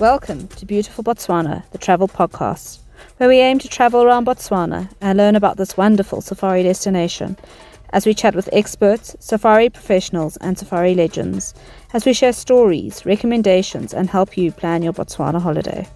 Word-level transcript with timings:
Welcome 0.00 0.48
to 0.48 0.64
Beautiful 0.64 1.04
Botswana, 1.04 1.62
the 1.72 1.78
travel 1.78 2.08
podcast, 2.08 2.78
where 3.18 3.28
we 3.28 3.36
aim 3.36 3.58
to 3.58 3.68
travel 3.68 4.02
around 4.02 4.24
Botswana 4.24 4.88
and 4.98 5.18
learn 5.18 5.36
about 5.36 5.58
this 5.58 5.76
wonderful 5.76 6.22
safari 6.22 6.62
destination 6.62 7.36
as 7.90 8.06
we 8.06 8.14
chat 8.14 8.34
with 8.34 8.48
experts, 8.50 9.14
safari 9.20 9.68
professionals, 9.68 10.38
and 10.38 10.58
safari 10.58 10.94
legends, 10.94 11.52
as 11.92 12.06
we 12.06 12.14
share 12.14 12.32
stories, 12.32 13.04
recommendations, 13.04 13.92
and 13.92 14.08
help 14.08 14.38
you 14.38 14.50
plan 14.52 14.82
your 14.82 14.94
Botswana 14.94 15.38
holiday. 15.38 15.86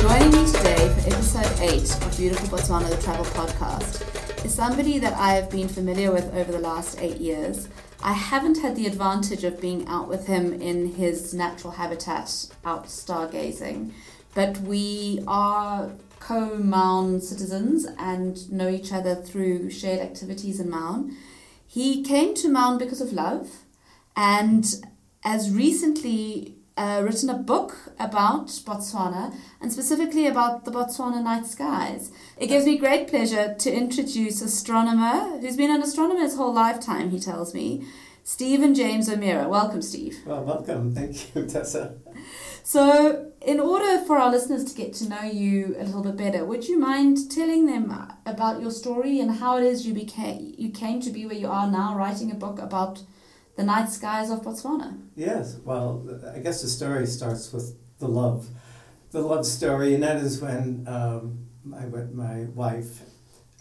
Joining 0.00 0.32
me 0.32 0.50
today 0.50 0.88
for 0.88 1.14
episode 1.14 1.60
8 1.60 1.82
of 2.06 2.16
Beautiful 2.16 2.58
Botswana, 2.58 2.90
the 2.90 3.00
travel 3.00 3.24
podcast, 3.26 3.79
somebody 4.60 4.98
that 4.98 5.14
I 5.14 5.32
have 5.36 5.50
been 5.50 5.68
familiar 5.68 6.12
with 6.12 6.34
over 6.34 6.52
the 6.52 6.58
last 6.58 7.00
eight 7.00 7.16
years. 7.16 7.66
I 8.02 8.12
haven't 8.12 8.60
had 8.60 8.76
the 8.76 8.86
advantage 8.86 9.42
of 9.42 9.58
being 9.58 9.88
out 9.88 10.06
with 10.06 10.26
him 10.26 10.52
in 10.52 10.96
his 10.96 11.32
natural 11.32 11.72
habitat 11.72 12.46
out 12.62 12.84
stargazing, 12.84 13.92
but 14.34 14.58
we 14.58 15.24
are 15.26 15.92
co 16.18 16.58
Maun 16.58 17.22
citizens 17.22 17.86
and 17.98 18.52
know 18.52 18.68
each 18.68 18.92
other 18.92 19.14
through 19.14 19.70
shared 19.70 20.00
activities 20.00 20.60
in 20.60 20.68
Maun. 20.68 21.16
He 21.66 22.02
came 22.02 22.34
to 22.34 22.50
Maun 22.50 22.76
because 22.76 23.00
of 23.00 23.14
love 23.14 23.48
and 24.14 24.66
as 25.24 25.50
recently 25.50 26.56
uh, 26.80 27.02
written 27.02 27.28
a 27.28 27.34
book 27.34 27.76
about 27.98 28.46
Botswana 28.46 29.34
and 29.60 29.70
specifically 29.70 30.26
about 30.26 30.64
the 30.64 30.70
Botswana 30.70 31.22
night 31.22 31.44
skies. 31.44 32.10
It 32.38 32.46
gives 32.46 32.64
me 32.64 32.78
great 32.78 33.06
pleasure 33.06 33.54
to 33.54 33.70
introduce 33.70 34.40
astronomer 34.40 35.38
who's 35.40 35.58
been 35.58 35.70
an 35.70 35.82
astronomer 35.82 36.20
his 36.20 36.36
whole 36.36 36.54
lifetime, 36.54 37.10
he 37.10 37.20
tells 37.20 37.52
me, 37.52 37.86
Stephen 38.24 38.74
James 38.74 39.10
O'Meara. 39.10 39.46
Welcome, 39.46 39.82
Steve. 39.82 40.20
Well, 40.24 40.42
welcome. 40.42 40.94
Thank 40.94 41.34
you, 41.34 41.46
Tessa. 41.52 41.96
So, 42.62 43.30
in 43.42 43.60
order 43.60 44.02
for 44.06 44.16
our 44.16 44.30
listeners 44.30 44.64
to 44.64 44.74
get 44.74 44.94
to 44.94 45.08
know 45.08 45.22
you 45.22 45.74
a 45.78 45.84
little 45.84 46.02
bit 46.02 46.16
better, 46.16 46.46
would 46.46 46.66
you 46.66 46.78
mind 46.78 47.30
telling 47.30 47.66
them 47.66 47.94
about 48.24 48.62
your 48.62 48.70
story 48.70 49.20
and 49.20 49.32
how 49.32 49.58
it 49.58 49.64
is 49.64 49.86
you 49.86 49.92
became 49.92 50.54
you 50.56 50.70
came 50.70 51.00
to 51.02 51.10
be 51.10 51.26
where 51.26 51.34
you 51.34 51.48
are 51.48 51.70
now, 51.70 51.94
writing 51.94 52.30
a 52.30 52.34
book 52.34 52.58
about 52.58 53.02
the 53.60 53.66
night 53.66 53.90
skies 53.90 54.30
of 54.30 54.40
Botswana? 54.40 54.98
Yes, 55.14 55.58
well, 55.62 56.02
I 56.34 56.38
guess 56.38 56.62
the 56.62 56.68
story 56.68 57.06
starts 57.06 57.52
with 57.52 57.76
the 57.98 58.08
love. 58.08 58.48
The 59.10 59.20
love 59.20 59.44
story, 59.44 59.92
and 59.92 60.02
that 60.02 60.16
is 60.16 60.40
when 60.40 60.86
um, 60.88 61.46
I 61.76 61.84
met 61.84 62.14
my 62.14 62.44
wife, 62.54 63.02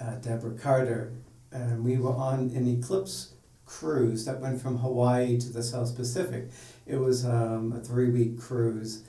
uh, 0.02 0.16
Deborah 0.16 0.58
Carter, 0.58 1.12
and 1.52 1.84
we 1.84 1.98
were 1.98 2.14
on 2.14 2.52
an 2.56 2.66
eclipse 2.66 3.34
cruise 3.66 4.24
that 4.24 4.40
went 4.40 4.62
from 4.62 4.78
Hawaii 4.78 5.38
to 5.38 5.52
the 5.52 5.62
South 5.62 5.94
Pacific. 5.98 6.50
It 6.88 6.98
was 6.98 7.26
um, 7.26 7.74
a 7.74 7.82
three 7.82 8.10
week 8.10 8.40
cruise. 8.40 9.04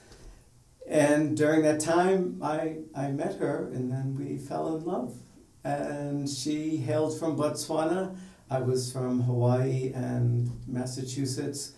And 0.89 1.37
during 1.37 1.63
that 1.63 1.79
time, 1.79 2.41
I, 2.43 2.79
I 2.97 3.13
met 3.13 3.37
her, 3.37 3.71
and 3.73 3.93
then 3.93 4.17
we 4.19 4.39
fell 4.39 4.75
in 4.75 4.85
love. 4.85 5.15
And 5.63 6.29
she 6.29 6.79
hailed 6.79 7.17
from 7.17 7.37
Botswana. 7.37 8.17
I 8.51 8.59
was 8.59 8.93
from 8.93 9.23
Hawaii 9.23 9.93
and 9.95 10.51
Massachusetts. 10.67 11.73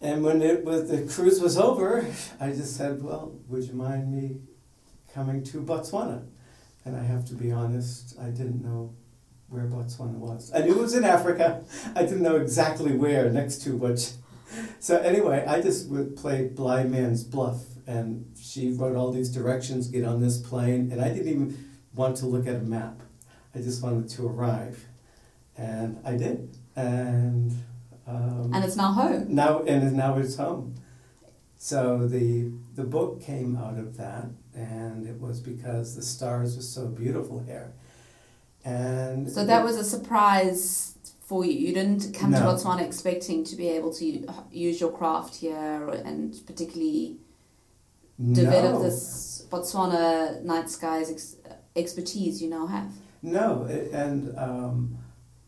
And 0.00 0.24
when 0.24 0.40
it 0.40 0.64
was, 0.64 0.88
the 0.88 1.02
cruise 1.02 1.38
was 1.38 1.58
over, 1.58 2.06
I 2.40 2.48
just 2.48 2.76
said, 2.76 3.02
Well, 3.02 3.34
would 3.48 3.64
you 3.64 3.74
mind 3.74 4.10
me 4.10 4.40
coming 5.12 5.44
to 5.44 5.60
Botswana? 5.60 6.24
And 6.86 6.96
I 6.96 7.02
have 7.02 7.26
to 7.26 7.34
be 7.34 7.52
honest, 7.52 8.18
I 8.18 8.30
didn't 8.30 8.64
know 8.64 8.94
where 9.48 9.64
Botswana 9.64 10.14
was. 10.14 10.50
I 10.54 10.60
knew 10.60 10.72
it 10.72 10.80
was 10.80 10.94
in 10.94 11.04
Africa. 11.04 11.62
I 11.94 12.02
didn't 12.02 12.22
know 12.22 12.36
exactly 12.36 12.92
where, 12.92 13.30
next 13.30 13.58
to 13.62 13.76
which. 13.76 14.12
So, 14.80 14.98
anyway, 15.00 15.44
I 15.46 15.60
just 15.60 15.90
would 15.90 16.16
play 16.16 16.46
blind 16.46 16.90
man's 16.90 17.22
bluff. 17.22 17.64
And 17.86 18.32
she 18.40 18.70
wrote 18.70 18.96
all 18.96 19.12
these 19.12 19.28
directions 19.28 19.88
get 19.88 20.04
on 20.04 20.20
this 20.20 20.38
plane. 20.38 20.90
And 20.90 21.02
I 21.02 21.08
didn't 21.08 21.28
even 21.28 21.70
want 21.94 22.16
to 22.18 22.26
look 22.26 22.46
at 22.46 22.56
a 22.56 22.60
map, 22.60 23.00
I 23.54 23.58
just 23.58 23.82
wanted 23.82 24.08
to 24.10 24.26
arrive 24.26 24.86
and 25.58 25.98
I 26.04 26.16
did, 26.16 26.56
and 26.76 27.52
um, 28.06 28.50
And 28.54 28.64
it's 28.64 28.76
now 28.76 28.92
home. 28.92 29.34
now 29.34 29.62
and 29.62 29.96
now 29.96 30.16
it's 30.18 30.36
home. 30.36 30.74
So 31.56 32.06
the 32.06 32.50
the 32.74 32.84
book 32.84 33.20
came 33.20 33.56
out 33.56 33.78
of 33.78 33.96
that, 33.96 34.26
and 34.54 35.06
it 35.06 35.20
was 35.20 35.40
because 35.40 35.96
the 35.96 36.02
stars 36.02 36.56
were 36.56 36.62
so 36.62 36.86
beautiful 36.86 37.38
here, 37.40 37.72
and 38.64 39.30
So 39.30 39.44
that 39.44 39.64
was 39.64 39.76
a 39.76 39.84
surprise 39.84 40.98
for 41.20 41.44
you. 41.44 41.52
You 41.52 41.72
didn't 41.74 42.14
come 42.14 42.32
to 42.32 42.38
Botswana 42.38 42.82
expecting 42.82 43.42
to 43.44 43.56
be 43.56 43.68
able 43.68 43.92
to 43.94 44.04
use 44.52 44.80
your 44.80 44.92
craft 44.92 45.36
here 45.36 45.88
and 46.04 46.34
particularly 46.46 47.16
develop 48.32 48.74
no, 48.74 48.82
this 48.82 49.44
Botswana 49.50 50.42
night 50.44 50.70
skies 50.70 51.10
ex- 51.10 51.36
expertise 51.74 52.40
you 52.42 52.48
now 52.48 52.66
have. 52.66 52.90
No, 53.22 53.64
it- 53.64 53.90
and 53.92 54.36
um, 54.38 54.98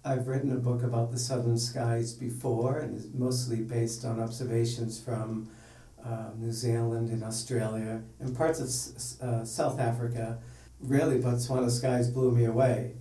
I've 0.04 0.26
written 0.28 0.52
a 0.52 0.56
book 0.56 0.82
about 0.82 1.10
the 1.10 1.18
southern 1.18 1.58
skies 1.58 2.12
before, 2.14 2.78
and 2.78 2.96
it's 2.96 3.06
mostly 3.12 3.56
based 3.62 4.04
on 4.04 4.20
observations 4.20 4.98
from 5.00 5.48
um, 6.04 6.32
New 6.38 6.52
Zealand 6.52 7.10
and 7.10 7.22
Australia 7.24 8.02
and 8.20 8.36
parts 8.36 8.60
of 8.60 9.28
uh, 9.28 9.44
South 9.44 9.78
Africa. 9.80 10.38
Really, 10.80 11.18
Botswana 11.18 11.70
skies 11.70 12.08
blew 12.08 12.30
me 12.30 12.44
away, 12.44 12.94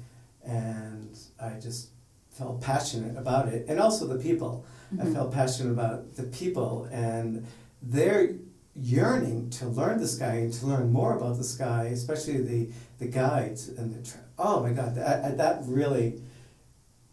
and 0.44 1.16
I 1.40 1.52
just 1.60 1.90
felt 2.32 2.62
passionate 2.62 3.16
about 3.18 3.48
it, 3.50 3.66
and 3.68 3.80
also 3.80 4.08
the 4.08 4.18
people. 4.22 4.66
I 5.00 5.04
Mhm. 5.04 5.14
felt 5.14 5.34
passionate 5.34 5.72
about 5.72 6.16
the 6.16 6.24
people 6.24 6.88
and 6.92 7.46
their 7.82 8.36
yearning 8.76 9.50
to 9.50 9.68
learn 9.68 10.00
the 10.00 10.08
sky 10.08 10.36
and 10.36 10.54
to 10.54 10.66
learn 10.66 10.92
more 10.92 11.16
about 11.18 11.38
the 11.38 11.44
sky, 11.44 11.86
especially 11.92 12.42
the, 12.42 12.70
the 13.00 13.08
guides 13.08 13.68
and 13.70 13.94
the. 13.94 14.02
Tra- 14.02 14.22
oh 14.40 14.62
my 14.64 14.72
God, 14.72 14.96
that, 14.96 15.38
that 15.38 15.62
really 15.66 16.22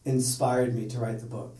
inspired 0.04 0.74
me 0.74 0.86
to 0.88 0.98
write 0.98 1.20
the 1.20 1.26
book. 1.26 1.56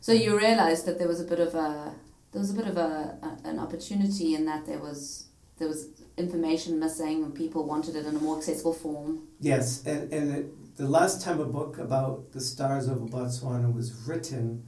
So 0.00 0.12
you 0.12 0.36
realized 0.38 0.86
that 0.86 0.98
there 0.98 1.08
was 1.08 1.20
a 1.20 1.24
bit 1.24 1.40
of 1.40 1.54
a 1.54 1.94
there 2.32 2.40
was 2.40 2.50
a 2.50 2.54
bit 2.54 2.66
of 2.66 2.76
a, 2.76 3.18
a 3.22 3.48
an 3.48 3.58
opportunity 3.58 4.34
in 4.34 4.44
that 4.46 4.66
there 4.66 4.78
was 4.78 5.26
there 5.58 5.68
was 5.68 5.88
information 6.16 6.78
missing 6.78 7.22
and 7.24 7.34
people 7.34 7.64
wanted 7.66 7.96
it 7.96 8.06
in 8.06 8.16
a 8.16 8.18
more 8.18 8.38
accessible 8.38 8.72
form. 8.72 9.20
yes, 9.40 9.84
and, 9.86 10.12
and 10.12 10.34
it, 10.34 10.76
the 10.76 10.88
last 10.88 11.22
time 11.22 11.38
a 11.40 11.44
book 11.44 11.78
about 11.78 12.32
the 12.32 12.40
stars 12.40 12.88
over 12.88 13.06
Botswana 13.06 13.72
was 13.72 13.92
written, 14.06 14.62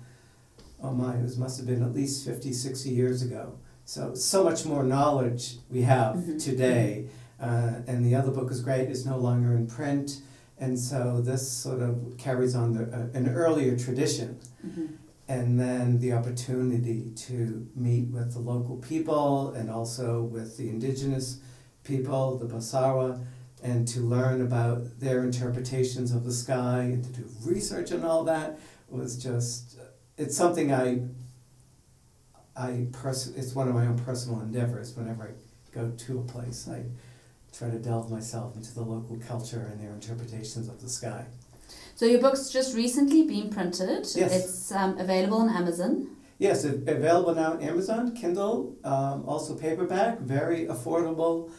oh 0.83 0.93
my, 0.93 1.15
it 1.17 1.23
was, 1.23 1.39
must 1.39 1.57
have 1.59 1.67
been 1.67 1.83
at 1.83 1.95
least 1.95 2.25
50, 2.27 2.53
60 2.53 2.91
years 2.91 3.23
ago. 3.23 3.59
So, 3.87 4.15
so 4.15 4.45
much 4.45 4.65
more 4.67 4.83
knowledge 4.85 5.57
we 5.71 5.83
have 5.83 6.17
Mhm. 6.17 6.43
today. 6.43 7.09
Uh, 7.41 7.81
and 7.87 8.05
the 8.05 8.15
other 8.15 8.31
book 8.31 8.51
is 8.51 8.61
great, 8.61 8.89
it's 8.91 9.05
no 9.07 9.17
longer 9.19 9.55
in 9.57 9.67
print. 9.67 10.21
And 10.63 10.79
so 10.79 11.21
this 11.21 11.51
sort 11.51 11.83
of 11.83 12.15
carries 12.19 12.55
on 12.55 12.73
the, 12.73 12.85
uh, 12.85 13.19
an 13.19 13.29
earlier 13.29 13.77
tradition. 13.77 14.39
Mm-hmm. 14.65 14.87
and 15.29 15.59
then 15.59 15.99
the 15.99 16.13
opportunity 16.13 17.11
to 17.17 17.67
meet 17.75 18.07
with 18.09 18.33
the 18.35 18.39
local 18.39 18.77
people 18.77 19.53
and 19.55 19.71
also 19.71 20.23
with 20.23 20.57
the 20.57 20.69
indigenous 20.69 21.41
people, 21.85 22.39
the 22.39 22.47
Basarwa, 22.47 23.25
and 23.63 23.87
to 23.89 24.01
learn 24.01 24.41
about 24.43 25.01
their 25.01 25.23
interpretations 25.25 26.13
of 26.13 26.25
the 26.25 26.33
sky 26.33 26.81
and 26.83 27.03
to 27.05 27.11
do 27.21 27.25
research 27.45 27.93
and 27.93 28.05
all 28.05 28.25
that 28.25 28.59
was 28.89 29.17
just 29.17 29.79
it's 30.19 30.37
something 30.37 30.73
I 30.73 31.03
I 32.57 32.87
pers- 32.93 33.35
it's 33.37 33.55
one 33.55 33.69
of 33.69 33.75
my 33.75 33.87
own 33.87 33.99
personal 33.99 34.41
endeavors 34.41 34.95
whenever 34.97 35.23
I 35.25 35.33
go 35.73 35.91
to 35.91 36.19
a 36.19 36.23
place 36.23 36.69
I 36.69 36.85
try 37.53 37.71
to 37.71 37.79
delve 37.79 38.11
myself 38.11 38.57
into 38.57 38.75
the 38.75 38.83
local 38.83 39.17
culture 39.19 39.69
and 39.71 39.81
their 39.81 39.93
interpretations 39.93 40.69
of 40.69 40.81
the 40.81 40.89
sky. 40.89 41.27
So 41.95 42.07
your 42.07 42.21
book's 42.21 42.51
just 42.51 42.75
recently 42.75 43.27
been 43.27 43.51
printed. 43.51 44.07
Yes. 44.15 44.17
It's 44.17 44.73
um, 44.73 44.99
available 44.99 45.39
on 45.39 45.51
Amazon. 45.51 46.17
Yes, 46.39 46.65
available 46.65 47.35
now 47.35 47.53
on 47.53 47.63
Amazon, 47.63 48.17
Kindle, 48.17 48.77
um, 48.83 49.25
also 49.29 49.55
paperback, 49.55 50.19
very 50.19 50.67
affordable, 50.67 51.53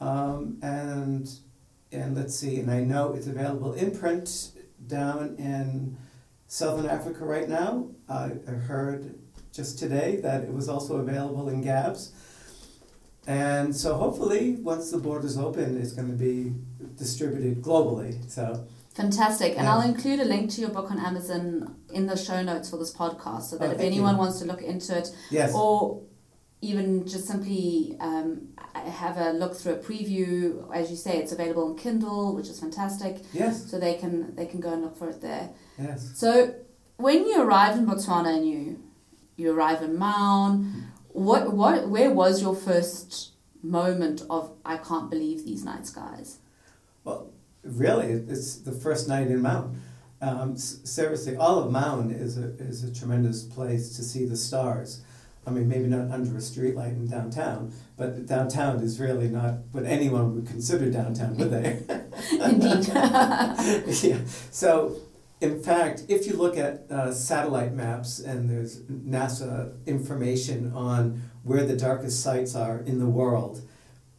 um, 0.00 0.58
and 0.60 1.30
and 1.92 2.16
let's 2.16 2.34
see, 2.34 2.58
and 2.58 2.68
I 2.68 2.80
know 2.80 3.12
it's 3.12 3.28
available 3.28 3.74
in 3.74 3.96
print 3.96 4.50
down 4.88 5.36
in 5.38 5.96
Southern 6.48 6.86
Africa 6.86 7.24
right 7.24 7.48
now. 7.48 7.90
I, 8.08 8.32
I 8.48 8.50
heard 8.50 9.16
just 9.52 9.78
today 9.78 10.16
that 10.22 10.42
it 10.42 10.52
was 10.52 10.68
also 10.68 10.96
available 10.96 11.48
in 11.48 11.62
Gabs, 11.62 12.12
and 13.26 13.74
so 13.74 13.94
hopefully 13.94 14.56
once 14.56 14.90
the 14.90 14.98
borders 14.98 15.36
open, 15.38 15.80
it's 15.80 15.92
going 15.92 16.08
to 16.08 16.14
be 16.16 16.52
distributed 16.96 17.62
globally. 17.62 18.28
So 18.30 18.66
Fantastic. 18.94 19.52
And 19.56 19.62
Yeah. 19.64 19.74
I'll 19.74 19.80
include 19.82 20.20
a 20.20 20.24
link 20.24 20.50
to 20.52 20.60
your 20.60 20.70
book 20.70 20.88
on 20.90 20.98
Amazon 21.00 21.74
in 21.92 22.06
the 22.06 22.16
show 22.16 22.42
notes 22.44 22.70
for 22.70 22.76
this 22.76 22.92
podcast 22.94 23.42
so 23.50 23.58
that 23.58 23.68
Oh, 23.70 23.72
if 23.72 23.80
anyone 23.80 24.14
you. 24.14 24.18
wants 24.20 24.38
to 24.38 24.44
look 24.44 24.62
into 24.62 24.96
it 24.96 25.08
yes, 25.30 25.52
or 25.54 26.02
even 26.62 27.04
just 27.06 27.26
simply 27.26 27.96
um, 28.00 28.48
have 28.74 29.16
a 29.18 29.32
look 29.32 29.54
through 29.56 29.72
a 29.74 29.78
preview. 29.78 30.64
As 30.72 30.90
you 30.90 30.96
say, 30.96 31.18
it's 31.18 31.32
available 31.32 31.64
on 31.68 31.76
Kindle, 31.76 32.34
which 32.36 32.48
is 32.48 32.60
fantastic. 32.60 33.16
Yes, 33.32 33.68
So 33.70 33.78
they 33.80 33.94
can 33.94 34.34
they 34.36 34.46
can 34.46 34.60
go 34.60 34.72
and 34.72 34.82
look 34.82 34.96
for 34.96 35.08
it 35.10 35.20
there. 35.20 35.50
yes. 35.78 36.12
So 36.14 36.54
when 36.96 37.26
you 37.26 37.42
arrived 37.42 37.76
in 37.78 37.86
Botswana 37.86 38.36
and 38.36 38.46
you 38.48 38.78
you 39.36 39.50
arrive 39.52 39.82
in 39.82 39.98
Maun, 39.98 40.84
what 41.14 41.52
what 41.54 41.88
where 41.88 42.10
was 42.10 42.42
your 42.42 42.56
first 42.56 43.30
moment 43.62 44.22
of 44.28 44.52
I 44.64 44.76
can't 44.76 45.08
believe 45.08 45.46
these 45.46 45.64
night 45.64 45.86
skies? 45.86 46.38
Well, 47.04 47.30
really, 47.62 48.08
it's 48.08 48.56
the 48.56 48.72
first 48.72 49.08
night 49.08 49.28
in 49.28 49.40
Maun. 49.40 49.80
Um, 50.20 50.56
seriously, 50.56 51.36
all 51.36 51.58
of 51.60 51.70
Maun 51.70 52.10
is 52.10 52.36
a, 52.36 52.48
is 52.58 52.82
a 52.82 52.92
tremendous 52.92 53.44
place 53.44 53.96
to 53.96 54.02
see 54.02 54.26
the 54.26 54.36
stars. 54.36 55.02
I 55.46 55.50
mean, 55.50 55.68
maybe 55.68 55.86
not 55.86 56.10
under 56.10 56.34
a 56.34 56.40
streetlight 56.40 56.96
in 56.96 57.06
downtown, 57.06 57.72
but 57.96 58.26
downtown 58.26 58.80
is 58.80 58.98
really 58.98 59.28
not 59.28 59.58
what 59.72 59.84
anyone 59.84 60.34
would 60.34 60.46
consider 60.46 60.90
downtown, 60.90 61.36
would 61.36 61.50
they? 61.50 61.82
Indeed. 62.32 62.88
yeah. 64.02 64.18
So, 64.50 64.96
in 65.44 65.62
fact, 65.62 66.04
if 66.08 66.26
you 66.26 66.34
look 66.36 66.56
at 66.56 66.72
uh, 66.90 67.12
satellite 67.12 67.72
maps 67.74 68.18
and 68.18 68.48
there's 68.50 68.80
NASA 68.82 69.54
information 69.86 70.72
on 70.74 71.22
where 71.42 71.64
the 71.64 71.76
darkest 71.76 72.22
sites 72.22 72.54
are 72.54 72.78
in 72.80 72.98
the 72.98 73.06
world, 73.20 73.60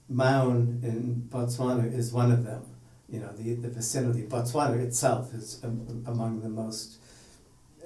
Maun 0.08 0.80
in 0.84 1.28
Botswana 1.30 1.92
is 1.92 2.12
one 2.14 2.32
of 2.32 2.44
them. 2.46 2.64
You 3.10 3.20
know, 3.22 3.32
the, 3.34 3.56
the 3.56 3.70
vicinity. 3.70 4.24
Botswana 4.24 4.80
itself 4.84 5.34
is 5.34 5.60
um, 5.64 6.04
among 6.08 6.42
the 6.42 6.50
most 6.50 6.98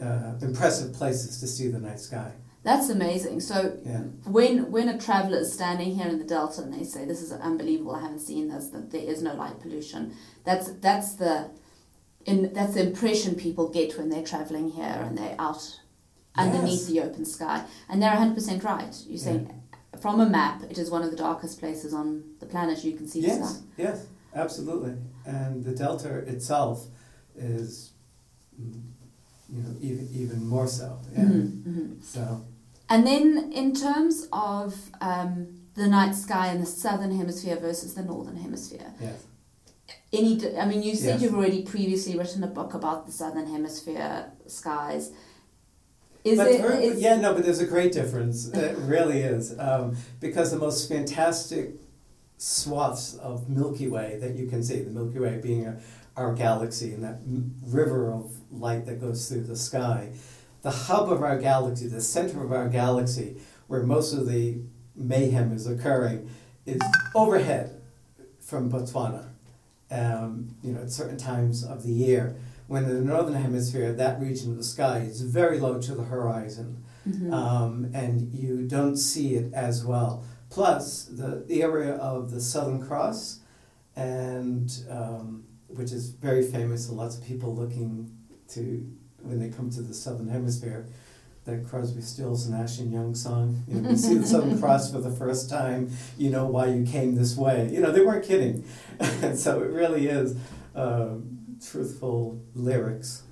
uh, 0.01 0.33
impressive 0.41 0.93
places 0.93 1.39
to 1.41 1.47
see 1.47 1.67
the 1.69 1.79
night 1.79 1.99
sky. 1.99 2.31
That's 2.63 2.89
amazing. 2.89 3.39
So 3.39 3.77
Yeah. 3.85 4.01
when 4.37 4.69
when 4.71 4.89
a 4.89 4.97
traveller 4.97 5.39
is 5.39 5.53
standing 5.53 5.95
here 5.95 6.07
in 6.07 6.17
the 6.19 6.25
Delta 6.25 6.61
and 6.63 6.73
they 6.73 6.83
say 6.83 7.05
this 7.05 7.21
is 7.21 7.31
unbelievable, 7.31 7.95
I 7.95 8.01
haven't 8.01 8.19
seen 8.19 8.49
this, 8.49 8.67
that 8.73 8.91
there 8.91 9.01
is 9.01 9.21
no 9.21 9.33
light 9.33 9.57
pollution. 9.61 10.13
That's 10.43 10.67
that's 10.87 11.13
the 11.15 11.51
in 12.29 12.37
that's 12.53 12.73
the 12.77 12.83
impression 12.89 13.35
people 13.35 13.65
get 13.79 13.97
when 13.97 14.07
they're 14.11 14.29
travelling 14.33 14.67
here 14.79 14.97
and 15.05 15.17
they're 15.17 15.35
out 15.47 15.63
underneath 16.43 16.81
Yes. 16.81 16.89
the 16.91 16.97
open 17.07 17.25
sky. 17.25 17.57
And 17.89 17.95
they're 18.01 18.15
hundred 18.21 18.35
percent 18.39 18.63
right. 18.63 18.95
You 19.11 19.17
say 19.17 19.35
from 20.03 20.15
a 20.21 20.29
map, 20.39 20.57
it 20.71 20.77
is 20.77 20.87
one 20.95 21.03
of 21.05 21.11
the 21.11 21.17
darkest 21.27 21.59
places 21.59 21.91
on 21.93 22.07
the 22.41 22.45
planet. 22.53 22.83
You 22.87 22.93
can 22.99 23.07
see 23.07 23.21
the 23.21 23.27
Yes, 23.27 23.39
sky. 23.57 23.59
yes, 23.85 23.97
absolutely. 24.43 24.93
And 25.25 25.51
the 25.67 25.73
delta 25.83 26.11
itself 26.35 26.77
is, 27.35 27.91
mm, 28.61 28.81
you 29.53 29.61
know, 29.63 29.73
even 29.87 30.05
even 30.23 30.39
more 30.55 30.67
so. 30.79 30.87
Yeah. 31.13 31.25
Mhm, 31.25 31.63
mhm. 31.69 32.03
So 32.03 32.23
And 32.91 33.01
then 33.11 33.51
in 33.61 33.69
terms 33.85 34.15
of 34.31 34.69
um, 35.11 35.31
the 35.79 35.87
night 35.87 36.15
sky 36.25 36.45
in 36.53 36.59
the 36.65 36.65
southern 36.83 37.13
hemisphere 37.21 37.57
versus 37.67 37.93
the 37.97 38.03
northern 38.03 38.37
hemisphere, 38.45 38.89
yes, 39.01 39.19
any 40.13 40.57
i 40.57 40.65
mean 40.65 40.81
you 40.83 40.95
said 40.95 41.13
Yes. 41.13 41.21
you've 41.21 41.35
already 41.35 41.61
previously 41.63 42.17
written 42.17 42.43
a 42.43 42.47
book 42.47 42.73
about 42.73 43.05
the 43.05 43.11
southern 43.11 43.47
hemisphere 43.47 44.31
skies 44.47 45.11
is 46.23 46.37
but 46.37 46.47
it 46.47 46.61
there- 46.61 46.71
is- 46.73 46.99
yeah, 46.99 47.15
no, 47.15 47.33
but 47.33 47.43
there's 47.45 47.61
a 47.61 47.65
great 47.65 47.93
difference. 47.93 48.47
It 48.49 48.77
really 48.77 49.19
is 49.21 49.57
um, 49.57 49.95
because 50.19 50.51
the 50.51 50.57
most 50.57 50.89
fantastic 50.89 51.75
swaths 52.37 53.15
of 53.15 53.47
Milky 53.49 53.87
Way 53.87 54.17
that 54.21 54.35
you 54.35 54.47
can 54.47 54.61
see, 54.61 54.81
the 54.81 54.91
Milky 54.91 55.17
Way 55.19 55.39
being 55.41 55.65
a, 55.65 55.79
our 56.17 56.33
galaxy 56.35 56.91
and 56.93 57.01
that 57.05 57.19
m- 57.25 57.55
river 57.63 58.11
of 58.11 58.33
light 58.51 58.85
that 58.87 58.99
goes 58.99 59.29
through 59.29 59.43
the 59.43 59.55
sky, 59.55 60.11
the 60.61 60.71
hub 60.71 61.09
of 61.09 61.23
our 61.23 61.37
galaxy, 61.39 61.87
the 61.87 62.01
center 62.01 62.43
of 62.43 62.51
our 62.51 62.67
galaxy, 62.67 63.37
where 63.67 63.83
most 63.83 64.11
of 64.13 64.27
the 64.27 64.59
mayhem 64.97 65.53
is 65.53 65.67
occurring, 65.67 66.29
is 66.65 66.81
overhead 67.15 67.81
from 68.41 68.69
Botswana. 68.69 69.28
Um, 69.91 70.55
you 70.61 70.71
know, 70.73 70.81
at 70.81 70.91
certain 70.91 71.17
times 71.17 71.63
of 71.63 71.81
the 71.83 71.91
year, 71.91 72.35
when 72.67 72.83
in 72.85 72.93
the 72.93 73.01
northern 73.01 73.33
hemisphere, 73.33 73.91
that 73.93 74.21
region 74.21 74.51
of 74.51 74.57
the 74.57 74.63
sky 74.63 74.99
is 74.99 75.21
very 75.21 75.59
low 75.59 75.79
to 75.81 75.95
the 75.95 76.03
horizon, 76.03 76.83
Mhm. 77.07 77.33
um, 77.33 77.89
and 77.93 78.31
you 78.33 78.67
don't 78.67 78.97
see 78.97 79.33
it 79.35 79.51
as 79.53 79.83
well. 79.83 80.23
Plus, 80.51 81.05
the, 81.05 81.43
the 81.47 81.63
area 81.63 81.95
of 81.95 82.29
the 82.29 82.39
Southern 82.39 82.79
Cross, 82.85 83.39
and 83.95 84.71
um, 84.89 85.43
which 85.67 85.91
is 85.91 86.09
very 86.11 86.43
famous, 86.43 86.87
and 86.87 86.97
lots 86.97 87.17
of 87.17 87.23
people 87.23 87.55
looking 87.55 88.11
to 88.49 88.85
when 89.23 89.39
they 89.39 89.49
come 89.49 89.69
to 89.71 89.81
the 89.81 89.93
Southern 89.93 90.27
Hemisphere. 90.29 90.87
That 91.45 91.65
Crosby, 91.67 92.01
Stills, 92.01 92.45
and 92.45 92.59
Nash 92.59 92.79
and 92.79 92.91
Young 92.91 93.15
song. 93.15 93.63
You 93.67 93.81
know, 93.81 93.89
you 93.91 93.97
see 93.97 94.15
the 94.15 94.27
Southern 94.27 94.59
Cross 94.61 94.91
for 94.91 94.99
the 94.99 95.09
first 95.11 95.49
time, 95.49 95.89
you 96.17 96.29
know 96.29 96.45
why 96.45 96.67
you 96.67 96.85
came 96.85 97.15
this 97.15 97.35
way. 97.35 97.69
You 97.71 97.79
know, 97.81 97.91
they 97.91 98.01
weren't 98.01 98.25
kidding. 98.25 98.63
and 98.99 99.37
so 99.45 99.61
it 99.61 99.71
really 99.71 100.07
is 100.07 100.37
um, 100.75 101.57
truthful 101.65 102.41
lyrics. 102.53 103.23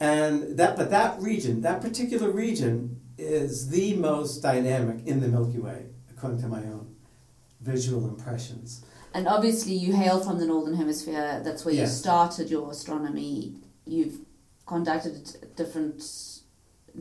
And 0.00 0.58
that, 0.58 0.76
but 0.76 0.90
that 0.90 1.20
region, 1.20 1.62
that 1.62 1.80
particular 1.80 2.30
region, 2.30 3.00
is 3.16 3.70
the 3.70 3.94
most 3.94 4.40
dynamic 4.42 5.06
in 5.06 5.20
the 5.20 5.28
Milky 5.28 5.58
Way, 5.58 5.86
according 6.10 6.40
to 6.42 6.48
my 6.48 6.58
own 6.58 6.94
visual 7.60 8.06
impressions. 8.08 8.84
and 9.14 9.26
obviously 9.28 9.72
you 9.72 9.94
hail 9.94 10.20
from 10.20 10.38
the 10.38 10.44
northern 10.44 10.74
hemisphere 10.74 11.40
that's 11.44 11.64
where 11.64 11.72
you 11.74 11.86
started 11.86 12.50
your 12.50 12.70
astronomy 12.70 13.54
you've 13.86 14.18
conducted 14.66 15.54
different 15.56 16.02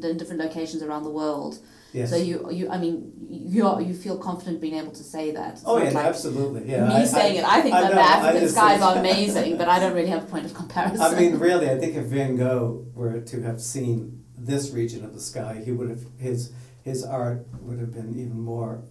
in 0.02 0.18
different 0.18 0.42
locations 0.42 0.82
around 0.84 1.04
the 1.04 1.10
world 1.10 1.60
Yes. 1.94 2.10
so 2.10 2.16
you 2.16 2.50
you 2.52 2.70
i 2.72 2.78
mean 2.80 3.12
you 3.30 3.80
you 3.80 3.94
feel 3.94 4.18
confident 4.18 4.60
being 4.60 4.74
able 4.82 4.92
to 4.94 5.04
say 5.04 5.30
that 5.32 5.54
It's 5.54 5.64
oh 5.66 5.78
yeah, 5.78 5.92
like 5.92 6.06
absolutely. 6.08 6.64
Yeah. 6.72 6.88
me 6.88 6.96
I- 6.96 7.06
saying 7.06 7.36
I, 7.38 7.40
it 7.42 7.46
i 7.58 7.62
think 7.62 7.76
I 7.76 7.82
that 7.82 7.90
know, 7.92 7.96
the 7.96 8.02
african 8.02 8.50
skies 8.50 8.82
are 8.82 8.98
amazing 9.04 9.58
but 9.58 9.68
i 9.70 9.78
don't 9.80 9.94
really 9.94 10.10
have 10.10 10.24
a 10.24 10.26
point 10.26 10.46
of 10.46 10.54
comparison 10.56 11.02
I 11.06 11.14
mean, 11.20 11.38
really, 11.38 11.70
I 11.70 11.78
think 11.78 11.96
if 11.96 12.06
Van 12.06 12.36
Gogh 12.36 12.88
were 12.96 13.20
to 13.22 13.42
have 13.44 13.62
seen 13.62 14.24
this 14.36 14.72
region 14.72 15.06
of 15.06 15.14
the 15.14 15.22
sky, 15.22 15.62
he 15.64 15.72
would 15.72 15.90
have 15.90 16.04
his 16.18 16.52
his 16.82 17.04
art 17.04 17.46
would 17.62 17.80
have 17.80 17.94
been 17.94 18.10
even 18.20 18.40
more 18.40 18.84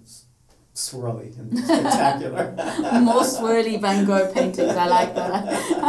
swirly 0.74 1.36
and 1.38 1.58
spectacular. 1.64 2.44
More 3.10 3.24
swirly 3.34 3.78
Van 3.80 4.04
Gogh 4.06 4.30
paintings. 4.32 4.72
I 4.84 4.86
like 4.98 5.14
that. 5.14 5.32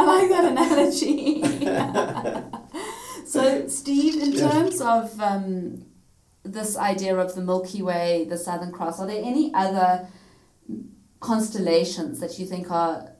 I 0.00 0.02
like 0.12 0.28
that 0.34 0.44
analogy. 0.52 1.42
So, 3.34 3.66
Steve, 3.66 4.22
in 4.22 4.32
terms 4.36 4.80
of 4.80 5.20
um, 5.20 5.86
this 6.44 6.76
idea 6.76 7.16
of 7.16 7.34
the 7.34 7.40
Milky 7.40 7.82
Way, 7.82 8.26
the 8.28 8.38
Southern 8.38 8.70
Cross, 8.70 9.00
are 9.00 9.08
there 9.08 9.20
any 9.24 9.52
other 9.52 10.06
constellations 11.18 12.20
that 12.20 12.38
you 12.38 12.46
think 12.46 12.70
are 12.70 13.10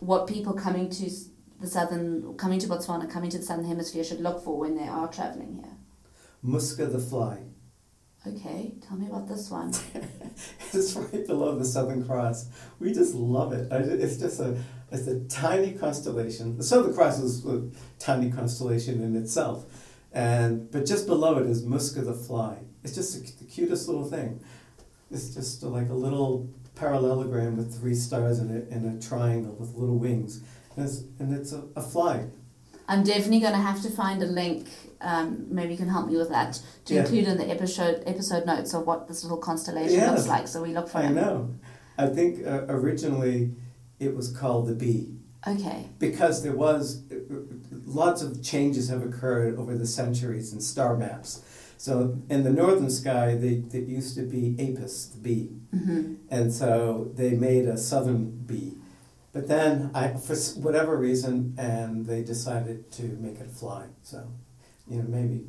what 0.00 0.26
people 0.26 0.54
coming 0.54 0.88
to 0.88 1.10
the 1.60 1.66
southern, 1.66 2.34
coming 2.38 2.58
to 2.60 2.66
Botswana, 2.66 3.10
coming 3.10 3.28
to 3.28 3.36
the 3.36 3.44
southern 3.44 3.66
hemisphere 3.66 4.02
should 4.02 4.20
look 4.20 4.42
for 4.42 4.58
when 4.58 4.74
they 4.74 4.88
are 4.88 5.06
traveling 5.08 5.56
here? 5.56 5.76
Musca 6.42 6.90
the 6.90 6.98
fly. 6.98 7.36
Okay, 8.26 8.74
tell 8.86 8.96
me 8.96 9.06
about 9.06 9.28
this 9.28 9.50
one. 9.50 9.72
It's 10.72 10.94
right 10.94 11.26
below 11.26 11.58
the 11.58 11.64
Southern 11.64 12.04
Cross. 12.06 12.48
We 12.78 12.92
just 12.92 13.14
love 13.14 13.52
it. 13.52 13.68
It's 13.72 14.18
just 14.18 14.38
a 14.38 14.56
it's 14.92 15.06
a 15.06 15.20
tiny 15.24 15.72
constellation. 15.72 16.56
The 16.56 16.62
Southern 16.62 16.94
Cross 16.94 17.20
is 17.20 17.44
a 17.46 17.68
tiny 17.98 18.30
constellation 18.30 19.02
in 19.02 19.16
itself, 19.16 19.64
and 20.12 20.70
but 20.70 20.86
just 20.86 21.06
below 21.06 21.38
it 21.38 21.46
is 21.46 21.64
Musca 21.64 22.04
the 22.04 22.14
fly. 22.14 22.58
It's 22.84 22.94
just 22.94 23.14
the, 23.14 23.44
the 23.44 23.50
cutest 23.50 23.88
little 23.88 24.04
thing. 24.04 24.40
It's 25.10 25.34
just 25.34 25.62
like 25.62 25.88
a 25.88 25.94
little 25.94 26.48
parallelogram 26.74 27.56
with 27.56 27.80
three 27.80 27.94
stars 27.94 28.38
in 28.38 28.54
it 28.54 28.68
and 28.70 29.02
a 29.02 29.04
triangle 29.04 29.54
with 29.58 29.74
little 29.74 29.98
wings, 29.98 30.42
and 30.76 30.84
it's, 30.86 31.00
and 31.18 31.34
it's 31.34 31.52
a, 31.52 31.64
a 31.76 31.82
fly. 31.82 32.26
I'm 32.86 33.02
definitely 33.02 33.40
going 33.40 33.52
to 33.52 33.58
have 33.58 33.82
to 33.82 33.90
find 33.90 34.22
a 34.22 34.26
link. 34.26 34.68
Um, 35.00 35.46
maybe 35.48 35.72
you 35.72 35.78
can 35.78 35.88
help 35.88 36.08
me 36.08 36.16
with 36.16 36.30
that 36.30 36.60
to 36.86 36.94
Yeah. 36.94 37.00
include 37.02 37.28
in 37.28 37.38
the 37.38 37.48
episode 37.50 38.02
episode 38.06 38.46
notes 38.46 38.74
of 38.74 38.86
what 38.86 39.06
this 39.08 39.22
little 39.22 39.38
constellation 39.38 39.98
Yeah. 40.00 40.10
looks 40.12 40.26
like. 40.28 40.48
So 40.48 40.62
we 40.62 40.74
look 40.74 40.88
for 40.88 40.98
I 40.98 41.08
know. 41.08 41.50
I 41.96 42.06
think 42.06 42.46
uh, 42.46 42.64
originally 42.68 43.54
it 44.00 44.14
was 44.16 44.30
called 44.30 44.66
the 44.68 44.74
bee. 44.74 45.14
Okay. 45.46 45.88
because 46.00 46.42
there 46.42 46.52
was 46.56 47.02
lots 47.86 48.22
of 48.22 48.42
changes 48.42 48.88
have 48.88 49.02
occurred 49.04 49.56
over 49.56 49.78
the 49.78 49.86
centuries 49.86 50.52
in 50.52 50.60
star 50.60 50.96
maps. 50.96 51.42
So 51.76 52.18
in 52.28 52.42
the 52.42 52.50
northern 52.50 52.90
sky, 52.90 53.36
they, 53.36 53.54
they 53.60 53.78
used 53.78 54.16
to 54.16 54.22
be 54.22 54.56
Apis, 54.58 55.06
the 55.06 55.18
bee, 55.20 55.50
hmm 55.72 56.14
and 56.28 56.52
so 56.52 57.12
they 57.14 57.30
made 57.30 57.66
a 57.66 57.78
southern 57.78 58.30
bee. 58.46 58.74
But 59.32 59.46
then, 59.46 59.90
I, 59.94 60.08
for 60.14 60.34
whatever 60.60 60.96
reason, 60.96 61.54
and 61.56 62.06
they 62.06 62.24
decided 62.24 62.90
to 62.92 63.04
make 63.20 63.38
it 63.38 63.46
a 63.46 63.50
fly. 63.50 63.86
So, 64.02 64.26
you 64.90 64.98
know, 64.98 65.08
maybe 65.08 65.44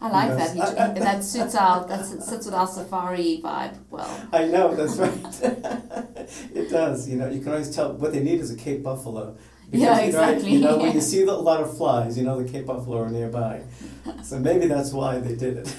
I 0.00 0.08
like 0.10 0.36
that. 0.38 0.56
You, 0.56 1.02
that 1.02 1.22
suits 1.22 1.54
our 1.54 1.86
that 1.86 2.06
sits 2.06 2.46
with 2.46 2.54
our 2.54 2.66
safari 2.66 3.40
vibe 3.44 3.76
well. 3.90 4.28
I 4.32 4.46
know 4.46 4.74
that's 4.74 4.96
right. 4.96 5.42
it 6.54 6.70
does. 6.70 7.08
You 7.08 7.16
know, 7.18 7.28
you 7.28 7.40
can 7.40 7.52
always 7.52 7.74
tell 7.74 7.92
what 7.92 8.12
they 8.12 8.20
need 8.20 8.40
is 8.40 8.50
a 8.50 8.56
Cape 8.56 8.82
buffalo. 8.82 9.36
Yeah, 9.72 9.78
you 9.78 10.00
know, 10.00 10.06
exactly. 10.06 10.52
You 10.52 10.60
know, 10.60 10.78
when 10.78 10.94
you 10.94 11.00
see 11.12 11.22
a 11.22 11.32
lot 11.32 11.60
of 11.60 11.76
flies, 11.76 12.16
you 12.16 12.24
know 12.24 12.42
the 12.42 12.50
Cape 12.50 12.66
buffalo 12.66 13.02
are 13.02 13.10
nearby. 13.10 13.62
So 14.24 14.38
maybe 14.38 14.66
that's 14.66 14.92
why 14.92 15.18
they 15.18 15.36
did 15.36 15.58
it. 15.58 15.76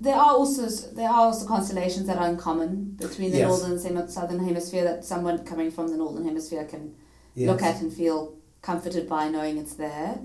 there 0.00 0.14
are 0.14 0.30
also 0.30 0.68
there 0.94 1.08
are 1.08 1.20
also 1.26 1.46
constellations 1.46 2.06
that 2.06 2.18
are 2.18 2.28
in 2.28 2.36
common 2.36 2.96
between 2.98 3.32
the 3.32 3.38
Yes. 3.38 3.48
northern 3.48 3.96
and 3.96 4.10
southern 4.10 4.44
hemisphere 4.44 4.84
that 4.84 5.04
someone 5.04 5.44
coming 5.44 5.70
from 5.72 5.88
the 5.88 5.96
northern 5.96 6.24
hemisphere 6.24 6.64
can 6.64 6.94
Yes. 7.34 7.48
look 7.48 7.62
at 7.62 7.80
and 7.82 7.92
feel 7.92 8.34
comforted 8.62 9.08
by 9.08 9.28
knowing 9.28 9.58
it's 9.58 9.74
there. 9.74 10.18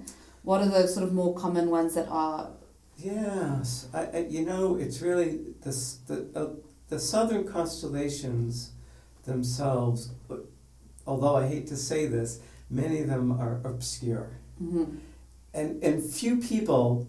What 0.45 0.61
are 0.61 0.69
the 0.69 0.87
sort 0.87 1.05
of 1.07 1.13
more 1.13 1.33
common 1.33 1.69
ones 1.71 1.95
that 1.95 2.07
are? 2.07 2.51
Yes, 2.97 3.87
I, 3.93 4.05
I, 4.05 4.27
you 4.29 4.45
know, 4.45 4.75
it's 4.75 5.01
really 5.01 5.39
the 5.61 5.71
the 6.07 6.39
uh, 6.39 6.49
the 6.87 6.99
southern 6.99 7.45
constellations 7.47 8.71
themselves. 9.25 10.11
uh, 10.29 10.35
Although 11.07 11.35
I 11.35 11.47
hate 11.47 11.67
to 11.67 11.75
say 11.77 12.05
this, 12.07 12.39
many 12.69 12.99
of 12.99 13.07
them 13.07 13.31
are 13.31 13.59
obscure, 13.63 14.29
mhm. 14.61 14.97
and 15.53 15.83
and 15.83 16.03
few 16.03 16.37
people. 16.37 17.07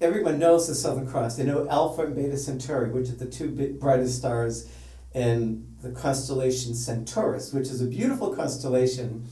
Everyone 0.00 0.38
knows 0.38 0.66
the 0.66 0.74
Southern 0.74 1.06
Cross. 1.06 1.36
They 1.36 1.44
know 1.44 1.66
Alpha 1.70 2.02
and 2.02 2.14
Beta 2.16 2.36
Centauri, 2.36 2.90
which 2.90 3.08
are 3.08 3.14
the 3.24 3.26
two 3.26 3.48
brightest 3.80 4.18
stars 4.18 4.68
in 5.14 5.66
the 5.80 5.92
constellation 5.92 6.74
Centaurus, 6.74 7.52
which 7.54 7.68
is 7.68 7.80
a 7.80 7.86
beautiful 7.86 8.34
constellation. 8.34 9.24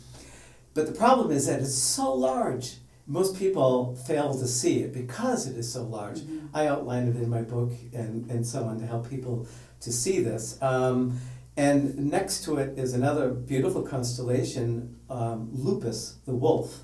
But 0.72 0.86
the 0.86 0.92
problem 0.92 1.30
is 1.32 1.46
that 1.46 1.60
it's 1.60 1.74
so 1.74 2.14
large. 2.14 2.76
Most 3.06 3.36
people 3.36 3.96
fail 4.06 4.32
to 4.38 4.46
see 4.46 4.80
it 4.82 4.92
because 4.92 5.46
it 5.46 5.56
is 5.56 5.70
so 5.72 5.82
large. 5.82 6.20
Mhm. 6.20 6.48
I 6.54 6.66
outline 6.68 7.08
it 7.08 7.16
in 7.16 7.28
my 7.28 7.42
book 7.42 7.72
and, 7.92 8.30
and 8.30 8.46
so 8.46 8.64
on 8.64 8.78
to 8.80 8.86
help 8.86 9.08
people 9.10 9.46
to 9.80 9.92
see 9.92 10.22
this. 10.22 10.60
Um, 10.62 11.18
and 11.56 12.10
next 12.10 12.44
to 12.44 12.56
it 12.56 12.78
is 12.78 12.94
another 12.94 13.28
beautiful 13.30 13.82
constellation, 13.82 14.96
um, 15.10 15.50
Lupus, 15.52 16.14
the 16.24 16.34
wolf. 16.34 16.80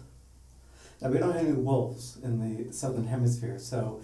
Now, 1.00 1.10
we 1.10 1.18
don't 1.18 1.32
have 1.32 1.44
any 1.46 1.52
wolves 1.52 2.18
in 2.24 2.66
the 2.66 2.72
southern 2.72 3.06
hemisphere, 3.06 3.58
so 3.58 4.00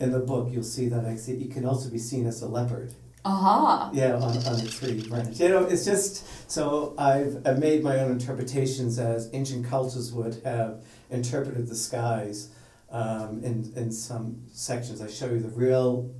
in 0.00 0.10
the 0.12 0.18
book 0.20 0.48
you'll 0.50 0.62
see 0.62 0.88
that 0.88 1.04
I 1.04 1.16
see 1.16 1.34
it 1.34 1.50
can 1.52 1.66
also 1.66 1.90
be 1.90 1.98
seen 1.98 2.26
as 2.26 2.40
a 2.40 2.48
leopard. 2.48 2.94
Aha. 3.24 3.90
Yeah, 3.92 4.14
on, 4.14 4.36
on 4.46 4.60
a 4.60 4.66
tree 4.66 5.06
branch. 5.06 5.38
You 5.38 5.50
know, 5.50 5.64
it's 5.64 5.84
just 5.84 6.50
so 6.50 6.94
I've, 6.96 7.42
I've 7.46 7.58
made 7.58 7.82
my 7.82 7.98
own 8.00 8.12
interpretations 8.12 8.98
as 8.98 9.28
ancient 9.34 9.66
cultures 9.66 10.12
would 10.12 10.40
have 10.44 10.82
interpreted 11.10 11.66
the 11.68 11.74
skies 11.74 12.50
um, 12.90 13.42
in, 13.42 13.72
in 13.76 13.90
some 13.92 14.42
sections. 14.52 15.00
I 15.00 15.08
show 15.08 15.26
you 15.26 15.40
the 15.40 15.48
real 15.48 16.10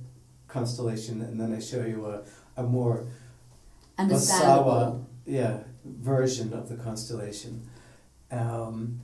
constellation 0.47 1.21
and 1.21 1.39
then 1.39 1.53
I 1.53 1.59
show 1.59 1.85
you 1.85 2.05
a, 2.05 2.23
a 2.57 2.63
more. 2.63 3.07
Basarwa, 3.97 5.03
yeah, 5.25 5.59
version 5.83 6.53
of 6.53 6.69
the 6.69 6.75
constellation. 6.75 7.67
Um, 8.31 9.01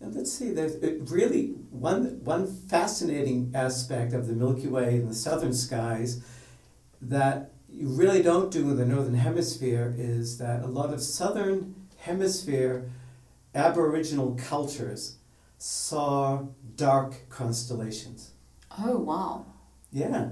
and 0.00 0.14
let's 0.14 0.32
see, 0.32 0.52
there's 0.52 0.76
it 0.76 1.10
really 1.10 1.48
one 1.70 2.24
one 2.24 2.46
fascinating 2.46 3.50
aspect 3.54 4.12
of 4.12 4.26
the 4.26 4.32
Milky 4.32 4.68
Way 4.68 4.96
in 4.96 5.08
the 5.08 5.14
southern 5.14 5.52
skies 5.52 6.24
that 7.02 7.52
you 7.68 7.88
really 7.88 8.22
don't 8.22 8.50
do 8.50 8.70
in 8.70 8.76
the 8.76 8.86
northern 8.86 9.14
hemisphere 9.14 9.94
is 9.96 10.38
that 10.38 10.62
a 10.62 10.66
lot 10.66 10.92
of 10.92 11.02
southern 11.02 11.74
hemisphere 11.98 12.88
aboriginal 13.54 14.38
cultures 14.48 15.17
saw 15.58 16.46
dark 16.76 17.28
constellations. 17.28 18.30
Oh 18.78 18.98
wow. 18.98 19.46
Yeah. 19.92 20.30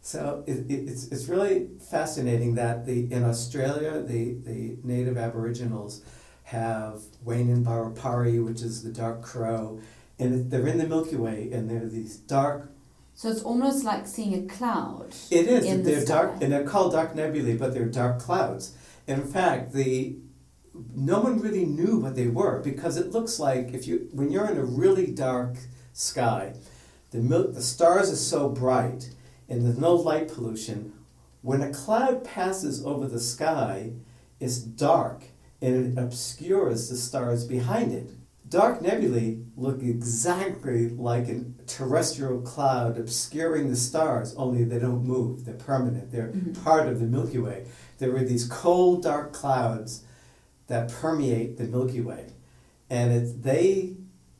So 0.00 0.44
it, 0.46 0.70
it, 0.70 0.88
it's, 0.88 1.08
it's 1.08 1.28
really 1.28 1.68
fascinating 1.90 2.54
that 2.54 2.86
the 2.86 3.12
in 3.12 3.24
Australia 3.24 4.00
the, 4.00 4.34
the 4.44 4.78
native 4.84 5.18
aboriginals 5.18 6.02
have 6.44 7.02
Wainin 7.26 7.62
Barapari, 7.62 8.42
which 8.42 8.62
is 8.62 8.82
the 8.82 8.90
dark 8.90 9.20
crow, 9.20 9.80
and 10.18 10.50
they're 10.50 10.66
in 10.66 10.78
the 10.78 10.86
Milky 10.86 11.16
Way, 11.16 11.50
and 11.52 11.68
they're 11.68 11.86
these 11.86 12.16
dark. 12.16 12.70
So 13.14 13.28
it's 13.28 13.42
almost 13.42 13.84
like 13.84 14.06
seeing 14.06 14.32
a 14.32 14.46
cloud. 14.46 15.08
It 15.30 15.46
is. 15.46 15.84
They're 15.84 16.04
dark, 16.04 16.36
sky. 16.36 16.44
and 16.44 16.52
they're 16.52 16.64
called 16.64 16.92
dark 16.92 17.14
nebulae, 17.14 17.56
but 17.56 17.74
they're 17.74 17.84
dark 17.84 18.20
clouds. 18.20 18.72
In 19.06 19.24
fact, 19.24 19.72
the 19.72 20.16
no 20.94 21.20
one 21.20 21.40
really 21.40 21.64
knew 21.64 21.98
what 21.98 22.14
they 22.16 22.28
were 22.28 22.60
because 22.60 22.96
it 22.96 23.10
looks 23.12 23.38
like 23.38 23.72
if 23.74 23.86
you 23.86 24.08
when 24.12 24.30
you're 24.30 24.50
in 24.50 24.58
a 24.58 24.64
really 24.64 25.06
dark 25.06 25.56
sky, 25.92 26.54
the 27.10 27.18
mil- 27.18 27.52
the 27.52 27.62
stars 27.62 28.10
are 28.12 28.16
so 28.16 28.48
bright 28.48 29.10
and 29.48 29.64
there's 29.64 29.78
no 29.78 29.94
light 29.94 30.28
pollution. 30.32 30.92
When 31.42 31.62
a 31.62 31.72
cloud 31.72 32.24
passes 32.24 32.84
over 32.84 33.06
the 33.06 33.20
sky, 33.20 33.92
it's 34.40 34.58
dark 34.58 35.24
and 35.62 35.98
it 35.98 36.00
obscures 36.00 36.88
the 36.88 36.96
stars 36.96 37.44
behind 37.44 37.92
it. 37.92 38.10
Dark 38.48 38.80
nebulae 38.80 39.38
look 39.56 39.82
exactly 39.82 40.88
like 40.90 41.28
a 41.28 41.44
terrestrial 41.66 42.40
cloud 42.40 42.96
obscuring 42.98 43.68
the 43.68 43.76
stars, 43.76 44.34
only 44.36 44.64
they 44.64 44.78
don't 44.78 45.04
move. 45.04 45.44
They're 45.44 45.54
permanent. 45.54 46.10
They're 46.10 46.28
Mhm. 46.32 46.62
part 46.64 46.88
of 46.88 46.98
the 47.00 47.06
Milky 47.06 47.38
Way. 47.38 47.66
There 47.98 48.14
are 48.16 48.24
these 48.24 48.46
cold, 48.46 49.02
dark 49.02 49.32
clouds 49.32 50.02
that 50.68 50.90
permeate 50.90 51.56
the 51.58 51.64
Milky 51.64 52.00
Way. 52.00 52.26
And 52.88 53.12
it's 53.12 53.32
they, 53.32 53.96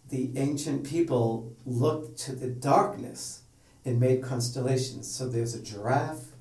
the 0.09 0.31
ancient 0.37 0.85
people, 0.85 1.53
looked 1.67 2.19
to 2.21 2.33
the 2.33 2.49
darkness 2.49 3.43
and 3.85 3.99
made 4.01 4.23
constellations. 4.23 5.11
So 5.11 5.29
there's 5.29 5.55
a 5.55 5.63
giraffe, 5.63 6.33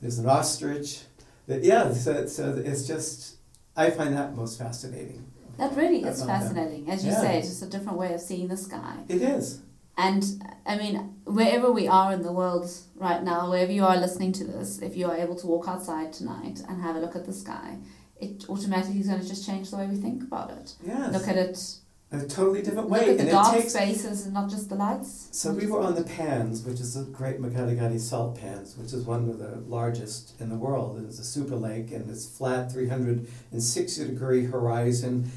there's 0.00 0.18
an 0.18 0.26
ostrich. 0.26 1.00
That, 1.46 1.62
yeah, 1.64 1.92
so, 1.92 2.26
so 2.26 2.62
it's 2.64 2.86
just, 2.86 3.36
I 3.76 3.90
find 3.90 4.16
that 4.16 4.34
most 4.36 4.58
fascinating. 4.58 5.26
That 5.58 5.76
really 5.76 6.04
is 6.04 6.20
that. 6.20 6.26
fascinating. 6.26 6.90
As 6.90 7.04
you 7.04 7.12
Yeah. 7.12 7.20
say, 7.20 7.38
it's 7.38 7.48
just 7.48 7.62
a 7.62 7.66
different 7.66 7.98
way 7.98 8.14
of 8.14 8.20
seeing 8.20 8.48
the 8.48 8.56
sky. 8.56 8.96
It 9.08 9.22
is. 9.22 9.60
And 9.98 10.24
I 10.64 10.76
mean, 10.76 11.16
wherever 11.24 11.70
we 11.70 11.86
are 11.86 12.12
in 12.12 12.22
the 12.22 12.32
world 12.32 12.70
right 12.94 13.22
now, 13.22 13.50
wherever 13.50 13.70
you 13.72 13.84
are 13.84 13.98
listening 13.98 14.32
to 14.32 14.44
this, 14.44 14.78
if 14.80 14.96
you 14.96 15.06
are 15.10 15.16
able 15.16 15.36
to 15.36 15.46
walk 15.46 15.68
outside 15.68 16.12
tonight 16.14 16.62
and 16.66 16.80
have 16.80 16.96
a 16.96 17.00
look 17.00 17.14
at 17.14 17.26
the 17.26 17.34
sky, 17.34 17.76
it 18.20 18.48
automatically 18.48 19.00
is 19.00 19.06
going 19.08 19.20
to 19.20 19.28
just 19.28 19.46
change 19.46 19.70
the 19.70 19.76
way 19.76 19.86
we 19.86 19.96
think 19.96 20.22
about 20.22 20.50
it. 20.50 20.74
Yes. 20.86 21.12
Look 21.12 21.28
at 21.28 21.36
it. 21.36 21.76
a 22.12 22.26
totally 22.26 22.62
different 22.62 22.90
way. 22.90 23.00
Look 23.00 23.08
at 23.08 23.16
the 23.18 23.22
and 23.22 23.30
dark 23.30 23.54
it 23.56 23.60
takes 23.60 23.72
spaces 23.72 24.24
and 24.24 24.34
not 24.34 24.50
just 24.50 24.68
the 24.68 24.74
lights. 24.74 25.28
So 25.32 25.52
we 25.52 25.66
were 25.66 25.80
on 25.80 25.94
the 25.94 26.04
Pans, 26.04 26.62
which 26.62 26.80
is 26.80 26.94
the 26.94 27.04
Great 27.04 27.40
Makati 27.40 27.98
Salt 27.98 28.38
Pans, 28.38 28.76
which 28.76 28.92
is 28.92 29.04
one 29.04 29.28
of 29.28 29.38
the 29.38 29.56
largest 29.66 30.40
in 30.40 30.48
the 30.48 30.56
world. 30.56 31.02
It's 31.06 31.18
a 31.18 31.24
super 31.24 31.56
lake, 31.56 31.92
and 31.92 32.10
it's 32.10 32.26
flat, 32.26 32.72
360 32.72 34.04
degree 34.06 34.44
horizon. 34.44 35.30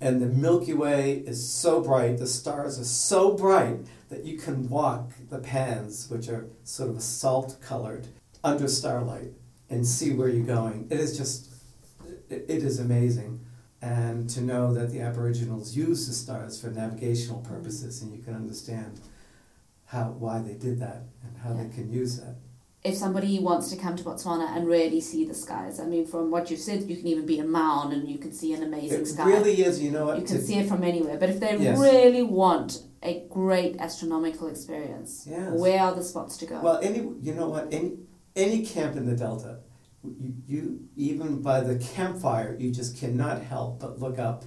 And 0.00 0.22
the 0.22 0.26
Milky 0.26 0.74
Way 0.74 1.24
is 1.26 1.48
so 1.48 1.80
bright, 1.80 2.18
the 2.18 2.26
stars 2.28 2.78
are 2.78 2.84
so 2.84 3.32
bright 3.32 3.80
that 4.10 4.24
you 4.24 4.38
can 4.38 4.68
walk 4.68 5.10
the 5.28 5.38
pans, 5.38 6.08
which 6.08 6.28
are 6.28 6.46
sort 6.62 6.90
of 6.90 6.96
a 6.98 7.00
salt 7.00 7.56
colored, 7.60 8.06
under 8.44 8.68
starlight 8.68 9.32
and 9.70 9.86
see 9.86 10.12
where 10.12 10.28
you're 10.28 10.46
going. 10.46 10.86
It 10.90 10.98
is 10.98 11.16
just, 11.16 11.47
it, 12.30 12.44
it 12.48 12.62
is 12.62 12.78
amazing. 12.78 13.40
And 13.80 14.28
to 14.30 14.40
know 14.40 14.74
that 14.74 14.90
the 14.90 15.00
Aboriginals 15.00 15.76
use 15.76 16.06
the 16.08 16.12
stars 16.12 16.60
for 16.60 16.68
navigational 16.68 17.40
purposes, 17.40 18.02
and 18.02 18.12
you 18.12 18.20
can 18.22 18.34
understand 18.34 19.00
how 19.86 20.10
why 20.18 20.40
they 20.40 20.54
did 20.54 20.80
that 20.80 21.02
and 21.24 21.36
how 21.38 21.52
they 21.52 21.68
can 21.68 21.90
use 21.92 22.18
that. 22.20 22.34
If 22.84 22.96
somebody 22.96 23.38
wants 23.40 23.70
to 23.70 23.76
come 23.76 23.96
to 23.96 24.04
Botswana 24.04 24.56
and 24.56 24.66
really 24.66 25.00
see 25.00 25.24
the 25.24 25.34
skies, 25.34 25.78
I 25.80 25.84
mean, 25.86 26.06
from 26.06 26.30
what 26.30 26.50
you 26.50 26.56
said, 26.56 26.82
you 26.88 26.96
can 26.96 27.06
even 27.08 27.26
be 27.26 27.38
in 27.38 27.48
Maun 27.50 27.92
and 27.92 28.08
you 28.08 28.18
can 28.18 28.32
see 28.32 28.52
an 28.52 28.62
amazing 28.62 29.00
It 29.02 29.06
sky. 29.08 29.28
really 29.28 29.62
is, 29.62 29.80
you 29.82 29.90
know 29.90 30.06
what? 30.06 30.18
you 30.18 30.24
can 30.24 30.36
to- 30.36 30.42
see 30.42 30.58
it 30.58 30.68
from 30.68 30.84
anywhere. 30.84 31.16
But 31.18 31.30
if 31.30 31.40
they 31.40 31.56
Yes. 31.58 31.78
really 31.78 32.22
want 32.22 32.82
a 33.02 33.26
great 33.28 33.76
astronomical 33.80 34.46
experience, 34.48 35.26
Yes. 35.28 35.52
where 35.58 35.80
are 35.80 35.94
the 35.94 36.04
spots 36.04 36.36
to 36.38 36.46
go? 36.46 36.60
Well, 36.62 36.78
any 36.82 36.98
you 37.20 37.34
know 37.34 37.48
what 37.48 37.72
any 37.72 37.92
any 38.36 38.64
camp 38.64 38.96
in 38.96 39.06
the 39.06 39.16
Delta, 39.16 39.58
you, 40.04 40.34
you 40.46 40.88
even 40.96 41.42
by 41.42 41.60
the 41.60 41.76
campfire, 41.78 42.56
you 42.58 42.70
just 42.70 42.98
cannot 42.98 43.42
help 43.42 43.80
but 43.80 43.98
look 43.98 44.18
up 44.18 44.44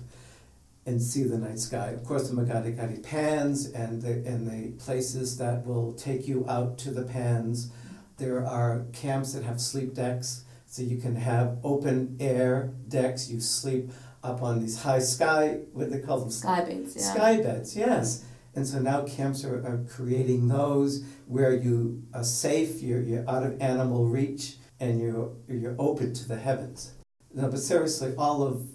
and 0.86 1.02
see 1.02 1.24
the 1.24 1.38
night 1.38 1.60
sky. 1.60 1.90
Of 1.90 2.04
course, 2.04 2.30
the 2.30 2.36
Makgadikgadi 2.36 3.04
pans 3.04 3.68
and 3.68 4.02
the 4.02 4.12
and 4.28 4.48
the 4.48 4.84
places 4.84 5.38
that 5.38 5.66
will 5.66 5.94
take 5.94 6.28
you 6.28 6.46
out 6.48 6.78
to 6.80 6.92
the 6.92 7.04
pans. 7.04 7.72
There 8.18 8.46
are 8.46 8.86
camps 8.94 9.34
that 9.34 9.44
have 9.44 9.60
sleep 9.60 9.94
decks, 9.94 10.44
so 10.68 10.84
you 10.84 10.98
can 10.98 11.16
have 11.16 11.58
open 11.64 12.18
air 12.20 12.74
decks. 12.88 13.30
You 13.30 13.40
sleep 13.40 13.92
up 14.24 14.42
on 14.42 14.60
these 14.60 14.84
high 14.84 15.00
sky. 15.00 15.60
What 15.74 15.92
they 15.92 16.00
call 16.00 16.20
them? 16.20 16.32
Sky 16.32 16.64
beds, 16.64 16.96
yeah. 16.96 17.02
Sky 17.02 17.38
beds, 17.42 17.76
yes. 17.76 18.26
And 18.54 18.68
so 18.68 18.80
now 18.80 19.04
camps 19.04 19.46
are, 19.46 19.56
are 19.66 19.86
creating 19.90 20.50
those 20.50 21.04
where 21.26 21.54
you 21.54 22.04
are 22.14 22.24
safe, 22.24 22.82
you're, 22.82 23.02
you're 23.02 23.30
out 23.30 23.44
of 23.44 23.62
animal 23.62 24.06
reach, 24.06 24.58
and 24.82 25.00
you're, 25.00 25.32
you're 25.48 25.76
open 25.80 26.14
to 26.14 26.28
the 26.28 26.36
heavens. 26.38 26.94
No, 27.34 27.48
but 27.48 27.60
seriously, 27.60 28.14
all 28.18 28.44
of 28.44 28.68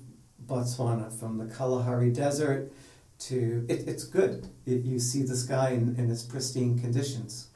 Botswana, 0.46 1.12
from 1.12 1.36
the 1.36 1.52
Kalahari 1.52 2.10
Desert 2.10 2.72
to, 3.18 3.66
it, 3.68 3.86
it's 3.86 4.04
good. 4.04 4.48
It, 4.64 4.84
you 4.84 4.98
see 4.98 5.22
the 5.22 5.36
sky 5.36 5.70
in, 5.70 5.96
in 5.96 6.10
its 6.10 6.22
pristine 6.22 6.78
conditions. 6.78 7.48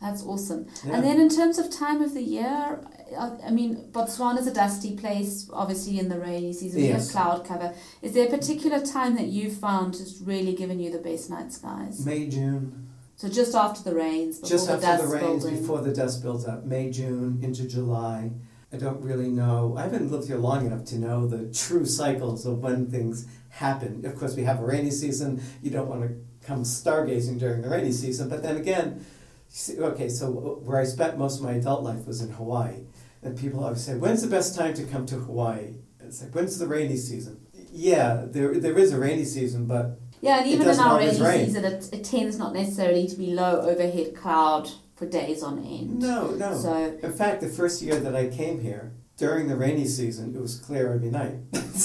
That's 0.00 0.22
awesome. 0.22 0.66
Yeah. 0.84 0.96
And 0.96 1.04
then 1.04 1.18
in 1.18 1.30
terms 1.30 1.58
of 1.58 1.70
time 1.70 2.02
of 2.02 2.12
the 2.12 2.22
year, 2.22 2.80
I 3.18 3.36
I 3.46 3.50
mean, 3.50 3.88
Botswana 3.92 4.38
is 4.40 4.46
a 4.46 4.52
dusty 4.52 4.94
place, 4.94 5.48
obviously 5.50 5.98
in 5.98 6.10
the 6.10 6.18
rainy 6.18 6.52
season. 6.52 6.82
We 6.82 6.88
have 6.88 7.08
cloud 7.08 7.46
cover. 7.46 7.72
Is 8.02 8.12
there 8.12 8.26
a 8.26 8.30
particular 8.30 8.80
time 8.84 9.16
that 9.16 9.28
you 9.28 9.50
found 9.50 9.96
has 9.96 10.20
really 10.20 10.54
given 10.54 10.80
you 10.80 10.90
the 10.90 10.98
best 10.98 11.30
night 11.30 11.50
skies? 11.50 12.04
May, 12.04 12.28
June. 12.28 12.85
So 13.16 13.28
just 13.30 13.54
after 13.54 13.82
the 13.82 13.94
rains, 13.96 14.36
before 14.38 14.50
Just 14.50 14.66
the 14.66 14.74
after 14.74 14.86
dust 14.86 15.02
the 15.04 15.08
rains, 15.08 15.42
building. 15.44 15.60
before 15.60 15.80
the 15.80 15.92
dust 15.92 16.22
builds 16.22 16.46
up, 16.46 16.64
May, 16.64 16.90
June, 16.90 17.38
into 17.42 17.66
July. 17.66 18.30
I 18.72 18.76
don't 18.76 19.00
really 19.00 19.28
know. 19.28 19.74
I 19.78 19.82
haven't 19.84 20.10
lived 20.10 20.26
here 20.28 20.36
long 20.36 20.66
enough 20.66 20.84
to 20.86 20.98
know 20.98 21.26
the 21.26 21.50
true 21.52 21.86
cycles 21.86 22.44
of 22.44 22.58
when 22.58 22.90
things 22.90 23.26
happen. 23.48 24.04
Of 24.04 24.16
course, 24.16 24.34
we 24.36 24.42
have 24.44 24.60
a 24.60 24.66
rainy 24.66 24.90
season. 24.90 25.40
You 25.62 25.70
don't 25.70 25.88
want 25.88 26.02
to 26.02 26.14
come 26.46 26.62
stargazing 26.62 27.38
during 27.38 27.62
the 27.62 27.70
rainy 27.70 27.92
season. 27.92 28.28
But 28.28 28.42
then 28.42 28.56
again, 28.58 29.06
see- 29.48 29.78
okay, 29.80 30.10
so 30.10 30.30
where 30.30 30.78
I 30.78 30.84
spent 30.84 31.16
most 31.16 31.38
of 31.38 31.44
my 31.44 31.52
adult 31.52 31.84
life 31.84 32.06
was 32.06 32.20
in 32.20 32.30
Hawaii. 32.32 32.80
And 33.22 33.38
people 33.38 33.64
always 33.64 33.80
say, 33.82 33.94
when's 33.96 34.20
the 34.20 34.28
best 34.28 34.54
time 34.54 34.74
to 34.74 34.84
come 34.84 35.06
to 35.06 35.16
Hawaii? 35.16 35.76
It's 36.00 36.22
like, 36.22 36.34
when's 36.34 36.58
the 36.58 36.66
rainy 36.66 36.96
season? 36.96 37.40
Yeah, 37.72 38.24
there, 38.26 38.60
there 38.60 38.78
is 38.78 38.92
a 38.92 38.98
rainy 38.98 39.24
season, 39.24 39.64
but 39.66 39.98
Yeah, 40.26 40.38
and 40.40 40.46
even 40.48 40.68
in 40.68 40.78
our 40.78 40.98
rain. 40.98 41.46
season, 41.46 41.64
it, 41.64 41.88
it 41.92 42.04
tends 42.04 42.38
not 42.38 42.52
necessarily 42.52 43.06
to 43.08 43.16
be 43.16 43.32
low 43.32 43.60
overhead 43.60 44.14
cloud 44.14 44.68
for 44.96 45.06
days 45.06 45.42
on 45.42 45.58
end. 45.64 46.00
no, 46.00 46.30
no. 46.30 46.56
So 46.58 46.98
In 47.02 47.12
fact, 47.12 47.40
the 47.40 47.48
first 47.48 47.82
year 47.82 47.98
that 48.00 48.14
I 48.16 48.28
came 48.28 48.60
here, 48.60 48.92
during 49.16 49.48
the 49.48 49.56
rainy 49.56 49.86
season, 49.86 50.34
it 50.34 50.40
was 50.40 50.56
clear 50.58 50.92
every 50.92 51.10
night. 51.10 51.36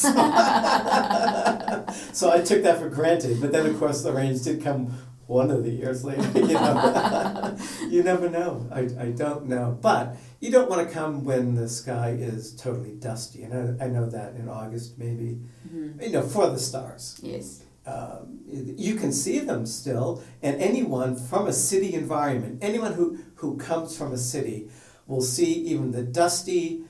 so 2.14 2.30
I 2.30 2.42
took 2.46 2.64
that 2.64 2.80
for 2.80 2.90
granted. 2.90 3.40
But 3.42 3.52
then, 3.52 3.66
of 3.68 3.78
course, 3.80 4.02
the 4.04 4.12
rains 4.12 4.42
did 4.44 4.62
come 4.64 4.94
one 5.28 5.50
of 5.50 5.64
the 5.64 5.72
years 5.72 6.04
later. 6.04 6.22
You 6.36 6.54
know, 6.54 7.58
you 7.90 8.04
never 8.04 8.30
know. 8.30 8.68
I, 8.72 8.82
I 9.00 9.12
don't 9.12 9.48
know. 9.48 9.78
But 9.82 10.18
you 10.42 10.52
don't 10.52 10.70
want 10.70 10.86
to 10.88 10.94
come 10.94 11.24
when 11.24 11.56
the 11.56 11.70
sky 11.70 12.10
is 12.20 12.54
totally 12.56 12.96
dusty. 12.96 13.44
And 13.44 13.82
I, 13.82 13.86
I 13.86 13.88
know 13.88 14.10
that 14.10 14.36
in 14.36 14.50
August, 14.50 14.98
maybe, 14.98 15.40
mhm, 15.70 16.02
you 16.02 16.10
know, 16.12 16.24
for 16.24 16.50
the 16.50 16.60
stars. 16.60 17.20
yes, 17.24 17.64
Um, 17.92 18.40
you 18.78 18.96
can 18.96 19.12
see 19.12 19.40
them 19.40 19.66
still, 19.66 20.24
and 20.42 20.62
anyone 20.62 21.16
from 21.16 21.48
a 21.48 21.54
city 21.54 21.94
environment, 21.94 22.60
anyone 22.62 22.94
who, 22.94 23.18
who 23.36 23.58
comes 23.58 23.98
from 23.98 24.12
a 24.12 24.18
city, 24.18 24.70
will 25.08 25.22
see 25.22 25.54
even 25.72 25.92
the 25.92 26.04
dusty 26.04 26.84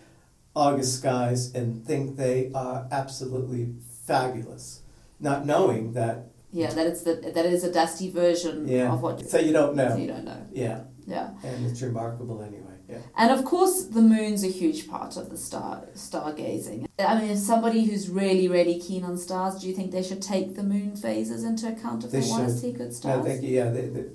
August 0.55 0.99
skies 0.99 1.53
and 1.53 1.85
think 1.85 2.17
they 2.17 2.51
are 2.53 2.87
absolutely 2.91 3.73
fabulous, 4.05 4.81
not 5.19 5.45
knowing 5.45 5.93
that, 5.93 6.27
yeah, 6.51 6.73
that 6.73 6.87
it's 6.87 7.03
the 7.03 7.15
that 7.15 7.45
it 7.45 7.53
is 7.53 7.63
a 7.63 7.71
dusty 7.71 8.11
version 8.11 8.67
yeah, 8.67 8.91
of 8.91 9.01
what 9.01 9.27
so 9.29 9.39
you 9.39 9.53
don't 9.53 9.75
so 9.75 9.87
know. 9.87 9.95
you 9.95 10.07
don't 10.07 10.25
know. 10.25 10.45
Yeah, 10.51 10.81
Yeah, 11.07 11.29
and 11.43 11.65
it's 11.65 11.81
remarkable 11.81 12.41
anyway. 12.41 12.70
Yeah. 12.91 12.97
and 13.17 13.31
of 13.31 13.45
course 13.45 13.85
the 13.85 14.01
moon's 14.01 14.43
a 14.43 14.47
huge 14.61 14.87
part 14.89 15.15
of 15.17 15.29
the 15.29 15.37
star 15.37 15.85
stargazing. 15.95 16.87
I 16.99 17.19
mean, 17.19 17.31
if 17.31 17.39
somebody 17.39 17.81
who's 17.85 18.09
really 18.09 18.47
really 18.47 18.79
keen 18.79 19.03
on 19.03 19.17
stars, 19.17 19.53
do 19.59 19.67
you 19.67 19.73
think 19.73 19.91
they 19.91 20.03
should 20.03 20.21
take 20.21 20.55
the 20.55 20.63
moon 20.63 20.95
phases 20.95 21.43
into 21.43 21.67
account 21.67 22.03
if 22.03 22.11
they, 22.11 22.19
They 22.21 22.29
want 22.29 22.47
to 22.49 22.53
see 22.53 22.71
good 22.71 22.93
stars? 22.93 23.25
I 23.25 23.29
think, 23.29 23.41
yeah, 23.43 23.69
they, 23.69 23.87
they, 23.95 24.05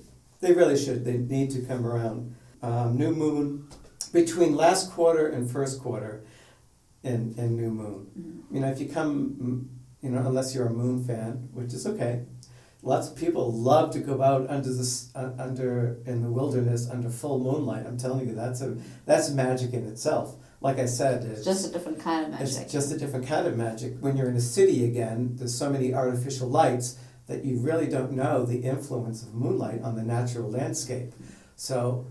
they 0.40 0.52
really 0.52 0.76
should. 0.76 1.04
They 1.04 1.16
need 1.16 1.50
to 1.52 1.60
come 1.62 1.86
around. 1.86 2.34
Um, 2.62 2.96
new 2.96 3.12
moon, 3.12 3.68
between 4.12 4.54
last 4.54 4.90
quarter 4.92 5.26
and 5.28 5.50
first 5.50 5.80
quarter, 5.80 6.24
and, 7.04 7.36
and 7.38 7.56
new 7.56 7.70
moon. 7.70 8.06
Mhm. 8.18 8.54
You 8.54 8.60
know, 8.60 8.68
if 8.68 8.80
you 8.80 8.88
come, 8.88 9.68
you 10.02 10.10
know, 10.10 10.18
unless 10.26 10.54
you're 10.54 10.66
a 10.66 10.72
moon 10.72 11.02
fan, 11.04 11.48
which 11.52 11.72
is 11.74 11.86
okay. 11.86 12.24
Lots 12.86 13.08
of 13.10 13.16
people 13.16 13.50
love 13.52 13.90
to 13.94 13.98
go 13.98 14.22
out 14.22 14.48
under 14.48 14.72
this, 14.72 15.10
uh, 15.16 15.30
under 15.40 15.98
in 16.06 16.22
the 16.22 16.30
wilderness 16.30 16.88
under 16.88 17.10
full 17.10 17.40
moonlight. 17.40 17.84
I'm 17.84 17.98
telling 17.98 18.28
you, 18.28 18.34
that's 18.36 18.60
a 18.60 18.76
that's 19.04 19.28
magic 19.30 19.72
in 19.72 19.88
itself. 19.88 20.36
Like 20.60 20.78
I 20.78 20.86
said, 20.86 21.24
it's, 21.24 21.38
It's 21.40 21.46
just 21.46 21.68
a 21.68 21.72
different 21.72 21.98
kind 21.98 22.26
of 22.26 22.30
magic. 22.30 22.62
it's 22.62 22.72
just 22.72 22.92
a 22.92 22.96
different 22.96 23.26
kind 23.26 23.44
of 23.48 23.56
magic. 23.56 23.94
When 23.98 24.16
you're 24.16 24.30
in 24.30 24.36
a 24.36 24.40
city 24.40 24.84
again, 24.84 25.34
there's 25.34 25.52
so 25.52 25.68
many 25.68 25.92
artificial 25.94 26.48
lights 26.48 26.96
that 27.26 27.44
you 27.44 27.58
really 27.58 27.88
don't 27.88 28.12
know 28.12 28.44
the 28.44 28.58
influence 28.60 29.20
of 29.24 29.34
moonlight 29.34 29.82
on 29.82 29.96
the 29.96 30.04
natural 30.04 30.48
landscape. 30.48 31.12
So, 31.56 32.06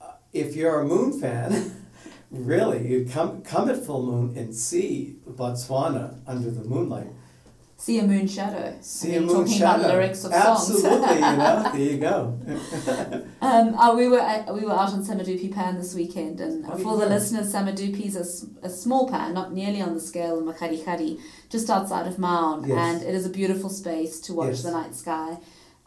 uh, 0.00 0.14
if 0.32 0.56
you're 0.56 0.80
a 0.80 0.84
moon 0.84 1.20
fan, 1.20 1.86
really, 2.32 2.88
you 2.88 3.06
come 3.08 3.42
come 3.42 3.70
at 3.70 3.76
full 3.86 4.04
moon 4.04 4.36
and 4.36 4.52
see 4.52 5.18
Botswana 5.24 6.18
under 6.26 6.50
the 6.50 6.64
moonlight. 6.64 7.12
See 7.78 7.98
a 7.98 8.02
moon 8.04 8.26
shadow. 8.26 8.74
See 8.80 9.14
a 9.16 9.20
moon 9.20 9.28
talking 9.36 9.52
shadow. 9.58 9.80
about 9.84 9.92
lyrics 9.94 10.24
of 10.24 10.32
Absolutely, 10.32 10.90
you 10.90 11.20
songs. 11.20 11.38
know. 11.38 11.70
There 11.72 11.80
you 11.92 11.98
go. 11.98 12.38
Um, 13.42 13.74
uh, 13.74 13.94
we 13.94 14.08
were 14.08 14.18
at, 14.18 14.52
we 14.52 14.60
were 14.62 14.72
out 14.72 14.92
on 14.94 15.04
Samadupi 15.04 15.52
Pan 15.54 15.76
this 15.76 15.94
weekend, 15.94 16.40
and 16.40 16.64
Oh, 16.66 16.76
you 16.78 16.82
for 16.84 16.96
the 16.96 17.06
listeners, 17.06 17.52
Samadupi 17.52 18.06
is 18.06 18.16
a 18.62 18.68
small 18.70 19.08
pan, 19.10 19.34
not 19.34 19.52
nearly 19.52 19.82
on 19.82 19.92
the 19.94 20.00
scale 20.00 20.38
of 20.38 20.44
Makari 20.56 21.20
just 21.50 21.68
outside 21.68 22.06
of 22.06 22.18
Maun, 22.18 22.66
Yes. 22.66 22.78
and 22.78 23.02
it 23.08 23.14
is 23.14 23.26
a 23.26 23.30
beautiful 23.30 23.68
space 23.68 24.20
to 24.20 24.32
watch 24.32 24.48
Yes. 24.56 24.62
the 24.62 24.70
night 24.70 24.94
sky. 24.94 25.38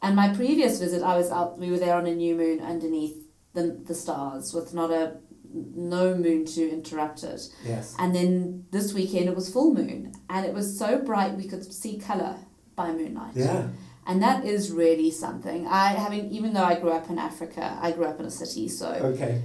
And 0.01 0.15
my 0.15 0.29
previous 0.33 0.79
visit, 0.79 1.01
I 1.03 1.17
was 1.17 1.31
out. 1.31 1.57
We 1.57 1.71
were 1.71 1.79
there 1.79 1.95
on 1.95 2.05
a 2.05 2.15
new 2.15 2.35
moon 2.35 2.59
underneath 2.61 3.17
the 3.55 3.63
the 3.85 3.95
stars, 3.95 4.53
with 4.53 4.73
not 4.75 4.91
a 4.91 5.17
no 5.53 6.15
moon 6.15 6.45
to 6.45 6.69
interrupt 6.69 7.23
it. 7.23 7.41
Yes. 7.65 7.95
And 7.97 8.15
then 8.15 8.65
this 8.71 8.93
weekend 8.93 9.27
it 9.27 9.35
was 9.35 9.51
full 9.51 9.73
moon, 9.73 10.13
and 10.29 10.45
it 10.45 10.53
was 10.53 10.77
so 10.77 10.99
bright 10.99 11.35
we 11.35 11.47
could 11.47 11.63
see 11.73 11.97
color 11.99 12.35
by 12.75 12.91
moonlight. 12.91 13.35
Yeah. 13.35 13.67
And 14.07 14.23
that 14.23 14.43
is 14.45 14.71
really 14.71 15.11
something. 15.11 15.67
I 15.67 15.89
having 15.89 16.31
even 16.31 16.53
though 16.53 16.63
I 16.63 16.79
grew 16.79 16.91
up 16.91 17.09
in 17.09 17.19
Africa, 17.19 17.77
I 17.81 17.91
grew 17.91 18.05
up 18.05 18.19
in 18.19 18.25
a 18.25 18.31
city, 18.31 18.67
so 18.67 18.87
Okay. 18.89 19.43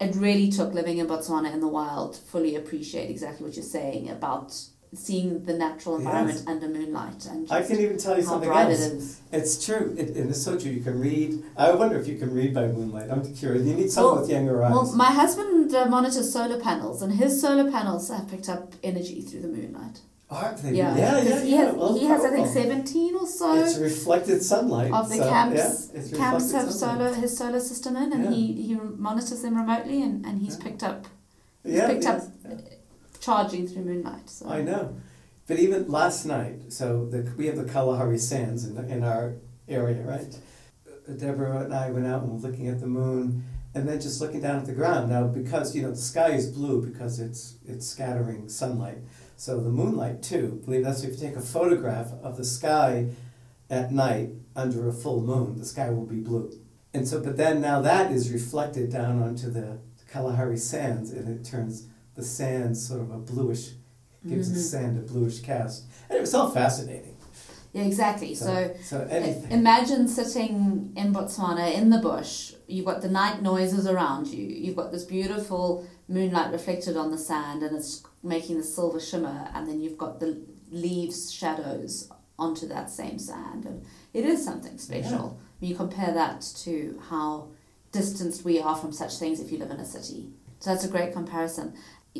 it 0.00 0.14
really 0.16 0.50
took 0.50 0.74
living 0.74 0.98
in 0.98 1.06
Botswana 1.06 1.52
in 1.52 1.60
the 1.60 1.68
wild 1.68 2.14
to 2.14 2.20
fully 2.20 2.56
appreciate 2.56 3.08
exactly 3.10 3.46
what 3.46 3.56
you're 3.56 3.64
saying 3.64 4.10
about 4.10 4.54
seeing 4.94 5.44
the 5.44 5.54
natural 5.54 5.96
environment 5.96 6.38
Yes. 6.38 6.46
under 6.46 6.68
moonlight 6.68 7.24
and 7.26 7.50
I 7.50 7.62
can 7.62 7.78
even 7.80 7.96
tell 7.96 8.16
you 8.18 8.22
how 8.24 8.32
something 8.32 8.48
bright 8.50 8.70
else. 8.70 8.80
it 8.80 8.92
is. 8.92 9.20
It's 9.32 9.64
true. 9.64 9.94
It, 9.96 10.10
it 10.10 10.26
is 10.26 10.42
so 10.44 10.58
true. 10.58 10.70
You 10.70 10.82
can 10.82 11.00
read. 11.00 11.42
I 11.56 11.70
wonder 11.72 11.98
if 11.98 12.06
you 12.06 12.18
can 12.18 12.34
read 12.34 12.52
by 12.52 12.66
moonlight. 12.68 13.10
I'm 13.10 13.34
curious. 13.34 13.66
You 13.66 13.74
need 13.74 13.90
someone 13.90 14.12
Well- 14.14 14.22
with 14.22 14.30
younger 14.30 14.62
eyes. 14.62 14.72
Well, 14.72 14.92
my 14.94 15.06
husband 15.22 15.74
uh, 15.74 15.86
monitors 15.86 16.30
solar 16.32 16.60
panels, 16.60 17.00
and 17.00 17.12
his 17.14 17.40
solar 17.40 17.70
panels 17.70 18.08
have 18.10 18.28
picked 18.28 18.48
up 18.50 18.74
energy 18.82 19.22
through 19.22 19.40
the 19.42 19.48
moonlight. 19.48 20.00
Aren't 20.30 20.58
they? 20.62 20.72
Yeah, 20.72 20.96
yeah, 20.96 21.10
'cause 21.12 21.28
yeah. 21.28 21.40
he 21.42 21.50
yeah. 21.50 21.56
has 21.64 21.74
Well, 21.74 21.98
he 21.98 22.04
has 22.06 22.24
I 22.24 22.30
think 22.30 22.48
seventeen 22.48 23.14
or 23.16 23.26
so. 23.26 23.54
It's 23.62 23.76
reflected 23.78 24.42
sunlight. 24.42 24.92
of 24.92 25.08
the 25.08 25.16
so, 25.16 25.28
camps 25.28 25.56
yeah, 25.56 26.00
it's 26.00 26.10
camps 26.16 26.52
have 26.52 26.70
sunlight. 26.72 27.12
solar 27.12 27.14
his 27.14 27.36
solar 27.36 27.60
system 27.60 27.96
in 27.96 28.12
and 28.14 28.24
Yeah. 28.24 28.30
he, 28.30 28.52
he 28.62 28.74
monitors 28.76 29.40
them 29.42 29.56
remotely 29.56 30.02
and, 30.02 30.24
and 30.26 30.38
he's 30.40 30.56
Yeah. 30.58 30.64
picked 30.64 30.82
up 30.82 31.06
he's 31.64 31.74
Yeah, 31.74 31.86
picked 31.88 32.06
up 32.06 32.22
yeah. 32.48 32.56
Charging 33.22 33.66
through 33.66 33.84
moonlight 33.84 34.28
so 34.28 34.48
I 34.48 34.60
know. 34.60 34.96
But 35.46 35.58
even 35.58 35.90
last 35.90 36.26
night, 36.26 36.72
so 36.72 37.06
the, 37.06 37.32
we 37.36 37.46
have 37.46 37.56
the 37.56 37.64
Kalahari 37.64 38.18
Sands 38.18 38.64
in, 38.64 38.76
in 38.90 39.02
our 39.02 39.34
area, 39.68 40.02
right? 40.02 40.38
Uh, 40.86 41.12
Deborah 41.12 41.64
and 41.64 41.74
I 41.74 41.90
went 41.90 42.06
out 42.06 42.22
and 42.22 42.32
were 42.32 42.48
looking 42.48 42.68
at 42.68 42.80
the 42.80 42.86
moon 42.86 43.44
and 43.74 43.88
then 43.88 44.00
just 44.00 44.20
looking 44.20 44.40
down 44.40 44.56
at 44.56 44.66
the 44.66 44.72
ground. 44.72 45.10
Now, 45.10 45.24
because, 45.24 45.74
you 45.74 45.82
know, 45.82 45.90
the 45.90 45.96
sky 45.96 46.30
is 46.30 46.46
blue 46.48 46.84
because 46.86 47.18
it's, 47.18 47.56
it's 47.66 47.86
scattering 47.86 48.48
sunlight. 48.48 48.98
So 49.36 49.60
the 49.60 49.70
moonlight, 49.70 50.22
too, 50.22 50.62
believe 50.64 50.84
that's 50.84 51.02
if 51.02 51.10
you 51.10 51.16
take 51.16 51.36
a 51.36 51.40
photograph 51.40 52.12
of 52.22 52.36
the 52.36 52.44
sky 52.44 53.08
at 53.68 53.90
night 53.90 54.30
under 54.54 54.88
a 54.88 54.92
full 54.92 55.22
moon, 55.22 55.58
the 55.58 55.64
sky 55.64 55.90
will 55.90 56.06
be 56.06 56.20
blue. 56.20 56.52
And 56.94 57.08
so, 57.08 57.20
but 57.20 57.36
then 57.36 57.60
now 57.60 57.80
that 57.80 58.12
is 58.12 58.30
reflected 58.30 58.92
down 58.92 59.22
onto 59.22 59.50
the 59.50 59.78
Kalahari 60.10 60.58
Sands 60.58 61.10
and 61.10 61.28
it 61.28 61.44
turns 61.44 61.88
the 62.14 62.22
sand 62.22 62.76
sort 62.76 63.00
of 63.00 63.10
a 63.10 63.18
bluish 63.18 63.70
gives 64.26 64.52
the 64.52 64.58
Mhm. 64.58 64.62
sand 64.72 64.98
a 64.98 65.02
bluish 65.12 65.40
cast. 65.40 65.84
And 66.08 66.16
it 66.18 66.20
was 66.20 66.34
all 66.34 66.50
fascinating. 66.50 67.16
yeah 67.74 67.84
exactly 67.84 68.34
so, 68.34 68.70
so 68.84 69.00
anything. 69.10 69.50
imagine 69.50 70.06
sitting 70.06 70.92
in 70.94 71.10
Botswana 71.14 71.72
in 71.72 71.88
the 71.88 71.96
bush 71.98 72.52
you've 72.66 72.84
got 72.84 73.00
the 73.00 73.08
night 73.08 73.40
noises 73.40 73.86
around 73.86 74.26
you 74.28 74.44
you've 74.44 74.76
got 74.76 74.92
this 74.92 75.04
beautiful 75.04 75.86
moonlight 76.06 76.52
reflected 76.52 76.98
on 76.98 77.10
the 77.10 77.16
sand 77.16 77.62
and 77.62 77.74
it's 77.74 78.02
making 78.22 78.58
the 78.58 78.62
silver 78.62 79.00
shimmer 79.00 79.48
and 79.54 79.66
then 79.66 79.80
you've 79.80 79.96
got 79.96 80.20
the 80.20 80.30
leaves 80.70 81.32
shadows 81.32 82.10
onto 82.38 82.68
that 82.68 82.90
same 82.90 83.18
sand 83.18 83.64
and 83.64 83.82
it 84.12 84.24
is 84.26 84.44
something 84.44 84.76
special 84.76 85.38
When 85.58 85.70
you 85.70 85.74
compare 85.76 86.12
that 86.12 86.42
to 86.64 87.00
how 87.08 87.48
distanced 87.90 88.44
we 88.44 88.60
are 88.60 88.76
from 88.76 88.92
such 88.92 89.14
things 89.16 89.40
if 89.40 89.50
you 89.50 89.56
live 89.58 89.70
in 89.70 89.80
a 89.80 89.86
city 89.86 90.22
so 90.60 90.68
that's 90.70 90.84
a 90.84 90.88
great 90.88 91.12
comparison 91.14 91.72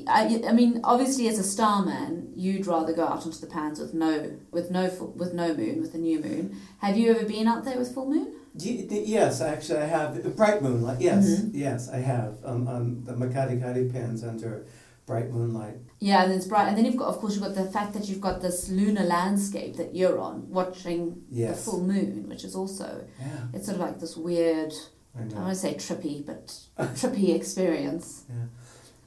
I, 0.08 0.42
I 0.48 0.52
mean 0.52 0.80
obviously 0.84 1.28
as 1.28 1.38
a 1.38 1.42
starman 1.44 2.32
you'd 2.34 2.66
rather 2.66 2.92
go 2.94 3.04
out 3.04 3.24
onto 3.26 3.38
the 3.38 3.46
pans 3.46 3.78
with 3.78 3.92
no 3.92 4.36
with 4.50 4.70
no 4.70 4.88
with 5.16 5.34
no 5.34 5.54
moon 5.54 5.80
with 5.82 5.94
a 5.94 5.98
new 5.98 6.18
moon 6.18 6.56
have 6.78 6.96
you 6.96 7.10
ever 7.10 7.24
been 7.26 7.46
out 7.46 7.64
there 7.64 7.78
with 7.78 7.92
full 7.94 8.08
moon 8.08 8.32
Ye- 8.58 8.86
Yes, 9.06 9.40
actually, 9.40 9.78
I 9.78 9.86
have 9.86 10.22
the 10.22 10.28
bright 10.28 10.60
moonlight. 10.62 11.00
Yes, 11.00 11.24
Mhm. 11.26 11.50
yes, 11.54 11.88
I 11.88 11.96
have 11.98 12.32
on, 12.44 12.68
on 12.68 13.02
the 13.04 13.14
Makgadikgadi 13.14 13.90
pans 13.90 14.22
under 14.22 14.66
bright 15.06 15.30
moonlight. 15.30 15.76
Yeah, 16.00 16.24
and 16.24 16.32
it's 16.34 16.44
bright, 16.46 16.68
and 16.68 16.76
then 16.76 16.84
you've 16.84 16.98
got, 16.98 17.08
of 17.08 17.16
course, 17.16 17.32
you've 17.34 17.42
got 17.44 17.54
the 17.54 17.64
fact 17.64 17.94
that 17.94 18.10
you've 18.10 18.20
got 18.20 18.42
this 18.42 18.68
lunar 18.68 19.04
landscape 19.04 19.76
that 19.76 19.94
you're 19.96 20.18
on, 20.20 20.50
watching 20.50 21.22
the 21.30 21.54
full 21.54 21.80
moon, 21.80 22.28
which 22.28 22.44
is 22.44 22.54
also 22.54 23.06
yeah, 23.18 23.26
it's 23.54 23.64
sort 23.66 23.76
of 23.76 23.80
like 23.86 23.98
this 24.00 24.18
weird. 24.18 24.74
I 25.16 25.22
I 25.22 25.24
don't 25.24 25.38
want 25.44 25.54
to 25.54 25.58
say 25.58 25.74
trippy, 25.74 26.24
but 26.26 26.44
trippy 27.00 27.34
experience. 27.34 28.24
Yeah. 28.28 28.44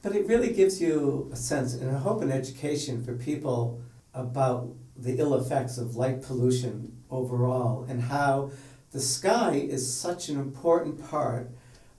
But 0.02 0.14
it 0.14 0.26
really 0.26 0.52
gives 0.52 0.80
you 0.80 1.28
a 1.32 1.36
sense 1.36 1.74
and 1.74 1.90
a 1.90 1.98
hope 1.98 2.22
and 2.22 2.32
education 2.32 3.04
for 3.04 3.14
people 3.14 3.80
about 4.14 4.72
the 4.96 5.18
ill 5.18 5.34
effects 5.34 5.78
of 5.78 5.96
light 5.96 6.22
pollution 6.22 6.96
overall 7.10 7.84
and 7.88 8.02
how 8.02 8.50
the 8.92 9.00
sky 9.00 9.54
is 9.54 9.92
such 9.92 10.28
an 10.28 10.38
important 10.38 11.02
part 11.10 11.50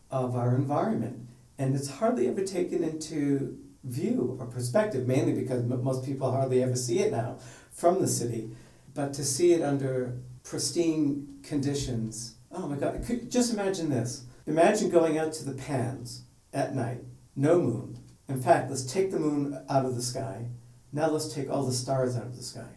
of 0.09 0.35
our 0.35 0.55
environment, 0.55 1.27
and 1.57 1.75
it's 1.75 1.89
hardly 1.89 2.27
ever 2.27 2.43
taken 2.43 2.83
into 2.83 3.57
view 3.83 4.37
or 4.39 4.45
perspective, 4.45 5.07
mainly 5.07 5.33
because 5.33 5.61
m- 5.61 5.83
most 5.83 6.05
people 6.05 6.31
hardly 6.31 6.63
ever 6.63 6.75
see 6.75 6.99
it 6.99 7.11
now 7.11 7.37
from 7.71 8.01
the 8.01 8.07
city. 8.07 8.49
But 8.93 9.13
to 9.13 9.23
see 9.23 9.53
it 9.53 9.61
under 9.61 10.17
pristine 10.43 11.39
conditions, 11.43 12.35
oh 12.51 12.67
my 12.67 12.77
God! 12.77 13.03
Could, 13.05 13.29
just 13.29 13.53
imagine 13.53 13.89
this. 13.89 14.23
Imagine 14.47 14.89
going 14.89 15.17
out 15.17 15.33
to 15.33 15.45
the 15.45 15.53
pans 15.53 16.23
at 16.53 16.73
night, 16.73 17.03
no 17.37 17.61
moon. 17.61 17.99
In 18.27 18.41
fact, 18.41 18.69
let's 18.69 18.83
take 18.83 19.11
the 19.11 19.19
moon 19.19 19.57
out 19.69 19.85
of 19.85 19.95
the 19.95 20.01
sky. 20.01 20.47
Now 20.91 21.09
let's 21.09 21.33
take 21.33 21.49
all 21.49 21.65
the 21.65 21.71
stars 21.71 22.17
out 22.17 22.23
of 22.23 22.35
the 22.35 22.43
sky. 22.43 22.67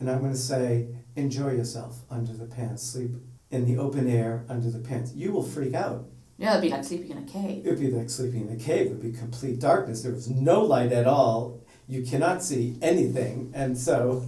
And 0.00 0.10
I'm 0.10 0.20
going 0.20 0.32
to 0.32 0.38
say, 0.38 0.88
enjoy 1.16 1.52
yourself 1.52 2.02
under 2.10 2.32
the 2.32 2.46
pants. 2.46 2.82
Sleep 2.82 3.10
in 3.50 3.66
the 3.66 3.76
open 3.76 4.08
air 4.08 4.44
under 4.48 4.70
the 4.70 4.78
pants. 4.78 5.12
You 5.14 5.32
will 5.32 5.42
freak 5.42 5.74
out. 5.74 6.06
Yeah, 6.38 6.52
it'd 6.52 6.62
be 6.62 6.68
like 6.68 6.84
sleeping 6.84 7.10
in 7.10 7.18
a 7.18 7.26
cave. 7.26 7.66
It 7.66 7.70
would 7.70 7.80
be 7.80 7.90
like 7.90 8.08
sleeping 8.08 8.48
in 8.48 8.54
a 8.54 8.58
cave. 8.58 8.86
It 8.86 8.90
would 8.90 9.02
be 9.02 9.12
complete 9.12 9.58
darkness. 9.58 10.02
There 10.02 10.12
was 10.12 10.30
no 10.30 10.62
light 10.62 10.92
at 10.92 11.06
all. 11.06 11.60
You 11.88 12.04
cannot 12.04 12.44
see 12.44 12.78
anything. 12.80 13.50
And 13.54 13.76
so, 13.76 14.24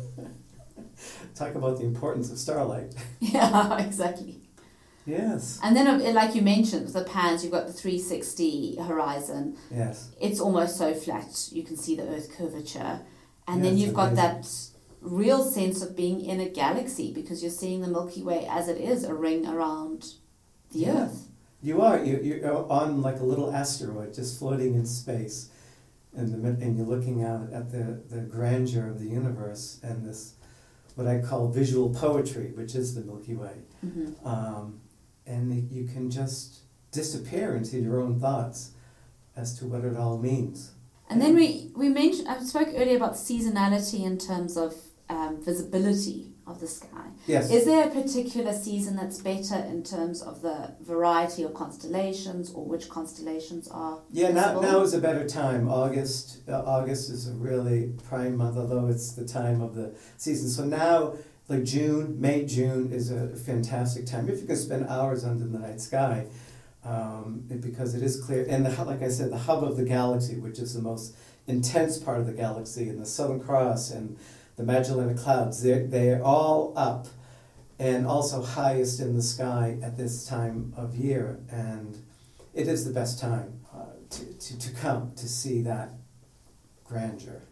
talk 1.37 1.55
about 1.55 1.79
the 1.79 1.85
importance 1.85 2.31
of 2.31 2.39
starlight. 2.39 2.95
Yeah, 3.21 3.79
exactly. 3.79 4.40
Yes. 5.07 5.59
And 5.63 5.75
then, 5.77 5.87
uh, 5.87 6.11
like 6.13 6.35
you 6.35 6.43
mentioned, 6.43 6.89
the 6.89 7.05
pans, 7.05 7.43
you've 7.43 7.53
got 7.53 7.67
the 7.67 7.73
360 7.73 8.77
horizon. 8.77 9.57
Yes. 9.71 10.11
It's 10.21 10.41
almost 10.41 10.77
so 10.77 10.95
flat, 10.95 11.49
you 11.53 11.63
can 11.63 11.77
see 11.77 11.97
the 11.97 12.03
Earth 12.09 12.31
curvature. 12.37 13.01
And 13.49 13.65
then 13.65 13.77
you've 13.79 13.95
got 13.95 14.15
that 14.17 14.47
real 15.01 15.43
sense 15.43 15.83
of 15.83 15.97
being 15.97 16.21
in 16.21 16.39
a 16.41 16.49
galaxy 16.49 17.13
because 17.13 17.43
you're 17.43 17.51
seeing 17.51 17.81
the 17.81 17.89
Milky 17.89 18.23
Way 18.23 18.47
as 18.49 18.69
it 18.69 18.79
is, 18.79 19.03
a 19.05 19.15
ring 19.15 19.47
around 19.47 20.15
the 20.73 20.79
Yeah. 20.81 21.05
Earth. 21.05 21.27
You 21.63 21.83
are. 21.83 22.03
You, 22.05 22.19
you're 22.19 22.71
on 22.73 23.03
like 23.03 23.19
a 23.21 23.25
little 23.25 23.51
asteroid 23.53 24.15
just 24.15 24.39
floating 24.39 24.75
in 24.75 24.87
space. 24.87 25.51
And, 26.17 26.33
the, 26.33 26.39
mid- 26.39 26.59
and 26.61 26.77
you're 26.77 26.87
looking 26.87 27.23
out 27.25 27.53
at 27.53 27.71
the, 27.71 28.01
the 28.09 28.21
grandeur 28.23 28.89
of 28.89 28.99
the 28.99 29.07
universe 29.07 29.79
and 29.83 30.05
this, 30.05 30.35
what 30.97 31.07
I 31.07 31.21
call 31.21 31.49
visual 31.49 31.91
poetry, 31.91 32.53
which 32.55 32.75
is 32.75 32.95
the 32.95 33.01
Milky 33.03 33.35
Way. 33.35 33.53
hmm 33.81 34.13
um, 34.25 34.81
and 35.27 35.71
you 35.71 35.87
can 35.87 36.11
just 36.11 36.61
disappear 36.93 37.57
into 37.57 37.79
your 37.79 38.01
own 38.01 38.19
thoughts 38.19 38.73
as 39.37 39.59
to 39.59 39.67
what 39.67 39.85
it 39.85 39.97
all 39.97 40.19
means. 40.19 40.73
And 41.09 41.21
then 41.21 41.35
we, 41.35 41.71
we 41.75 41.89
mentioned, 41.89 42.29
I 42.29 42.39
spoke 42.41 42.69
earlier 42.69 42.97
about 42.97 43.15
seasonality 43.15 44.05
in 44.05 44.19
terms 44.19 44.57
of 44.57 44.75
um, 45.09 45.43
visibility 45.43 46.33
of 46.47 46.61
the 46.61 46.67
sky. 46.67 47.09
Yes. 47.27 47.51
Is 47.51 47.65
there 47.65 47.87
a 47.87 47.91
particular 47.91 48.53
season 48.53 48.97
that's 48.97 49.19
better 49.19 49.57
in 49.57 49.83
terms 49.83 50.23
of 50.23 50.43
the 50.43 50.75
variety 50.81 51.43
of 51.43 51.55
constellations 51.55 52.53
or 52.53 52.65
which 52.65 52.89
constellations 52.89 53.69
are 53.69 54.01
yeah, 54.11 54.31
now, 54.31 54.61
now 54.61 54.81
is 54.81 54.95
a 54.95 55.01
better 55.01 55.29
time. 55.29 55.69
August 55.69 56.49
uh, 56.49 56.63
August 56.65 57.11
is 57.11 57.29
a 57.29 57.33
really 57.35 57.93
prime 58.09 58.37
month, 58.37 58.57
although 58.57 58.89
it's 58.89 59.13
the 59.13 59.27
time 59.27 59.61
of 59.61 59.75
the 59.75 59.95
season. 60.17 60.49
So 60.49 60.65
now, 60.65 61.15
like 61.51 61.65
June, 61.65 62.21
May, 62.21 62.45
June 62.45 62.93
is 62.93 63.11
a 63.11 63.35
fantastic 63.35 64.07
time 64.07 64.29
if 64.29 64.41
you 64.41 64.47
can 64.47 64.57
spend 64.57 64.87
hours 64.87 65.25
under 65.25 65.45
the 65.45 65.59
night 65.59 65.81
sky, 65.81 66.27
um, 66.85 67.43
because 67.61 67.97
it 67.97 68.03
is 68.03 68.21
clear. 68.21 68.47
And 68.49 68.65
the, 68.65 68.85
like 68.85 69.03
I 69.03 69.09
said, 69.09 69.33
the 69.33 69.39
hub 69.39 69.65
of 69.65 69.77
the 69.77 69.83
galaxy, 69.83 70.37
which 70.37 70.61
is 70.61 70.75
the 70.75 70.81
most 70.81 71.17
intense 71.49 71.99
part 71.99 72.21
of 72.21 72.27
the 72.27 72.33
galaxy, 72.33 72.89
and 72.89 73.01
the 73.01 73.05
Southern 73.05 73.41
Cross 73.41 73.91
and 73.91 74.17
the 74.55 74.63
Magellanic 74.63 75.17
Clouds, 75.17 75.61
they're, 75.61 75.85
they're 75.85 76.23
all 76.23 76.73
up 76.77 77.09
and 77.81 78.07
also 78.07 78.43
highest 78.43 79.01
in 79.01 79.17
the 79.17 79.23
sky 79.23 79.77
at 79.83 79.97
this 79.97 80.27
time 80.27 80.73
of 80.77 80.95
year. 80.95 81.41
And 81.51 81.99
it 82.55 82.69
is 82.69 82.85
the 82.85 82.93
best 82.93 83.19
time 83.19 83.61
uh, 83.75 83.87
to, 84.09 84.39
to, 84.39 84.59
to 84.59 84.71
come 84.77 85.13
to 85.17 85.29
see 85.29 85.63
that 85.63 85.95
grandeur. 86.85 87.43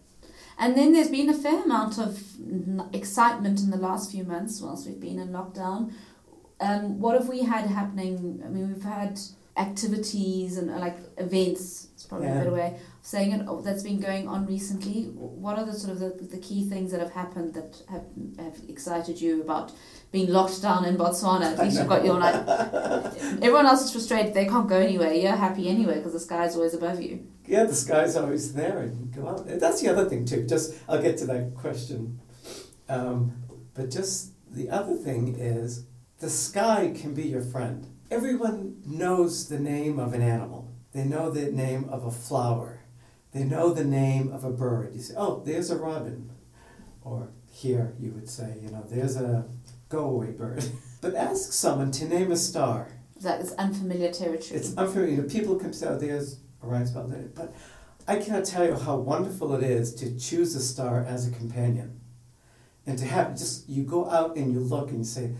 And 0.60 0.76
then 0.76 0.92
there's 0.92 1.08
been 1.10 1.28
a 1.30 1.34
fair 1.34 1.62
amount 1.62 1.98
of 1.98 2.20
excitement 2.92 3.60
in 3.60 3.70
the 3.70 3.76
last 3.76 4.10
few 4.10 4.24
months 4.24 4.60
whilst 4.60 4.86
we've 4.86 5.00
been 5.00 5.18
in 5.18 5.28
lockdown. 5.28 5.92
Um, 6.60 6.98
what 7.00 7.14
have 7.18 7.28
we 7.28 7.42
had 7.42 7.66
happening? 7.66 8.42
I 8.44 8.48
mean, 8.48 8.68
we've 8.72 8.82
had 8.82 9.20
activities 9.56 10.56
and 10.58 10.70
uh, 10.70 10.78
like 10.78 10.96
events. 11.18 11.88
It's 11.94 12.04
probably 12.04 12.26
Yeah. 12.28 12.34
a 12.34 12.38
better 12.38 12.52
way 12.52 12.66
of 12.74 12.80
saying 13.02 13.32
it. 13.32 13.44
oh, 13.48 13.60
That's 13.60 13.82
been 13.82 14.00
going 14.00 14.26
on 14.28 14.46
recently. 14.46 15.04
What 15.44 15.58
are 15.58 15.64
the 15.64 15.72
sort 15.72 15.92
of 15.92 16.00
the, 16.00 16.10
the 16.36 16.38
key 16.38 16.64
things 16.68 16.90
that 16.92 17.00
have 17.00 17.12
happened 17.12 17.54
that 17.54 17.82
have, 17.88 18.04
have 18.38 18.56
excited 18.68 19.20
you 19.20 19.42
about 19.42 19.72
being 20.10 20.28
locked 20.30 20.60
down 20.62 20.84
in 20.84 20.96
Botswana? 20.96 21.52
At 21.52 21.58
least 21.60 21.78
you've 21.78 21.88
got 21.88 22.04
your 22.04 22.18
like. 22.18 22.34
Everyone 23.46 23.66
else 23.66 23.84
is 23.84 23.92
frustrated; 23.92 24.34
they 24.34 24.46
can't 24.46 24.68
go 24.68 24.76
anywhere. 24.78 25.12
You're 25.12 25.36
happy 25.36 25.68
anyway 25.68 25.96
because 25.98 26.12
the 26.14 26.20
sky's 26.20 26.54
always 26.56 26.74
above 26.74 27.00
you. 27.00 27.26
Yeah, 27.48 27.64
the 27.64 27.74
sky's 27.74 28.14
always 28.14 28.52
there, 28.52 28.80
and 28.80 28.98
you 29.00 29.22
go 29.22 29.26
out. 29.26 29.46
That's 29.46 29.80
the 29.80 29.88
other 29.88 30.04
thing 30.04 30.26
too. 30.26 30.46
Just 30.46 30.74
I'll 30.86 31.00
get 31.00 31.16
to 31.18 31.26
that 31.26 31.54
question, 31.54 32.20
um, 32.90 33.42
but 33.72 33.90
just 33.90 34.32
the 34.50 34.68
other 34.68 34.94
thing 34.94 35.34
is 35.38 35.86
the 36.18 36.28
sky 36.28 36.92
can 36.94 37.14
be 37.14 37.22
your 37.22 37.40
friend. 37.40 37.86
Everyone 38.10 38.82
knows 38.84 39.48
the 39.48 39.58
name 39.58 39.98
of 39.98 40.12
an 40.12 40.20
animal. 40.20 40.70
They 40.92 41.04
know 41.04 41.30
the 41.30 41.50
name 41.50 41.88
of 41.88 42.04
a 42.04 42.10
flower. 42.10 42.80
They 43.32 43.44
know 43.44 43.72
the 43.72 43.84
name 43.84 44.30
of 44.30 44.44
a 44.44 44.50
bird. 44.50 44.94
You 44.94 45.00
say, 45.00 45.14
"Oh, 45.16 45.42
there's 45.42 45.70
a 45.70 45.76
robin," 45.78 46.30
or 47.02 47.30
here 47.50 47.94
you 47.98 48.12
would 48.12 48.28
say, 48.28 48.58
"You 48.62 48.70
know, 48.70 48.84
there's 48.86 49.16
a 49.16 49.46
go-away 49.88 50.32
bird." 50.32 50.64
but 51.00 51.14
ask 51.14 51.52
someone 51.52 51.92
to 51.92 52.04
name 52.06 52.30
a 52.30 52.36
star. 52.36 52.88
That 53.22 53.40
is 53.40 53.52
unfamiliar 53.54 54.12
territory. 54.12 54.60
It's 54.60 54.76
unfamiliar. 54.76 55.22
People 55.24 55.56
can 55.56 55.72
say, 55.72 55.88
oh, 55.88 55.98
there's 55.98 56.38
Orion 56.62 56.86
spot 56.86 57.10
there. 57.10 57.28
But 57.34 57.54
I 58.06 58.16
cannot 58.16 58.44
tell 58.44 58.64
you 58.64 58.74
how 58.74 58.96
wonderful 58.96 59.54
it 59.54 59.62
is 59.62 59.94
to 59.96 60.18
choose 60.18 60.54
a 60.54 60.60
star 60.60 61.04
as 61.04 61.26
a 61.28 61.30
companion. 61.30 62.00
And 62.86 62.98
to 62.98 63.04
have 63.04 63.36
just, 63.36 63.68
you 63.68 63.82
go 63.82 64.08
out 64.08 64.36
and 64.36 64.52
you 64.52 64.60
look 64.60 64.88
and 64.90 64.98
you 64.98 65.04
say, 65.04 65.32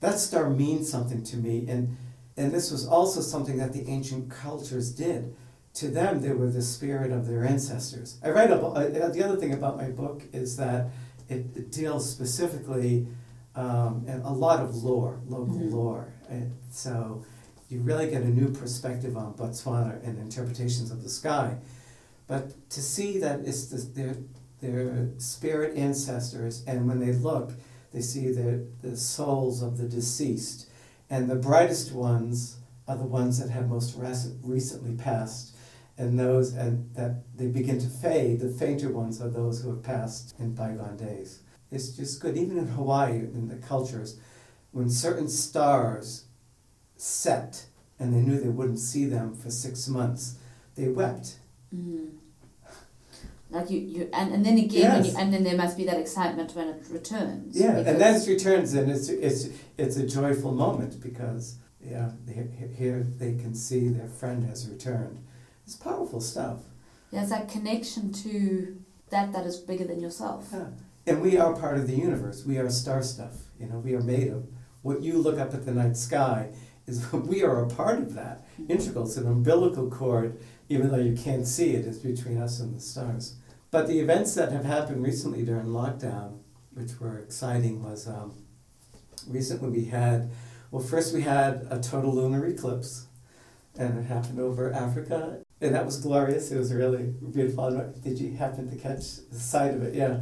that 0.00 0.18
star 0.18 0.48
means 0.50 0.90
something 0.90 1.22
to 1.24 1.36
me. 1.36 1.66
And, 1.68 1.96
and 2.36 2.52
this 2.52 2.70
was 2.70 2.86
also 2.86 3.20
something 3.20 3.58
that 3.58 3.72
the 3.72 3.86
ancient 3.88 4.30
cultures 4.30 4.92
did. 4.92 5.34
To 5.74 5.88
them, 5.88 6.22
they 6.22 6.32
were 6.32 6.50
the 6.50 6.62
spirit 6.62 7.12
of 7.12 7.26
their 7.26 7.44
ancestors. 7.44 8.18
I 8.24 8.30
write 8.30 8.50
about, 8.50 8.76
uh, 8.78 9.08
the 9.10 9.22
other 9.22 9.36
thing 9.36 9.52
about 9.52 9.76
my 9.76 9.90
book 9.90 10.22
is 10.32 10.56
that 10.56 10.86
it, 11.28 11.46
it 11.54 11.70
deals 11.70 12.10
specifically 12.10 13.08
um, 13.54 14.04
and 14.06 14.22
a 14.22 14.30
lot 14.30 14.60
of 14.60 14.74
lore, 14.76 15.20
local 15.26 15.54
Mhm. 15.56 15.72
lore. 15.72 16.12
And 16.28 16.52
so 16.70 17.24
you 17.68 17.80
really 17.80 18.08
get 18.10 18.22
a 18.22 18.28
new 18.28 18.48
perspective 18.48 19.16
on 19.16 19.34
Botswana 19.34 20.02
and 20.06 20.18
interpretations 20.18 20.90
of 20.90 21.02
the 21.02 21.08
sky. 21.08 21.58
But 22.26 22.70
to 22.70 22.82
see 22.82 23.18
that 23.18 23.40
it's 23.40 23.66
the, 23.66 23.78
their, 23.78 24.16
their 24.60 25.08
spirit 25.18 25.76
ancestors, 25.76 26.64
and 26.66 26.88
when 26.88 27.00
they 27.00 27.12
look, 27.12 27.52
they 27.92 28.00
see 28.00 28.30
the, 28.30 28.66
the 28.82 28.96
souls 28.96 29.62
of 29.62 29.78
the 29.78 29.88
deceased. 29.88 30.68
And 31.08 31.30
the 31.30 31.36
brightest 31.36 31.92
ones 31.92 32.58
are 32.88 32.96
the 32.96 33.04
ones 33.04 33.38
that 33.38 33.50
have 33.50 33.68
most 33.68 33.96
recently 34.42 34.94
passed. 34.96 35.54
And 35.98 36.18
those 36.18 36.52
and 36.52 36.94
that 36.94 37.22
they 37.36 37.46
begin 37.46 37.78
to 37.80 37.88
fade, 37.88 38.40
the 38.40 38.50
fainter 38.50 38.90
ones 38.90 39.20
are 39.20 39.30
those 39.30 39.62
who 39.62 39.70
have 39.70 39.82
passed 39.82 40.34
in 40.38 40.54
bygone 40.54 40.98
days. 40.98 41.40
It's 41.70 41.88
just 41.88 42.20
good. 42.20 42.36
Even 42.36 42.58
in 42.58 42.68
Hawaii, 42.68 43.14
in 43.14 43.48
the 43.48 43.56
cultures, 43.56 44.20
when 44.72 44.90
certain 44.90 45.28
stars 45.28 46.25
set 46.96 47.66
and 47.98 48.12
they 48.12 48.20
knew 48.20 48.38
they 48.40 48.48
wouldn't 48.48 48.78
see 48.78 49.06
them 49.06 49.34
for 49.34 49.50
six 49.50 49.88
months, 49.88 50.36
they 50.74 50.88
wept. 50.88 51.38
Mm. 51.74 52.12
Like 53.50 53.70
you, 53.70 53.78
you 53.78 54.10
and, 54.12 54.34
and 54.34 54.44
then 54.44 54.58
again, 54.58 54.92
when 54.92 55.04
you, 55.04 55.16
and 55.16 55.32
then 55.32 55.44
there 55.44 55.56
must 55.56 55.76
be 55.76 55.84
that 55.84 55.98
excitement 55.98 56.54
when 56.54 56.68
it 56.68 56.84
returns. 56.90 57.58
Yeah, 57.58 57.78
and 57.78 58.00
then 58.00 58.20
it 58.20 58.26
returns, 58.26 58.74
and 58.74 58.90
it's 58.90 59.08
it's 59.08 59.48
it's 59.78 59.96
a 59.96 60.06
joyful 60.06 60.52
moment 60.52 61.00
because 61.00 61.56
yeah, 61.80 62.10
here 62.76 63.06
they 63.18 63.34
can 63.34 63.54
see 63.54 63.88
their 63.88 64.08
friend 64.08 64.44
has 64.48 64.68
returned. 64.68 65.24
It's 65.64 65.76
powerful 65.76 66.20
stuff. 66.20 66.58
there's 67.12 67.30
that 67.30 67.48
connection 67.48 68.12
to 68.12 68.76
that 69.10 69.32
that 69.32 69.46
is 69.46 69.58
bigger 69.58 69.84
than 69.84 70.00
yourself. 70.00 70.48
Yeah. 70.52 70.66
And 71.06 71.22
we 71.22 71.38
are 71.38 71.54
part 71.54 71.76
of 71.76 71.86
the 71.86 71.94
universe. 71.94 72.44
We 72.44 72.58
are 72.58 72.68
star 72.68 73.00
stuff. 73.00 73.34
You 73.60 73.66
know, 73.66 73.78
we 73.78 73.94
are 73.94 74.00
made 74.00 74.28
of 74.28 74.48
what 74.82 75.02
you 75.02 75.18
look 75.18 75.38
up 75.38 75.54
at 75.54 75.64
the 75.64 75.72
night 75.72 75.96
sky 75.96 76.50
is 76.86 77.12
we 77.12 77.42
are 77.42 77.64
a 77.64 77.68
part 77.68 77.98
of 77.98 78.14
that. 78.14 78.46
Integral. 78.68 79.06
It's 79.06 79.16
an 79.16 79.26
umbilical 79.26 79.90
cord, 79.90 80.40
even 80.68 80.90
though 80.90 80.98
you 80.98 81.16
can't 81.16 81.46
see 81.46 81.74
it, 81.74 81.84
it, 81.84 81.86
is 81.86 81.98
between 81.98 82.38
us 82.38 82.60
and 82.60 82.74
the 82.74 82.80
stars. 82.80 83.36
But 83.70 83.88
the 83.88 84.00
events 84.00 84.34
that 84.34 84.52
have 84.52 84.64
happened 84.64 85.02
recently 85.02 85.44
during 85.44 85.66
lockdown, 85.66 86.38
which 86.72 86.98
were 87.00 87.18
exciting, 87.18 87.82
was 87.82 88.06
um, 88.06 88.34
recently 89.26 89.68
we 89.68 89.84
had, 89.86 90.30
well, 90.70 90.82
first 90.82 91.12
we 91.12 91.22
had 91.22 91.66
a 91.70 91.80
total 91.80 92.14
lunar 92.14 92.46
eclipse, 92.46 93.06
and 93.78 93.98
it 93.98 94.04
happened 94.04 94.40
over 94.40 94.72
Africa, 94.72 95.42
and 95.60 95.74
that 95.74 95.84
was 95.84 95.98
glorious. 95.98 96.50
It 96.50 96.58
was 96.58 96.72
really 96.72 97.14
beautiful. 97.32 97.64
I 97.64 97.70
don't 97.70 97.78
know, 97.78 97.94
Did 98.02 98.18
you 98.18 98.36
happen 98.36 98.70
to 98.70 98.76
catch 98.76 99.16
the 99.30 99.38
sight 99.38 99.74
of 99.74 99.82
it? 99.82 99.94
Yeah. 99.94 100.20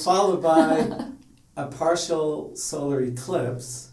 Followed 0.00 0.42
by 0.42 1.06
a 1.56 1.66
partial 1.66 2.54
solar 2.54 3.00
eclipse 3.00 3.91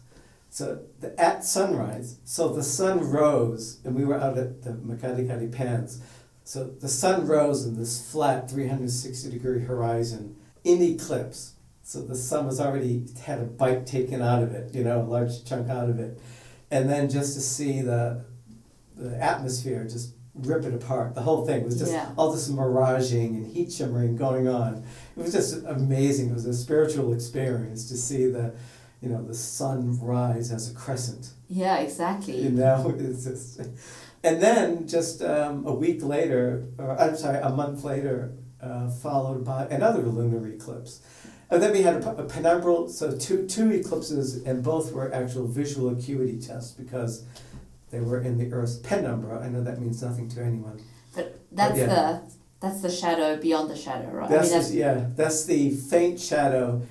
So 0.50 0.80
the, 1.00 1.18
at 1.18 1.44
sunrise, 1.44 2.18
so 2.24 2.48
the 2.48 2.62
sun 2.64 3.08
rose, 3.08 3.78
and 3.84 3.94
we 3.94 4.04
were 4.04 4.20
out 4.20 4.36
at 4.36 4.62
the 4.62 4.70
Makgadikgadi 4.70 5.52
Pans. 5.52 6.02
So 6.42 6.64
the 6.64 6.88
sun 6.88 7.26
rose 7.26 7.64
in 7.64 7.76
this 7.78 8.10
flat 8.10 8.50
360 8.50 9.30
degree 9.30 9.60
horizon 9.64 10.36
in 10.64 10.82
eclipse. 10.82 11.54
So 11.84 12.02
the 12.02 12.16
sun 12.16 12.46
was 12.46 12.60
already 12.60 13.06
had 13.24 13.38
a 13.38 13.44
bite 13.44 13.86
taken 13.86 14.20
out 14.22 14.42
of 14.42 14.52
it, 14.52 14.74
you 14.74 14.82
know, 14.82 15.02
a 15.02 15.04
large 15.04 15.44
chunk 15.44 15.70
out 15.70 15.88
of 15.88 16.00
it. 16.00 16.20
And 16.70 16.90
then 16.90 17.08
just 17.08 17.34
to 17.34 17.40
see 17.40 17.80
the 17.80 18.24
the 18.96 19.16
atmosphere 19.22 19.84
just 19.84 20.14
rip 20.34 20.64
it 20.64 20.74
apart. 20.74 21.14
The 21.14 21.22
whole 21.22 21.46
thing 21.46 21.64
was 21.64 21.78
just 21.78 21.92
Yeah. 21.92 22.10
all 22.16 22.32
this 22.32 22.48
miraging 22.48 23.36
and 23.36 23.46
heat 23.46 23.72
shimmering 23.72 24.16
going 24.16 24.46
on. 24.46 24.84
It 25.16 25.22
was 25.22 25.32
just 25.32 25.64
amazing. 25.64 26.30
It 26.30 26.34
was 26.34 26.44
a 26.46 26.54
spiritual 26.54 27.12
experience 27.12 27.88
to 27.88 27.96
see 27.96 28.26
the, 28.30 28.52
you 29.00 29.08
know, 29.08 29.22
the 29.22 29.34
sun 29.34 29.98
rise 30.00 30.52
as 30.52 30.70
a 30.70 30.74
crescent. 30.74 31.30
Yeah, 31.48 31.78
exactly. 31.78 32.36
You 32.36 32.50
know, 32.50 32.94
it's 32.98 33.24
just, 33.24 33.58
and 34.22 34.42
then 34.42 34.86
just 34.86 35.22
um, 35.22 35.66
a 35.66 35.72
week 35.72 36.02
later, 36.02 36.66
or 36.78 36.98
I'm 36.98 37.16
sorry, 37.16 37.38
a 37.38 37.50
month 37.50 37.84
later, 37.84 38.32
uh, 38.60 38.90
followed 38.90 39.44
by 39.44 39.66
another 39.66 40.02
lunar 40.02 40.46
eclipse. 40.48 41.00
And 41.50 41.62
then 41.62 41.72
we 41.72 41.82
had 41.82 42.04
a, 42.04 42.10
a 42.10 42.24
penumbral, 42.26 42.88
so 42.88 43.16
two 43.16 43.46
two 43.46 43.72
eclipses, 43.72 44.44
and 44.44 44.62
both 44.62 44.92
were 44.92 45.12
actual 45.12 45.46
visual 45.46 45.88
acuity 45.88 46.38
tests 46.38 46.72
because 46.72 47.24
they 47.90 48.00
were 48.00 48.20
in 48.20 48.38
the 48.38 48.52
Earth's 48.52 48.76
penumbra. 48.76 49.40
I 49.40 49.48
know 49.48 49.64
that 49.64 49.80
means 49.80 50.02
nothing 50.02 50.28
to 50.30 50.42
anyone. 50.42 50.80
But 51.14 51.40
that's 51.50 51.78
yeah. 51.78 51.86
the 51.86 52.22
that's 52.60 52.82
the 52.82 52.90
shadow 52.90 53.36
beyond 53.36 53.70
the 53.70 53.76
shadow, 53.76 54.10
right? 54.10 54.30
That's, 54.30 54.52
I 54.52 54.58
mean, 54.58 54.68
the, 54.68 54.76
yeah, 54.76 55.06
that's 55.16 55.44
the 55.46 55.70
faint 55.70 56.20
shadow 56.20 56.82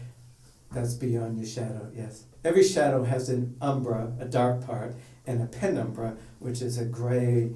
that's 0.71 0.93
beyond 0.93 1.37
your 1.37 1.47
shadow, 1.47 1.89
yes. 1.95 2.25
Every 2.43 2.63
shadow 2.63 3.03
has 3.03 3.29
an 3.29 3.55
umbra, 3.61 4.13
a 4.19 4.25
dark 4.25 4.65
part, 4.65 4.95
and 5.25 5.41
a 5.41 5.45
penumbra, 5.45 6.17
which 6.39 6.61
is 6.61 6.77
a 6.77 6.85
gray 6.85 7.51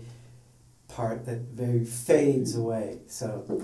part 0.88 1.26
that 1.26 1.39
very 1.54 1.86
fades 1.86 2.56
away. 2.56 2.99
So, 3.08 3.63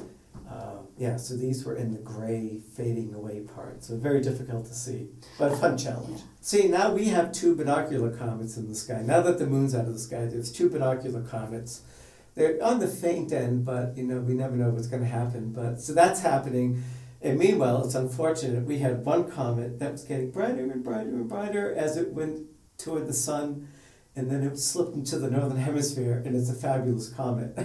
uh, 0.50 0.78
yeah, 0.98 1.18
so 1.18 1.36
these 1.36 1.66
were 1.66 1.76
in 1.76 1.92
the 1.92 2.00
gray 2.00 2.60
fading 2.76 3.14
away 3.14 3.42
part. 3.42 3.84
So 3.84 3.96
very 3.98 4.22
difficult 4.22 4.66
to 4.68 4.74
see, 4.74 5.10
but 5.38 5.52
a 5.52 5.56
fun 5.56 5.78
challenge. 5.78 6.22
See, 6.42 6.68
now 6.68 6.92
we 6.94 7.06
have 7.06 7.32
two 7.32 7.56
binocular 7.56 8.10
comets 8.12 8.58
in 8.58 8.68
the 8.68 8.76
sky. 8.76 9.02
Now 9.06 9.22
that 9.22 9.40
the 9.40 9.46
moon's 9.46 9.76
out 9.76 9.86
of 9.86 9.94
the 9.94 10.00
sky, 10.00 10.26
there's 10.26 10.52
two 10.52 10.70
binocular 10.70 11.22
comets. 11.22 11.82
They're 12.36 12.64
on 12.64 12.80
the 12.80 12.88
faint 12.88 13.34
end, 13.34 13.66
but 13.66 13.98
you 13.98 14.04
know 14.04 14.20
we 14.20 14.34
never 14.34 14.56
know 14.56 14.70
what's 14.70 14.88
going 14.88 15.04
to 15.04 15.10
happen. 15.10 15.52
But 15.52 15.82
so 15.82 15.94
that's 15.94 16.22
happening. 16.22 16.84
And 17.22 17.38
meanwhile, 17.38 17.86
it's 17.86 17.96
unfortunate 17.96 18.64
we 18.66 18.80
had 18.80 19.06
one 19.06 19.30
comet 19.30 19.80
that 19.80 19.92
was 19.92 20.04
getting 20.04 20.32
brighter 20.32 20.64
and 20.72 20.84
brighter 20.84 21.10
and 21.10 21.28
brighter 21.28 21.74
as 21.76 21.98
it 21.98 22.14
went 22.14 22.48
toward 22.78 23.08
the 23.08 23.14
sun, 23.14 23.68
and 24.16 24.32
then 24.32 24.42
it 24.44 24.58
slipped 24.58 24.96
into 24.96 25.20
the 25.20 25.30
northern 25.30 25.58
hemisphere, 25.58 26.22
and 26.26 26.36
it's 26.36 26.50
a 26.50 26.54
fabulous 26.54 27.10
comet. 27.10 27.58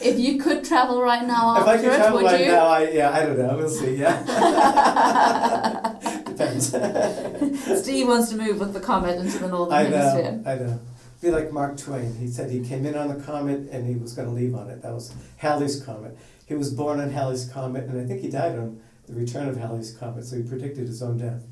if 0.00 0.18
you 0.18 0.38
could 0.40 0.64
travel 0.64 1.00
right 1.00 1.24
now 1.26 1.60
if 1.60 1.66
I 1.66 1.76
could 1.76 1.86
it, 1.92 1.96
travel 1.96 2.18
would 2.22 2.26
right 2.26 2.40
you? 2.40 2.46
now, 2.46 2.66
I 2.66 2.90
yeah, 2.90 3.10
I 3.12 3.24
don't 3.24 3.38
know. 3.38 3.56
We'll 3.56 3.68
see. 3.68 3.94
Yeah, 3.96 4.20
depends. 6.26 6.68
Steve 7.82 8.08
wants 8.08 8.30
to 8.30 8.36
move 8.36 8.58
with 8.58 8.72
the 8.72 8.80
comet 8.80 9.18
into 9.18 9.38
the 9.38 9.48
northern 9.48 9.74
I 9.74 9.82
hemisphere. 9.84 10.32
know. 10.32 10.50
I 10.50 10.54
know. 10.56 10.80
Be 11.22 11.30
like 11.30 11.52
Mark 11.52 11.76
Twain. 11.76 12.14
He 12.16 12.26
said 12.28 12.50
he 12.50 12.60
came 12.66 12.86
in 12.86 12.96
on 12.96 13.08
the 13.08 13.22
comet 13.22 13.68
and 13.70 13.86
he 13.86 13.94
was 13.94 14.14
going 14.14 14.26
to 14.26 14.32
leave 14.34 14.54
on 14.54 14.70
it. 14.70 14.80
That 14.82 14.92
was 14.94 15.12
Halley's 15.36 15.82
comet. 15.82 16.16
He 16.50 16.56
was 16.56 16.74
born 16.74 16.98
on 16.98 17.10
Halley's 17.10 17.44
comet, 17.44 17.84
and 17.84 18.00
I 18.00 18.04
think 18.04 18.22
he 18.22 18.28
died 18.28 18.58
on 18.58 18.80
the 19.06 19.14
return 19.14 19.46
of 19.46 19.56
Halley's 19.56 19.92
comet. 19.92 20.24
So 20.24 20.34
he 20.34 20.42
predicted 20.42 20.88
his 20.88 21.00
own 21.00 21.16
death. 21.16 21.44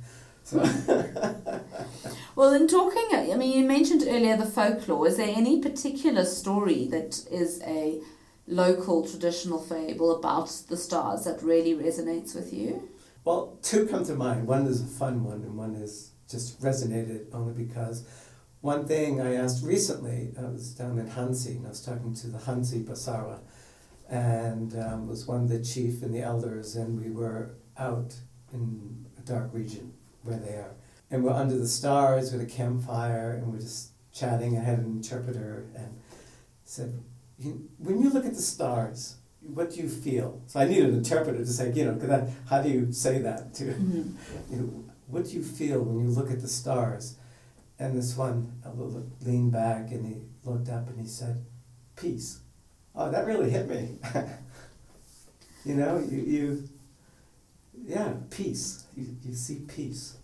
So 0.42 0.58
Well, 2.34 2.52
in 2.52 2.66
talking, 2.66 3.06
I 3.12 3.36
mean, 3.36 3.56
you 3.56 3.64
mentioned 3.64 4.02
earlier 4.08 4.36
the 4.36 4.44
folklore. 4.44 5.06
Is 5.06 5.16
there 5.16 5.32
any 5.32 5.60
particular 5.60 6.24
story 6.24 6.86
that 6.86 7.24
is 7.30 7.62
a 7.62 8.00
local 8.48 9.06
traditional 9.06 9.60
fable 9.60 10.16
about 10.16 10.48
the 10.68 10.76
stars 10.76 11.22
that 11.26 11.44
really 11.44 11.74
resonates 11.74 12.34
with 12.34 12.52
you? 12.52 12.88
Well, 13.24 13.56
two 13.62 13.86
come 13.86 14.04
to 14.06 14.16
mind. 14.16 14.48
One 14.48 14.66
is 14.66 14.82
a 14.82 14.86
fun 14.86 15.22
one, 15.22 15.42
and 15.42 15.56
one 15.56 15.76
is 15.76 16.10
just 16.28 16.60
resonated 16.60 17.32
only 17.32 17.52
because 17.52 18.04
one 18.62 18.84
thing 18.84 19.20
I 19.20 19.36
asked 19.36 19.64
recently, 19.64 20.32
I 20.36 20.46
was 20.46 20.74
down 20.74 20.98
in 20.98 21.08
Ghanzi, 21.08 21.58
and 21.58 21.66
I 21.66 21.68
was 21.68 21.84
talking 21.84 22.14
to 22.14 22.26
the 22.26 22.38
Ghanzi 22.38 22.84
Basarwa, 22.84 23.38
and 24.08 24.74
um, 24.78 25.06
was 25.06 25.26
one 25.26 25.42
of 25.42 25.48
the 25.48 25.62
chief 25.62 26.02
and 26.02 26.14
the 26.14 26.20
elders, 26.22 26.76
and 26.76 26.98
we 27.02 27.10
were 27.10 27.50
out 27.76 28.14
in 28.52 29.06
a 29.18 29.20
dark 29.22 29.50
region 29.52 29.92
where 30.22 30.38
they 30.38 30.54
are. 30.54 30.74
And 31.10 31.24
we're 31.24 31.32
under 31.32 31.56
the 31.56 31.68
stars 31.68 32.32
with 32.32 32.40
a 32.42 32.46
campfire, 32.46 33.32
and 33.32 33.52
we're 33.52 33.60
just 33.60 33.90
chatting. 34.12 34.56
I 34.58 34.62
had 34.62 34.78
an 34.78 34.86
interpreter, 34.86 35.66
and 35.76 35.98
said, 36.64 37.00
when 37.78 38.00
you 38.02 38.10
look 38.10 38.26
at 38.26 38.34
the 38.34 38.42
stars, 38.42 39.16
what 39.40 39.70
do 39.70 39.76
you 39.76 39.88
feel? 39.88 40.42
So 40.46 40.60
I 40.60 40.66
needed 40.66 40.90
an 40.90 40.96
interpreter 40.96 41.38
to 41.38 41.46
say, 41.46 41.72
you 41.72 41.84
know, 41.84 41.94
'cause 41.96 42.08
that, 42.08 42.28
how 42.48 42.60
do 42.62 42.68
you 42.68 42.92
say 42.92 43.20
that 43.22 43.54
to, 43.54 43.64
Mhm. 43.72 44.14
you 44.50 44.56
know, 44.56 44.84
what 45.06 45.24
do 45.24 45.30
you 45.30 45.42
feel 45.42 45.82
when 45.82 46.00
you 46.04 46.10
look 46.10 46.30
at 46.30 46.40
the 46.40 46.48
stars? 46.48 47.16
And 47.78 47.96
this 47.96 48.16
one 48.16 48.52
leaned 49.24 49.52
back 49.52 49.92
and 49.92 50.04
he 50.04 50.16
looked 50.44 50.68
up 50.68 50.88
and 50.88 51.00
he 51.00 51.06
said, 51.06 51.44
peace. 51.96 52.40
Oh, 52.98 53.10
that 53.12 53.26
really 53.26 53.48
hit 53.48 53.68
me. 53.68 53.96
you 55.64 55.74
know, 55.76 56.04
you, 56.10 56.18
you 56.18 56.68
yeah, 57.86 58.14
peace. 58.28 58.84
You, 58.96 59.06
you 59.24 59.34
see 59.34 59.60
peace. 59.68 60.16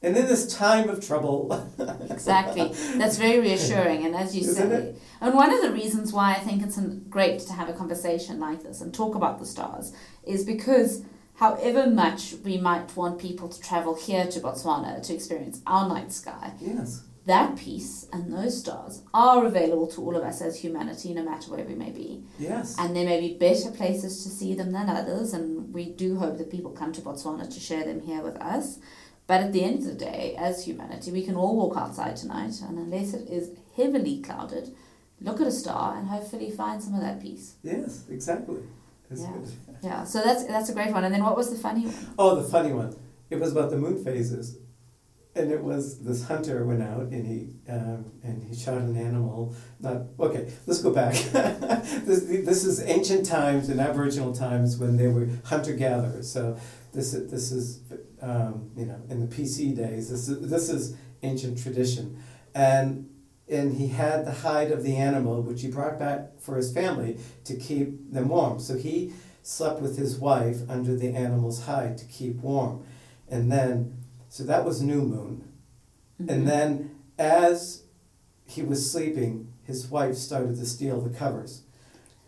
And 0.00 0.16
in 0.16 0.26
this 0.26 0.52
time 0.56 0.88
of 0.88 1.04
trouble, 1.04 1.68
Exactly. 2.10 2.72
That's 2.98 3.18
very 3.18 3.40
reassuring. 3.40 4.06
And 4.06 4.14
as 4.14 4.34
you 4.34 4.42
Isn't 4.42 4.70
say, 4.70 4.76
it? 4.76 4.98
and 5.20 5.34
one 5.34 5.52
of 5.52 5.60
the 5.60 5.72
reasons 5.72 6.12
why 6.12 6.32
I 6.32 6.38
think 6.38 6.62
it's 6.62 6.78
great 7.08 7.40
to 7.40 7.52
have 7.52 7.68
a 7.68 7.72
conversation 7.72 8.38
like 8.38 8.62
this 8.62 8.80
and 8.80 8.94
talk 8.94 9.16
about 9.16 9.40
the 9.40 9.46
stars 9.46 9.92
is 10.24 10.44
because 10.44 11.04
however 11.34 11.88
much 11.88 12.34
we 12.44 12.58
might 12.58 12.96
want 12.96 13.18
people 13.18 13.48
to 13.48 13.60
travel 13.60 13.94
here 13.96 14.26
to 14.28 14.40
Botswana 14.40 15.04
to 15.06 15.14
experience 15.14 15.60
our 15.66 15.88
night 15.88 16.12
sky, 16.12 16.52
yes, 16.60 17.02
that 17.26 17.56
piece 17.56 18.08
and 18.12 18.32
those 18.32 18.58
stars 18.58 19.02
are 19.14 19.44
available 19.46 19.86
to 19.86 20.00
all 20.00 20.16
of 20.16 20.24
us 20.24 20.40
as 20.42 20.58
humanity, 20.60 21.14
no 21.14 21.22
matter 21.22 21.50
where 21.52 21.64
we 21.64 21.74
may 21.74 21.90
be. 21.90 22.24
yes. 22.38 22.76
And 22.78 22.96
there 22.96 23.04
may 23.04 23.20
be 23.20 23.34
better 23.38 23.70
places 23.70 24.22
to 24.24 24.28
see 24.28 24.54
them 24.54 24.72
than 24.72 24.88
others, 24.88 25.32
and 25.32 25.72
we 25.72 25.84
do 25.90 26.16
hope 26.16 26.38
that 26.38 26.50
people 26.50 26.72
come 26.72 26.92
to 26.94 27.00
Botswana 27.00 27.52
to 27.52 27.60
share 27.60 27.84
them 27.84 28.00
here 28.00 28.22
with 28.22 28.36
us. 28.38 28.78
But 29.28 29.40
at 29.40 29.52
the 29.52 29.62
end 29.62 29.78
of 29.80 29.84
the 29.84 29.94
day, 29.94 30.34
as 30.36 30.64
humanity, 30.64 31.12
we 31.12 31.22
can 31.24 31.36
all 31.36 31.56
walk 31.56 31.76
outside 31.76 32.16
tonight, 32.16 32.60
and 32.60 32.76
unless 32.76 33.14
it 33.14 33.28
is 33.28 33.50
heavily 33.76 34.20
clouded, 34.20 34.74
look 35.20 35.40
at 35.40 35.46
a 35.46 35.52
star 35.52 35.96
and 35.96 36.08
hopefully 36.08 36.50
find 36.50 36.82
some 36.82 36.94
of 36.94 37.00
that 37.02 37.22
peace. 37.22 37.54
Yes, 37.62 38.02
exactly. 38.10 38.62
It's 39.10 39.20
Yeah. 39.22 39.30
good. 39.32 39.48
Yeah, 39.82 40.04
so 40.04 40.22
that's 40.22 40.44
that's 40.44 40.70
a 40.70 40.72
great 40.74 40.90
one. 40.92 41.04
And 41.04 41.14
then 41.14 41.22
what 41.22 41.36
was 41.36 41.50
the 41.50 41.56
funny 41.56 41.86
one? 41.86 42.14
Oh, 42.18 42.34
the 42.34 42.48
funny 42.48 42.72
one. 42.72 42.96
It 43.30 43.38
was 43.38 43.52
about 43.52 43.70
the 43.70 43.76
moon 43.76 44.02
phases, 44.02 44.58
and 45.34 45.50
it 45.50 45.62
was 45.62 46.00
this 46.00 46.24
hunter 46.24 46.64
went 46.64 46.82
out 46.82 47.04
and 47.04 47.26
he 47.26 47.70
um, 47.70 48.12
and 48.22 48.42
he 48.42 48.54
shot 48.54 48.78
an 48.78 48.96
animal. 48.96 49.54
Not 49.80 50.02
okay. 50.20 50.52
Let's 50.66 50.82
go 50.82 50.92
back. 50.92 51.14
this 52.04 52.24
this 52.24 52.64
is 52.64 52.82
ancient 52.82 53.24
times 53.26 53.68
and 53.68 53.80
Aboriginal 53.80 54.34
times 54.34 54.76
when 54.76 54.96
they 54.96 55.08
were 55.08 55.28
hunter 55.44 55.74
gatherers. 55.74 56.30
So 56.30 56.58
this 56.92 57.14
is 57.14 57.30
this 57.30 57.50
is 57.50 57.80
um, 58.20 58.70
you 58.76 58.86
know 58.86 59.00
in 59.08 59.20
the 59.20 59.34
PC 59.34 59.74
days. 59.74 60.10
This 60.10 60.28
is 60.28 60.50
this 60.50 60.68
is 60.68 60.96
ancient 61.22 61.62
tradition, 61.62 62.22
and 62.54 63.08
and 63.48 63.76
he 63.76 63.88
had 63.88 64.26
the 64.26 64.32
hide 64.32 64.70
of 64.70 64.82
the 64.82 64.96
animal 64.96 65.40
which 65.42 65.62
he 65.62 65.68
brought 65.68 65.98
back 65.98 66.40
for 66.40 66.56
his 66.56 66.72
family 66.72 67.18
to 67.44 67.56
keep 67.56 68.12
them 68.12 68.28
warm. 68.28 68.60
So 68.60 68.76
he 68.76 69.12
slept 69.42 69.80
with 69.80 69.96
his 69.96 70.18
wife 70.18 70.58
under 70.68 70.94
the 70.94 71.14
animal's 71.14 71.64
hide 71.64 71.98
to 71.98 72.04
keep 72.04 72.36
warm. 72.36 72.84
And 73.28 73.50
then, 73.50 74.01
so 74.32 74.44
that 74.44 74.64
was 74.64 74.80
new 74.80 75.02
moon. 75.02 75.44
Mm-hmm. 76.18 76.30
And 76.32 76.48
then, 76.48 76.96
as 77.18 77.82
he 78.46 78.62
was 78.62 78.90
sleeping, 78.90 79.52
his 79.62 79.88
wife 79.88 80.14
started 80.14 80.56
to 80.56 80.64
steal 80.64 81.02
the 81.02 81.10
covers. 81.10 81.64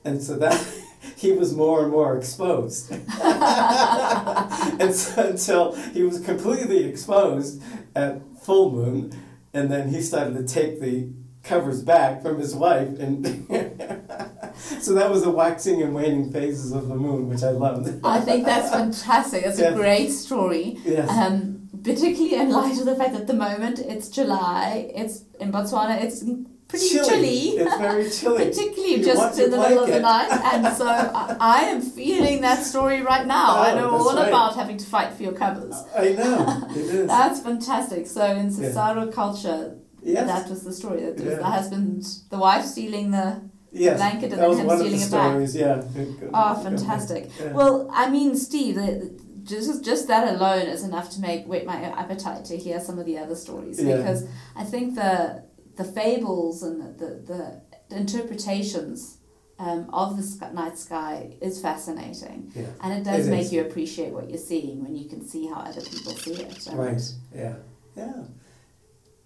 And 0.05 0.23
so 0.23 0.37
that 0.37 0.62
he 1.17 1.33
was 1.33 1.55
more 1.55 1.83
and 1.83 1.90
more 1.90 2.14
exposed. 2.14 2.93
and 3.23 4.95
so, 4.95 5.29
until 5.31 5.73
he 5.95 6.03
was 6.03 6.21
completely 6.21 6.85
exposed 6.85 7.62
at 7.97 8.21
full 8.43 8.71
moon, 8.71 9.11
and 9.55 9.73
then 9.73 9.88
he 9.88 10.03
started 10.03 10.35
to 10.37 10.45
take 10.47 10.83
the 10.83 11.09
covers 11.43 11.83
back 11.83 12.21
from 12.23 12.38
his 12.38 12.55
wife 12.55 12.99
and 12.99 13.23
so 14.81 14.95
that 14.95 15.11
was 15.11 15.23
the 15.23 15.31
waxing 15.31 15.83
and 15.83 15.95
waning 15.95 16.33
phases 16.33 16.73
of 16.73 16.88
the 16.88 16.95
moon 16.95 17.29
which 17.29 17.43
i 17.43 17.51
loved 17.51 17.87
I 18.03 18.19
think 18.23 18.47
that's 18.47 18.71
fantastic. 18.71 19.45
That's 19.45 19.61
Yeah. 19.61 19.73
a 19.73 19.75
great 19.75 20.11
story. 20.11 20.79
yes 20.87 21.07
Um, 21.11 21.54
particularly 21.85 22.35
in 22.35 22.51
light 22.51 22.79
of 22.79 22.87
the 22.87 22.97
fact 22.97 23.12
that 23.12 23.23
at 23.23 23.27
the 23.27 23.35
moment 23.35 23.79
it's 23.79 24.09
July, 24.09 24.90
it's 24.94 25.25
in 25.40 25.53
Botswana, 25.53 26.03
it's 26.03 26.25
pretty 26.68 26.88
chilly. 26.88 27.09
chilly. 27.09 27.49
It's 27.62 27.77
very 27.77 28.11
chilly. 28.18 28.44
Particularly 28.47 28.94
You 28.97 29.05
just 29.05 29.38
in 29.38 29.51
the 29.51 29.59
middle 29.59 29.85
of 29.85 29.90
the 29.90 30.01
night, 30.01 30.31
and 30.53 30.77
so 30.77 30.87
I, 30.88 31.37
I 31.38 31.59
am 31.73 31.81
feeling 31.83 32.40
that 32.40 32.64
story 32.64 33.03
right 33.03 33.27
now. 33.27 33.57
Oh, 33.59 33.62
I 33.62 33.73
Oh, 33.73 33.77
know 33.77 33.90
that's 33.92 34.05
all 34.09 34.16
right. 34.16 34.29
about 34.29 34.57
having 34.57 34.79
to 34.79 34.87
fight 34.87 35.12
for 35.14 35.23
your 35.23 35.33
covers. 35.33 35.75
I 35.97 36.09
know 36.12 36.66
it 36.70 36.77
is. 36.77 37.07
That's 37.16 37.40
fantastic. 37.40 38.07
So 38.07 38.25
in 38.25 38.51
Yeah. 38.51 39.07
Culture, 39.12 39.77
yes. 40.03 40.27
that 40.27 40.49
was 40.49 40.64
the 40.64 40.73
story. 40.73 41.01
That 41.05 41.18
Yeah. 41.20 41.37
the 41.37 41.44
husband, 41.44 42.07
the 42.31 42.38
wife 42.38 42.64
stealing 42.64 43.11
the. 43.11 43.42
yes. 43.73 43.97
blanket 43.99 44.31
and 44.33 44.33
that 44.33 44.40
then 44.40 44.49
was 44.51 44.59
him 44.61 44.66
one 44.66 44.77
of 44.81 44.85
the 44.85 44.99
stealing 44.99 45.07
it 45.07 45.11
back. 45.11 45.31
stories. 45.31 45.57
Yeah. 45.57 45.75
Good- 45.94 46.20
good- 46.20 46.31
Oh, 46.33 46.55
fantastic. 46.62 47.23
Yeah. 47.40 47.53
Well, 47.59 47.75
I 47.92 48.05
mean, 48.09 48.37
Steve, 48.37 48.75
the, 48.77 49.11
just 49.45 49.85
just 49.85 50.09
that 50.09 50.35
alone 50.35 50.67
is 50.67 50.83
enough 50.85 51.09
to 51.11 51.21
make 51.21 51.47
whet 51.47 51.65
my 51.67 51.77
appetite 52.03 52.45
to 52.47 52.57
hear 52.57 52.81
some 52.81 52.99
of 52.99 53.07
the 53.07 53.17
other 53.19 53.35
stories 53.37 53.83
Yeah. 53.83 53.97
because 53.99 54.27
I 54.57 54.65
think 54.65 54.95
the 54.95 55.45
the 55.77 55.85
fables 55.85 56.63
and 56.63 56.77
the 56.99 57.07
the, 57.31 57.63
the 57.89 57.97
interpretations 57.97 59.19
um, 59.59 59.89
of 59.93 60.17
the 60.17 60.23
sky, 60.23 60.51
night 60.53 60.77
sky 60.79 61.37
is 61.41 61.61
fascinating, 61.61 62.51
yeah. 62.57 62.67
and 62.83 62.93
it 62.93 63.05
does 63.05 63.29
It 63.29 63.31
make 63.31 63.43
is. 63.47 63.53
you 63.53 63.61
appreciate 63.61 64.13
what 64.13 64.29
you're 64.29 64.47
seeing 64.53 64.83
when 64.83 64.97
you 64.97 65.09
can 65.09 65.27
see 65.27 65.47
how 65.47 65.61
other 65.61 65.81
people 65.81 66.13
see 66.13 66.35
it. 66.35 66.67
Right. 66.73 67.01
Yeah. 67.35 67.57
Yeah. 67.97 68.25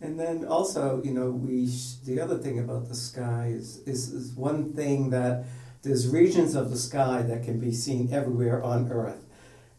And 0.01 0.21
then 0.21 0.45
also, 0.45 1.03
you 1.03 1.13
know, 1.13 1.31
we 1.31 1.67
sh- 1.69 1.95
the 2.05 2.21
other 2.21 2.37
thing 2.39 2.59
about 2.59 2.89
the 2.89 2.95
sky 2.95 3.53
is, 3.55 3.79
is 3.87 4.13
is 4.13 4.33
one 4.35 4.73
thing 4.75 5.11
that 5.11 5.45
there's 5.83 6.07
regions 6.09 6.55
of 6.55 6.71
the 6.71 6.77
sky 6.77 7.23
that 7.23 7.43
can 7.43 7.59
be 7.59 7.73
seen 7.73 8.13
everywhere 8.13 8.63
on 8.63 8.93
Earth. 8.93 9.25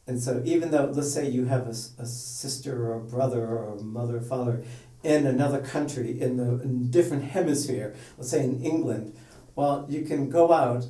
And 0.09 0.19
so, 0.19 0.41
even 0.43 0.71
though, 0.71 0.91
let's 0.91 1.13
say 1.13 1.29
you 1.29 1.45
have 1.45 1.67
a, 1.67 1.75
a 2.01 2.05
sister 2.07 2.87
or 2.87 2.95
a 2.95 2.99
brother 2.99 3.45
or 3.45 3.75
a 3.77 3.83
mother 3.83 4.17
or 4.17 4.21
father 4.21 4.63
in 5.03 5.27
another 5.27 5.61
country, 5.61 6.19
in 6.19 6.37
the 6.37 6.63
in 6.63 6.89
different 6.89 7.25
hemisphere, 7.25 7.95
let's 8.17 8.31
say 8.31 8.43
in 8.43 8.59
England, 8.63 9.15
well, 9.55 9.85
you 9.87 10.01
can 10.01 10.27
go 10.31 10.51
out 10.51 10.87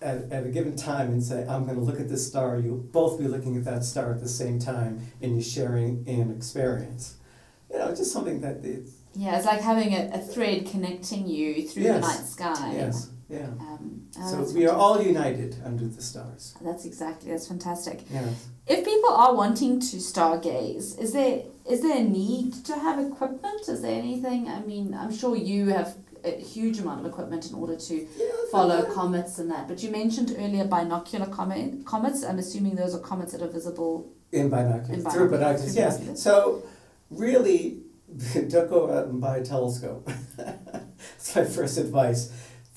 at, 0.00 0.32
at 0.32 0.46
a 0.46 0.48
given 0.48 0.76
time 0.76 1.08
and 1.10 1.22
say, 1.22 1.46
I'm 1.46 1.66
going 1.66 1.76
to 1.76 1.82
look 1.82 2.00
at 2.00 2.08
this 2.08 2.26
star. 2.26 2.56
You'll 2.58 2.78
both 2.78 3.18
be 3.18 3.28
looking 3.28 3.54
at 3.58 3.64
that 3.66 3.84
star 3.84 4.14
at 4.14 4.20
the 4.20 4.28
same 4.30 4.58
time, 4.58 5.12
and 5.20 5.34
you're 5.34 5.42
sharing 5.42 6.02
an 6.08 6.34
experience. 6.34 7.16
You 7.70 7.80
know, 7.80 7.88
just 7.94 8.12
something 8.12 8.40
that 8.40 8.64
it's, 8.64 8.92
Yeah, 9.14 9.36
it's 9.36 9.44
like 9.44 9.60
having 9.60 9.92
a, 9.92 10.10
a 10.14 10.18
thread 10.18 10.66
connecting 10.66 11.28
you 11.28 11.68
through 11.68 11.82
the 11.82 12.00
night 12.00 12.24
sky. 12.24 12.72
yes, 12.76 13.10
yeah. 13.28 13.46
Um, 13.60 14.08
oh, 14.18 14.44
So 14.44 14.54
we 14.54 14.66
are 14.66 14.76
all 14.76 15.02
united 15.02 15.56
under 15.64 15.86
the 15.86 16.02
stars. 16.02 16.54
That's 16.60 16.84
exactly. 16.84 17.30
That's 17.30 17.48
fantastic. 17.48 18.02
Yes. 18.10 18.48
If 18.66 18.84
people 18.84 19.10
are 19.10 19.34
wanting 19.34 19.80
to 19.80 19.96
stargaze, 19.96 20.98
is 20.98 21.12
there 21.12 21.42
is 21.68 21.82
there 21.82 21.98
a 21.98 22.02
need 22.02 22.64
to 22.64 22.74
have 22.74 22.98
equipment? 22.98 23.68
Is 23.68 23.82
there 23.82 23.98
anything? 23.98 24.48
I 24.48 24.60
mean, 24.60 24.94
I'm 24.94 25.14
sure 25.14 25.36
you 25.36 25.68
have 25.68 25.96
a 26.24 26.30
huge 26.30 26.78
amount 26.78 27.00
of 27.00 27.06
equipment 27.06 27.50
in 27.50 27.54
order 27.54 27.76
to 27.76 28.06
follow 28.50 28.82
comets 28.92 29.38
and 29.38 29.50
that. 29.50 29.68
But 29.68 29.82
you 29.82 29.90
mentioned 29.90 30.34
earlier 30.38 30.64
binocular 30.64 31.26
comet, 31.26 31.84
comets. 31.84 32.24
I'm 32.24 32.38
assuming 32.38 32.76
those 32.76 32.94
are 32.94 33.00
comets 33.00 33.32
that 33.32 33.42
are 33.42 33.48
visible. 33.48 34.12
In 34.30 34.48
binoculars, 34.48 35.04
In 35.04 35.10
through 35.10 35.30
binoculars, 35.30 35.74
binoculars, 35.74 35.76
yes. 35.76 35.96
binoculars. 35.96 36.22
So, 36.22 36.62
really, 37.10 37.80
don't 38.48 38.68
go 38.68 38.90
out 38.90 39.06
and 39.06 39.20
buy 39.20 39.38
a 39.38 39.44
telescope. 39.44 40.10
That's 40.36 41.36
my 41.36 41.44
first 41.44 41.78
advice. 41.78 42.32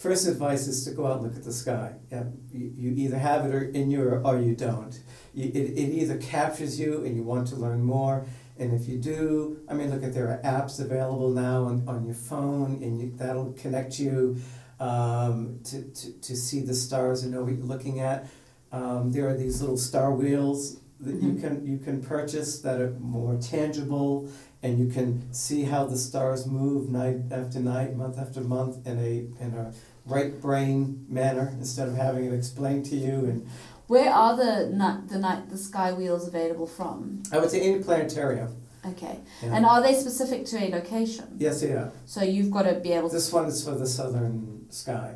First 0.05 0.27
advice 0.27 0.67
is 0.67 0.85
to 0.85 0.91
go 0.91 1.07
out 1.07 1.13
and 1.13 1.23
look 1.23 1.35
at 1.35 1.43
the 1.43 1.51
sky. 1.51 1.93
Yeah, 2.11 2.25
you, 2.53 2.71
you 2.77 2.91
either 3.05 3.17
have 3.17 3.43
it 3.47 3.55
or 3.55 3.63
in 3.63 3.89
your 3.89 4.23
or 4.23 4.39
you 4.39 4.55
don't. 4.55 4.93
You, 5.33 5.45
it, 5.45 5.55
it 5.55 5.89
either 5.99 6.17
captures 6.17 6.79
you 6.79 7.03
and 7.03 7.17
you 7.17 7.23
want 7.23 7.47
to 7.47 7.55
learn 7.55 7.83
more, 7.83 8.27
and 8.59 8.71
if 8.71 8.87
you 8.87 8.99
do, 8.99 9.61
I 9.67 9.73
mean, 9.73 9.89
look 9.89 10.03
at 10.03 10.13
there 10.13 10.27
are 10.27 10.39
apps 10.43 10.79
available 10.79 11.31
now 11.31 11.63
on, 11.63 11.85
on 11.87 12.05
your 12.05 12.13
phone, 12.13 12.83
and 12.83 13.01
you, 13.01 13.13
that'll 13.15 13.53
connect 13.53 13.97
you 13.97 14.37
um, 14.79 15.61
to, 15.63 15.81
to, 15.81 16.21
to 16.21 16.35
see 16.35 16.59
the 16.59 16.75
stars 16.75 17.23
and 17.23 17.31
know 17.33 17.43
what 17.43 17.53
you're 17.53 17.65
looking 17.65 17.99
at. 17.99 18.27
Um, 18.71 19.11
there 19.11 19.27
are 19.27 19.35
these 19.35 19.59
little 19.59 19.75
star 19.77 20.11
wheels 20.13 20.81
that 20.99 21.15
you 21.15 21.31
Mhm. 21.33 21.41
can 21.41 21.65
you 21.65 21.77
can 21.79 22.01
purchase 22.03 22.59
that 22.61 22.79
are 22.79 22.91
more 22.99 23.37
tangible, 23.37 24.29
and 24.61 24.77
you 24.77 24.85
can 24.85 25.33
see 25.33 25.63
how 25.63 25.85
the 25.85 25.97
stars 25.97 26.45
move 26.45 26.91
night 26.91 27.17
after 27.31 27.59
night, 27.59 27.97
month 27.97 28.19
after 28.19 28.41
month 28.41 28.85
in 28.85 28.99
a 28.99 29.43
in 29.43 29.53
a 29.55 29.73
right 30.05 30.39
brain 30.41 31.05
manner 31.09 31.53
instead 31.59 31.87
of 31.87 31.95
having 31.95 32.25
it 32.25 32.33
explained 32.33 32.85
to 32.85 32.95
you. 32.95 33.13
And 33.13 33.47
Where 33.87 34.11
are 34.11 34.35
the 34.35 34.69
night 34.69 35.07
the 35.09 35.17
night 35.19 35.49
the 35.49 35.57
sky 35.57 35.93
wheels 35.93 36.27
available 36.27 36.67
from? 36.67 37.23
I 37.31 37.39
would 37.39 37.49
say 37.51 37.61
any 37.61 37.83
planetarium. 37.83 38.55
Okay, 38.87 39.17
Yeah. 39.41 39.55
and 39.55 39.65
are 39.65 39.81
they 39.81 39.95
specific 39.95 40.45
to 40.47 40.57
a 40.57 40.69
location? 40.69 41.25
yes, 41.39 41.63
yeah. 41.63 41.89
So 42.05 42.21
you've 42.23 42.51
got 42.51 42.63
to 42.63 42.75
be 42.75 42.91
able 42.91 43.09
to. 43.09 43.15
This 43.15 43.33
one 43.33 43.45
is 43.45 43.63
for 43.63 43.71
the 43.71 43.87
southern 43.87 44.67
sky. 44.69 45.15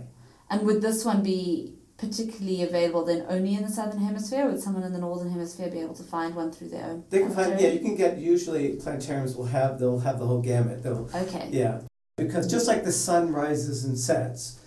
And 0.50 0.64
would 0.64 0.82
this 0.82 1.06
one 1.06 1.22
be 1.22 1.76
particularly 1.98 2.64
available 2.64 3.06
then 3.06 3.26
only 3.30 3.54
in 3.54 3.62
the 3.62 3.70
southern 3.70 4.00
hemisphere? 4.00 4.48
Or 4.48 4.52
would 4.54 4.60
someone 4.60 4.82
in 4.84 4.94
the 4.94 4.98
northern 5.00 5.30
hemisphere 5.30 5.70
be 5.70 5.80
able 5.82 5.94
to 5.96 6.02
find 6.04 6.34
one 6.34 6.52
through 6.52 6.70
their 6.70 6.86
own? 6.86 7.04
They 7.12 7.20
can 7.20 7.30
find 7.32 7.60
yeah. 7.62 7.68
You 7.68 7.80
can 7.80 7.96
get 7.96 8.18
usually 8.18 8.74
planetariums 8.78 9.36
will 9.38 9.46
have 9.46 9.78
they'll 9.80 10.00
have 10.00 10.18
the 10.18 10.26
whole 10.26 10.42
gamut. 10.42 10.82
They'll 10.82 11.08
Okay. 11.14 11.50
yeah 11.52 11.82
because 12.18 12.50
just 12.50 12.68
like 12.68 12.84
the 12.84 12.92
sun 12.92 13.32
rises 13.32 13.86
and 13.86 13.98
sets, 14.00 14.60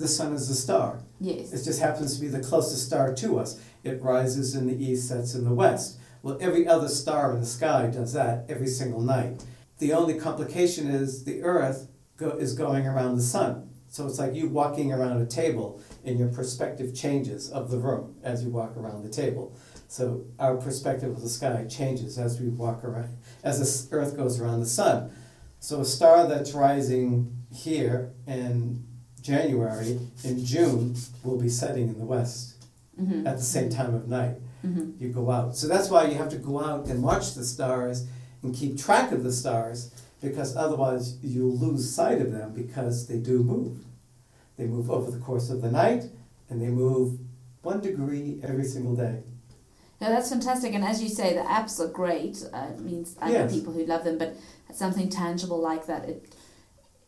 the 0.00 0.08
sun 0.08 0.32
is 0.32 0.48
a 0.48 0.54
star. 0.54 0.98
Yes. 1.20 1.52
It 1.52 1.62
just 1.62 1.80
happens 1.80 2.14
to 2.14 2.20
be 2.20 2.28
the 2.28 2.40
closest 2.40 2.86
star 2.86 3.14
to 3.14 3.38
us. 3.38 3.60
It 3.84 4.02
rises 4.02 4.54
in 4.54 4.66
the 4.66 4.84
east, 4.84 5.08
sets 5.08 5.34
in 5.34 5.44
the 5.44 5.54
west. 5.54 5.98
Well, 6.22 6.38
every 6.40 6.66
other 6.66 6.88
star 6.88 7.32
in 7.32 7.40
the 7.40 7.46
sky 7.46 7.86
does 7.86 8.14
that 8.14 8.46
every 8.48 8.66
single 8.66 9.02
night. 9.02 9.44
The 9.78 9.92
only 9.92 10.18
complication 10.18 10.88
is 10.88 11.24
the 11.24 11.42
Earth 11.42 11.88
go, 12.16 12.30
is 12.30 12.54
going 12.54 12.86
around 12.86 13.16
the 13.16 13.22
sun. 13.22 13.68
So 13.88 14.06
it's 14.06 14.18
like 14.18 14.34
you 14.34 14.48
walking 14.48 14.92
around 14.92 15.20
a 15.20 15.26
table 15.26 15.82
and 16.04 16.18
your 16.18 16.28
perspective 16.28 16.94
changes 16.94 17.50
of 17.50 17.70
the 17.70 17.78
room 17.78 18.16
as 18.22 18.42
you 18.42 18.50
walk 18.50 18.76
around 18.76 19.02
the 19.02 19.10
table. 19.10 19.54
So 19.88 20.24
our 20.38 20.56
perspective 20.56 21.10
of 21.10 21.20
the 21.20 21.28
sky 21.28 21.66
changes 21.68 22.16
as 22.18 22.40
we 22.40 22.48
walk 22.48 22.84
around, 22.84 23.18
as 23.42 23.58
the 23.58 23.96
Earth 23.96 24.16
goes 24.16 24.40
around 24.40 24.60
the 24.60 24.66
sun. 24.66 25.10
So 25.58 25.80
a 25.80 25.84
star 25.84 26.26
that's 26.26 26.52
rising 26.52 27.36
here 27.52 28.12
in 28.26 28.84
January, 29.22 29.98
in 30.24 30.44
June, 30.44 30.94
will 31.24 31.38
be 31.38 31.48
setting 31.48 31.88
in 31.88 31.98
the 31.98 32.04
west 32.04 32.54
Mm-hmm. 33.00 33.26
at 33.26 33.38
the 33.38 33.42
same 33.42 33.70
time 33.70 33.94
of 33.94 34.08
night. 34.08 34.36
Mm-hmm. 34.66 35.02
You 35.02 35.08
go 35.08 35.30
out. 35.30 35.56
So 35.56 35.66
that's 35.66 35.88
why 35.88 36.04
you 36.04 36.16
have 36.16 36.28
to 36.30 36.36
go 36.36 36.62
out 36.62 36.84
and 36.86 37.02
watch 37.02 37.32
the 37.34 37.44
stars 37.44 38.06
and 38.42 38.54
keep 38.54 38.76
track 38.78 39.10
of 39.10 39.24
the 39.24 39.32
stars 39.32 39.90
because 40.20 40.54
otherwise 40.54 41.16
you'll 41.22 41.56
lose 41.56 41.90
sight 41.90 42.20
of 42.20 42.30
them 42.30 42.52
because 42.52 43.06
they 43.06 43.16
do 43.16 43.42
move. 43.42 43.78
They 44.58 44.66
move 44.66 44.90
over 44.90 45.10
the 45.10 45.16
course 45.18 45.48
of 45.48 45.62
the 45.62 45.70
night 45.70 46.10
and 46.50 46.60
they 46.60 46.68
move 46.68 47.18
one 47.62 47.80
degree 47.80 48.38
every 48.42 48.64
single 48.64 48.94
day. 48.96 49.22
No, 50.02 50.10
that's 50.10 50.28
fantastic. 50.28 50.74
And 50.74 50.84
as 50.84 51.02
you 51.02 51.08
say, 51.08 51.32
the 51.32 51.40
apps 51.40 51.80
are 51.80 51.88
great. 51.88 52.44
Uh, 52.52 52.66
it 52.74 52.80
means 52.80 53.16
I 53.22 53.28
know 53.28 53.32
Yes. 53.32 53.54
people 53.54 53.72
who 53.72 53.86
love 53.86 54.04
them, 54.04 54.18
but 54.18 54.36
something 54.74 55.08
tangible 55.08 55.58
like 55.58 55.86
that, 55.86 56.06
it 56.06 56.34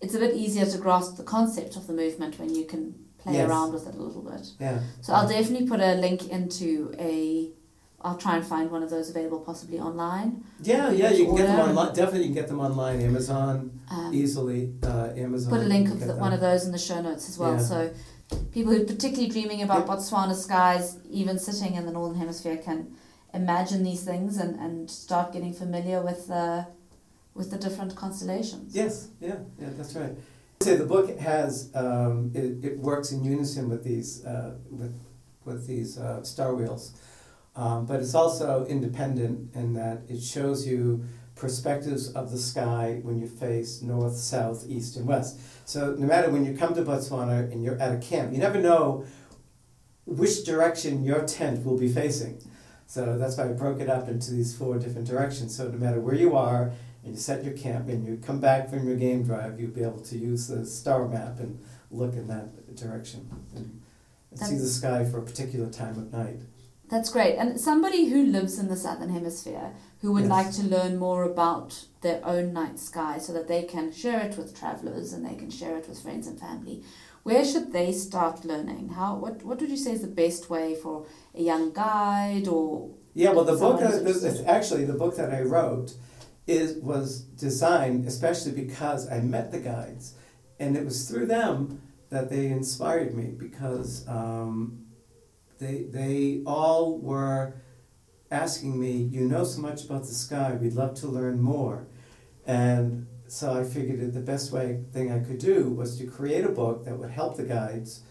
it's 0.03 0.15
a 0.15 0.19
bit 0.19 0.35
easier 0.35 0.67
to 0.67 0.79
grasp 0.79 1.17
the 1.17 1.23
concept 1.23 1.77
of 1.77 1.87
the 1.87 1.93
movement 1.93 2.38
when 2.38 2.55
you 2.55 2.65
can 2.65 2.95
play 3.19 3.35
Yes. 3.35 3.49
around 3.49 3.73
with 3.73 3.87
it 3.87 3.95
a 3.95 4.03
little 4.03 4.23
bit. 4.23 4.45
Yeah. 4.61 4.81
So 5.01 5.12
I'll 5.15 5.29
definitely 5.29 5.67
put 5.67 5.81
a 5.81 5.95
link 5.95 6.29
into 6.29 6.93
a. 6.99 7.51
I'll 8.05 8.17
try 8.17 8.35
and 8.37 8.45
find 8.45 8.69
one 8.69 8.83
of 8.83 8.91
those 8.91 9.09
available, 9.11 9.38
possibly 9.41 9.79
online. 9.79 10.43
Yeah, 10.61 10.91
yeah, 10.91 11.11
you 11.12 11.27
can 11.27 11.37
get 11.37 11.47
them 11.47 11.61
online. 11.69 11.95
Definitely, 11.95 12.23
you 12.27 12.35
can 12.35 12.35
get 12.43 12.49
them 12.49 12.59
online. 12.59 13.01
Amazon 13.01 13.81
Um, 13.88 14.11
easily. 14.12 14.75
Uh, 14.83 15.11
Amazon. 15.17 15.51
put 15.53 15.61
a 15.61 15.69
link 15.69 15.88
of 15.88 16.01
the, 16.01 16.17
one 16.17 16.33
of 16.33 16.41
those 16.41 16.65
in 16.67 16.73
the 16.73 16.79
show 16.79 17.01
notes 17.01 17.29
as 17.29 17.38
well. 17.38 17.53
Yeah. 17.53 17.62
So 17.73 17.91
people 18.51 18.73
who 18.73 18.83
are 18.83 18.85
particularly 18.85 19.29
dreaming 19.31 19.62
about 19.62 19.87
Yeah. 19.87 19.95
Botswana 19.95 20.35
skies, 20.35 20.97
even 21.09 21.38
sitting 21.38 21.77
in 21.77 21.87
the 21.87 21.93
northern 21.93 22.19
hemisphere, 22.19 22.57
can 22.57 22.79
imagine 23.33 23.85
these 23.85 24.03
things 24.03 24.37
and, 24.37 24.59
and 24.59 24.90
start 24.90 25.33
getting 25.33 25.53
familiar 25.53 26.03
with 26.03 26.27
the 26.27 26.67
with 27.35 27.50
the 27.50 27.58
different 27.58 27.94
constellations. 27.96 28.74
Yes, 28.74 29.08
yeah, 29.20 29.37
yeah, 29.58 29.68
that's 29.76 29.94
right. 29.94 30.12
Say 30.62 30.76
the 30.76 30.87
book 30.87 31.18
has 31.18 31.70
um, 31.74 32.30
it, 32.35 32.64
it 32.64 32.78
works 32.78 33.10
in 33.12 33.24
unison 33.24 33.68
with 33.68 33.83
these 33.85 34.24
uh, 34.24 34.54
with 34.70 34.94
with 35.44 35.66
these 35.66 35.98
uh, 35.98 36.22
star 36.22 36.54
wheels, 36.54 36.92
um, 37.56 37.87
but 37.87 38.00
it's 38.00 38.14
also 38.14 38.64
independent 38.66 39.54
in 39.54 39.74
that 39.74 40.02
it 40.08 40.22
shows 40.22 40.66
you 40.66 41.04
perspectives 41.35 42.12
of 42.12 42.30
the 42.30 42.38
sky 42.38 43.00
when 43.02 43.18
you 43.18 43.26
face 43.26 43.83
north, 43.83 44.16
south, 44.16 44.64
east, 44.68 44.96
and 44.96 45.06
west. 45.06 45.40
So 45.64 45.96
no 45.98 46.06
matter 46.06 46.30
when 46.30 46.44
you 46.44 46.56
come 46.56 46.74
to 46.74 46.83
Botswana 46.83 47.50
and 47.50 47.64
you're 47.64 47.80
at 47.80 47.92
a 47.92 47.98
camp, 47.98 48.33
you 48.33 48.38
never 48.38 48.60
know 48.60 49.04
which 50.04 50.44
direction 50.44 51.04
your 51.04 51.24
tent 51.24 51.64
will 51.64 51.78
be 51.78 51.88
facing. 51.88 52.42
So 52.87 53.16
that's 53.18 53.38
why 53.38 53.44
I 53.44 53.52
broke 53.52 53.80
it 53.80 53.88
up 53.88 54.08
into 54.08 54.33
these 54.33 54.54
four 54.54 54.78
different 54.78 55.08
directions. 55.08 55.56
So 55.56 55.68
no 55.68 55.78
matter 55.78 56.00
where 56.00 56.14
you 56.14 56.37
are, 56.37 56.72
and 57.05 57.15
you 57.15 57.19
set 57.21 57.44
your 57.44 57.55
camp 57.55 57.88
and 57.88 58.07
you 58.07 58.17
come 58.25 58.40
back 58.40 58.69
from 58.71 58.87
your 58.87 58.96
game 58.96 59.23
drive, 59.25 59.61
you'll 59.61 59.71
be 59.71 59.83
able 59.83 60.00
to 60.00 60.19
use 60.19 60.48
the 60.48 60.65
star 60.65 61.09
map 61.09 61.38
and 61.40 61.59
look 61.90 62.15
in 62.15 62.27
that 62.29 62.75
direction 62.77 63.29
and, 63.55 63.81
and 64.31 64.38
see 64.40 64.57
the 64.57 64.67
sky 64.67 65.05
for 65.05 65.19
a 65.19 65.23
particular 65.23 65.69
time 65.69 65.98
of 65.98 66.13
night. 66.13 66.40
That's 66.88 67.11
great. 67.11 67.37
And 67.37 67.59
somebody 67.59 68.11
who 68.11 68.23
lives 68.27 68.59
in 68.59 68.69
the 68.69 68.77
southern 68.77 69.09
hemisphere 69.09 69.73
who 70.03 70.13
would 70.13 70.25
Yes. 70.25 70.31
like 70.31 70.53
to 70.53 70.63
learn 70.63 70.98
more 70.98 71.25
about 71.25 71.87
their 72.03 72.21
own 72.25 72.53
night 72.53 72.79
sky 72.79 73.19
so 73.19 73.33
that 73.33 73.48
they 73.48 73.63
can 73.63 73.90
share 73.92 74.21
it 74.21 74.37
with 74.37 74.55
travelers 74.59 75.13
and 75.15 75.25
they 75.25 75.35
can 75.35 75.50
share 75.50 75.77
it 75.79 75.88
with 75.88 76.00
friends 76.03 76.27
and 76.27 76.38
family. 76.38 76.83
Where 77.23 77.44
should 77.44 77.73
they 77.73 77.92
start 77.92 78.44
learning? 78.44 78.90
How 78.90 79.15
what 79.15 79.42
what 79.44 79.61
would 79.61 79.71
you 79.71 79.77
say 79.77 79.92
is 79.92 80.03
the 80.03 80.09
best 80.09 80.50
way 80.50 80.75
for 80.75 81.07
a 81.35 81.40
young 81.42 81.73
guide 81.73 82.46
or 82.48 82.90
Yeah, 83.15 83.31
well, 83.33 83.44
the 83.44 83.53
book 83.53 83.79
Someone 83.81 83.85
that, 83.85 84.03
who's 84.03 84.21
this, 84.21 84.25
interested. 84.25 84.46
actually 84.48 84.85
the 84.85 84.94
book 85.03 85.17
that 85.17 85.31
I 85.33 85.42
wrote 85.42 85.94
is 86.47 86.77
was 86.83 87.21
designed 87.21 88.07
especially 88.07 88.53
because 88.53 89.11
I 89.11 89.21
met 89.21 89.53
the 89.53 89.61
guides, 89.61 90.15
and 90.59 90.77
it 90.77 90.85
was 90.85 91.09
through 91.09 91.27
them 91.27 91.83
that 92.11 92.29
they 92.31 92.47
inspired 92.47 93.15
me 93.15 93.33
because 93.37 94.07
um, 94.09 94.87
they 95.59 95.85
they 95.88 96.43
all 96.47 96.99
were 96.99 97.55
asking 98.31 98.81
me, 98.81 98.93
you 98.93 99.29
know 99.29 99.45
so 99.45 99.61
much 99.61 99.85
about 99.85 100.03
the 100.03 100.15
sky, 100.15 100.57
we'd 100.61 100.73
love 100.73 100.95
to 100.95 101.07
learn 101.07 101.40
more, 101.40 101.87
and 102.47 103.07
so 103.33 103.59
I 103.59 103.65
figured 103.65 104.01
that 104.01 104.13
the 104.13 104.21
best 104.21 104.53
way 104.53 104.81
thing 104.93 105.11
I 105.11 105.21
could 105.21 105.38
do 105.38 105.71
was 105.71 105.97
to 105.99 106.07
create 106.07 106.45
a 106.45 106.51
book 106.51 106.85
that 106.85 106.99
would 106.99 107.11
help 107.11 107.38
the 107.38 107.45
guides. 107.45 108.03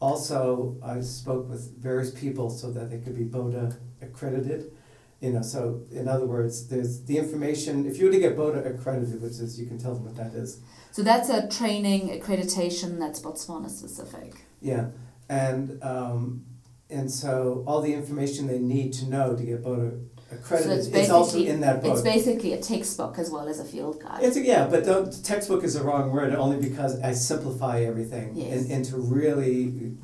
Also, 0.00 0.78
I 0.82 1.02
spoke 1.02 1.50
with 1.50 1.76
various 1.76 2.10
people 2.10 2.48
so 2.48 2.70
that 2.70 2.90
they 2.90 2.96
could 2.96 3.14
be 3.14 3.24
BODA 3.24 3.76
accredited. 4.00 4.72
You 5.20 5.32
know, 5.32 5.42
so 5.42 5.82
in 5.90 6.08
other 6.08 6.26
words, 6.26 6.68
there's 6.68 7.02
the 7.04 7.18
information. 7.18 7.86
If 7.86 7.98
you 7.98 8.06
were 8.06 8.12
to 8.12 8.18
get 8.18 8.36
BODA 8.36 8.64
accredited, 8.74 9.20
which 9.20 9.32
is 9.32 9.60
you 9.60 9.66
can 9.66 9.76
tell 9.78 9.94
them 9.94 10.04
what 10.06 10.16
that 10.16 10.32
is. 10.34 10.60
so 10.92 11.02
that's 11.02 11.28
a 11.28 11.46
training 11.48 12.08
accreditation 12.08 12.98
that's 12.98 13.20
Botswana 13.20 13.68
specific. 13.68 14.46
Yeah, 14.62 14.86
and 15.28 15.82
um, 15.82 16.46
and 16.88 17.10
so 17.10 17.64
all 17.66 17.82
the 17.82 17.92
information 17.92 18.46
they 18.46 18.58
need 18.58 18.94
to 18.94 19.04
know 19.06 19.36
to 19.36 19.42
get 19.42 19.62
BODA 19.62 20.00
accredited 20.32 20.78
it's 20.78 20.88
is 20.88 21.10
also 21.10 21.38
in 21.38 21.60
that 21.60 21.82
book. 21.82 21.92
It's 21.92 22.02
basically 22.02 22.54
a 22.54 22.60
textbook 22.60 23.18
as 23.18 23.30
well 23.30 23.46
as 23.48 23.60
a 23.60 23.64
field 23.64 24.00
guide. 24.02 24.22
It's 24.22 24.36
a, 24.36 24.40
yeah, 24.40 24.66
but 24.68 24.84
don't, 24.86 25.12
textbook 25.24 25.64
is 25.64 25.74
the 25.74 25.82
wrong 25.82 26.12
word 26.12 26.32
only 26.34 26.56
because 26.56 26.98
I 27.00 27.12
simplify 27.12 27.80
everything 27.82 28.36
Yes. 28.36 28.64
in, 28.64 28.70
into 28.70 28.96
really 28.96 29.96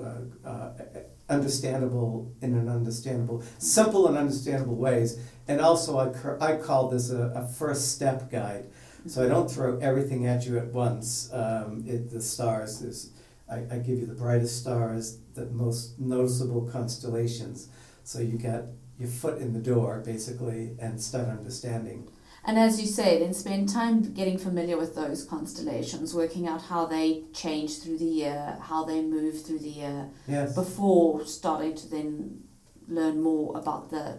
uh, 0.00 0.48
uh, 0.48 0.72
understandable 1.28 2.32
in 2.40 2.54
an 2.54 2.68
understandable, 2.68 3.42
simple 3.58 4.06
and 4.06 4.16
understandable 4.16 4.76
ways. 4.76 5.18
And 5.48 5.60
also, 5.60 5.98
I, 5.98 6.10
cur- 6.10 6.38
I 6.40 6.56
call 6.56 6.88
this 6.88 7.10
a, 7.10 7.32
a 7.34 7.46
first 7.46 7.92
step 7.92 8.30
guide. 8.30 8.66
So 9.06 9.24
I 9.24 9.28
don't 9.28 9.50
throw 9.50 9.78
everything 9.78 10.26
at 10.26 10.46
you 10.46 10.58
at 10.58 10.72
once. 10.72 11.30
Um, 11.32 11.84
it, 11.86 12.10
the 12.10 12.20
stars, 12.20 12.82
is, 12.82 13.12
I, 13.48 13.58
I 13.70 13.78
give 13.78 13.98
you 13.98 14.06
the 14.06 14.14
brightest 14.14 14.60
stars, 14.60 15.18
the 15.34 15.46
most 15.46 15.98
noticeable 15.98 16.68
constellations. 16.68 17.68
So 18.02 18.18
you 18.18 18.36
get 18.38 18.66
your 18.98 19.08
foot 19.08 19.38
in 19.38 19.52
the 19.52 19.60
door, 19.60 20.02
basically, 20.04 20.76
and 20.80 21.00
start 21.00 21.28
understanding. 21.28 22.08
And 22.46 22.60
as 22.60 22.80
you 22.80 22.86
say, 22.86 23.18
then 23.18 23.34
spend 23.34 23.68
time 23.68 24.12
getting 24.14 24.38
familiar 24.38 24.76
with 24.78 24.94
those 24.94 25.24
constellations, 25.24 26.14
working 26.14 26.46
out 26.46 26.62
how 26.62 26.86
they 26.86 27.24
change 27.34 27.80
through 27.80 27.98
the 27.98 28.04
year, 28.22 28.56
how 28.62 28.84
they 28.84 29.02
move 29.02 29.44
through 29.44 29.58
the 29.58 29.68
year, 29.68 30.08
Yes. 30.28 30.54
before 30.54 31.26
starting 31.26 31.74
to 31.74 31.90
then 31.90 32.44
learn 32.88 33.20
more 33.20 33.56
about 33.58 33.90
the 33.90 34.16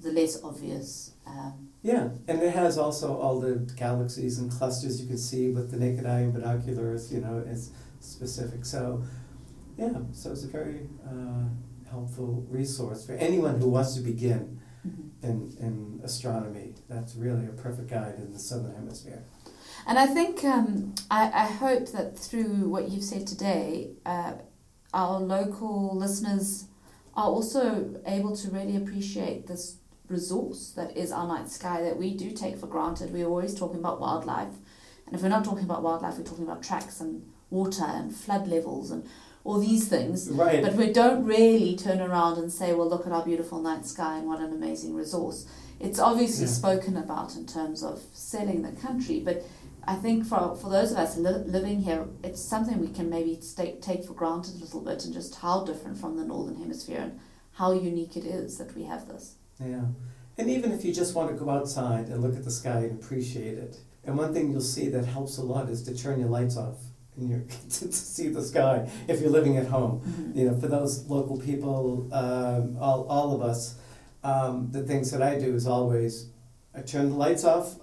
the 0.00 0.10
less 0.12 0.42
obvious. 0.42 1.12
Um, 1.26 1.68
Yeah, 1.82 2.08
and 2.26 2.42
it 2.42 2.54
has 2.54 2.76
also 2.78 3.16
all 3.16 3.38
the 3.38 3.54
galaxies 3.76 4.38
and 4.38 4.50
clusters 4.50 5.00
you 5.00 5.06
can 5.06 5.18
see 5.18 5.50
with 5.50 5.70
the 5.70 5.76
naked 5.76 6.06
eye 6.06 6.20
and 6.20 6.32
binoculars, 6.32 7.12
you 7.12 7.20
know, 7.20 7.44
it's 7.46 7.70
specific. 8.00 8.64
So, 8.64 9.02
yeah, 9.76 9.98
so 10.12 10.32
it's 10.32 10.44
a 10.44 10.48
very 10.48 10.88
uh, 11.06 11.44
helpful 11.90 12.46
resource 12.48 13.04
for 13.06 13.12
anyone 13.12 13.60
who 13.60 13.68
wants 13.68 13.94
to 13.96 14.00
begin 14.00 14.58
in, 15.22 15.54
in 15.60 15.89
astronomy. 16.04 16.74
That's 16.88 17.14
really 17.14 17.46
a 17.46 17.52
perfect 17.52 17.88
guide 17.88 18.16
in 18.18 18.32
the 18.32 18.38
southern 18.38 18.74
hemisphere. 18.74 19.22
And 19.86 19.98
I 19.98 20.06
think 20.06 20.44
um, 20.44 20.94
I, 21.10 21.30
I 21.32 21.46
hope 21.46 21.90
that 21.92 22.18
through 22.18 22.68
what 22.68 22.90
you've 22.90 23.04
said 23.04 23.26
today, 23.26 23.90
uh, 24.04 24.34
our 24.92 25.20
local 25.20 25.96
listeners 25.96 26.66
are 27.16 27.26
also 27.26 28.00
able 28.06 28.36
to 28.36 28.50
really 28.50 28.76
appreciate 28.76 29.46
this 29.46 29.76
resource 30.08 30.72
that 30.76 30.96
is 30.96 31.12
our 31.12 31.26
night 31.26 31.48
sky 31.48 31.82
that 31.82 31.96
we 31.96 32.14
do 32.14 32.32
take 32.32 32.58
for 32.58 32.66
granted. 32.66 33.12
We're 33.12 33.26
always 33.28 33.54
talking 33.54 33.78
about 33.78 34.00
wildlife. 34.00 34.54
And 35.06 35.14
if 35.14 35.22
we're 35.22 35.28
not 35.28 35.44
talking 35.44 35.64
about 35.64 35.82
wildlife, 35.82 36.18
we're 36.18 36.24
talking 36.24 36.44
about 36.44 36.62
tracks 36.62 37.00
and 37.00 37.24
water 37.48 37.84
and 37.84 38.14
flood 38.14 38.46
levels 38.48 38.90
and 38.90 39.08
all 39.44 39.58
these 39.58 39.88
things. 39.88 40.28
Right. 40.30 40.62
But 40.62 40.74
we 40.74 40.92
don't 40.92 41.24
really 41.24 41.76
turn 41.76 42.00
around 42.00 42.38
and 42.38 42.52
say, 42.52 42.74
well, 42.74 42.88
look 42.88 43.06
at 43.06 43.12
our 43.12 43.24
beautiful 43.24 43.60
night 43.60 43.86
sky 43.86 44.18
and 44.18 44.26
what 44.26 44.40
an 44.40 44.52
amazing 44.52 44.94
resource. 44.94 45.46
It's 45.80 45.98
obviously 45.98 46.44
Yeah. 46.46 46.52
spoken 46.52 46.96
about 46.96 47.36
in 47.36 47.46
terms 47.46 47.82
of 47.82 48.02
selling 48.12 48.62
the 48.62 48.72
country, 48.72 49.20
but 49.20 49.42
I 49.84 49.94
think 49.96 50.26
for, 50.26 50.54
for 50.56 50.68
those 50.70 50.92
of 50.92 50.98
us 50.98 51.16
li- 51.16 51.44
living 51.46 51.80
here, 51.82 52.06
it's 52.22 52.40
something 52.40 52.78
we 52.78 52.88
can 52.88 53.08
maybe 53.08 53.38
stay, 53.40 53.76
take 53.80 54.04
for 54.04 54.12
granted 54.12 54.56
a 54.56 54.58
little 54.64 54.82
bit 54.82 55.04
and 55.06 55.14
just 55.14 55.36
how 55.36 55.64
different 55.64 55.96
from 55.98 56.16
the 56.18 56.24
Northern 56.24 56.56
Hemisphere 56.56 57.00
and 57.00 57.18
how 57.52 57.72
unique 57.72 58.16
it 58.16 58.24
is 58.26 58.58
that 58.58 58.76
we 58.76 58.84
have 58.84 59.08
this. 59.08 59.34
Yeah. 59.58 59.86
And 60.36 60.48
even 60.50 60.70
if 60.72 60.84
you 60.84 60.92
just 60.92 61.14
want 61.14 61.30
to 61.30 61.36
go 61.36 61.48
outside 61.50 62.08
and 62.08 62.22
look 62.22 62.36
at 62.36 62.44
the 62.44 62.50
sky 62.50 62.80
and 62.80 62.98
appreciate 63.02 63.56
it, 63.58 63.78
and 64.04 64.16
one 64.18 64.32
thing 64.34 64.50
you'll 64.50 64.60
see 64.60 64.88
that 64.90 65.04
helps 65.06 65.38
a 65.38 65.42
lot 65.42 65.68
is 65.70 65.82
to 65.84 65.96
turn 65.96 66.20
your 66.20 66.28
lights 66.28 66.56
off 66.56 66.76
and 67.16 67.28
you 67.30 67.46
to 67.70 67.90
see 67.92 68.28
the 68.28 68.42
sky 68.42 68.88
if 69.08 69.20
you're 69.20 69.30
living 69.30 69.56
at 69.56 69.66
home. 69.66 70.32
You 70.34 70.46
know, 70.50 70.56
for 70.56 70.68
those 70.68 71.06
local 71.08 71.38
people, 71.38 72.08
um, 72.12 72.76
all, 72.80 73.04
all 73.08 73.34
of 73.34 73.42
us, 73.42 73.76
um, 74.22 74.70
the 74.70 74.82
things 74.82 75.10
that 75.10 75.22
I 75.22 75.38
do 75.38 75.54
is 75.54 75.66
always 75.66 76.30
I 76.74 76.82
turn 76.82 77.10
the 77.10 77.16
lights 77.16 77.44
off 77.44 77.76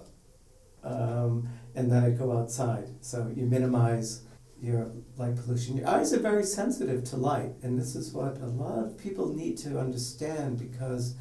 um, 0.82 1.48
and 1.74 1.90
then 1.90 2.04
I 2.04 2.10
go 2.10 2.36
outside. 2.36 2.88
So 3.00 3.30
you 3.34 3.46
minimize 3.46 4.22
your 4.60 4.90
light 5.16 5.36
pollution. 5.36 5.76
Your 5.76 5.88
eyes 5.88 6.12
are 6.12 6.18
very 6.18 6.42
sensitive 6.42 7.04
to 7.04 7.16
light, 7.16 7.52
and 7.62 7.78
this 7.78 7.94
is 7.94 8.12
what 8.12 8.38
a 8.38 8.46
lot 8.46 8.78
of 8.78 8.98
people 8.98 9.32
need 9.32 9.56
to 9.58 9.78
understand 9.78 10.58
because 10.58 11.14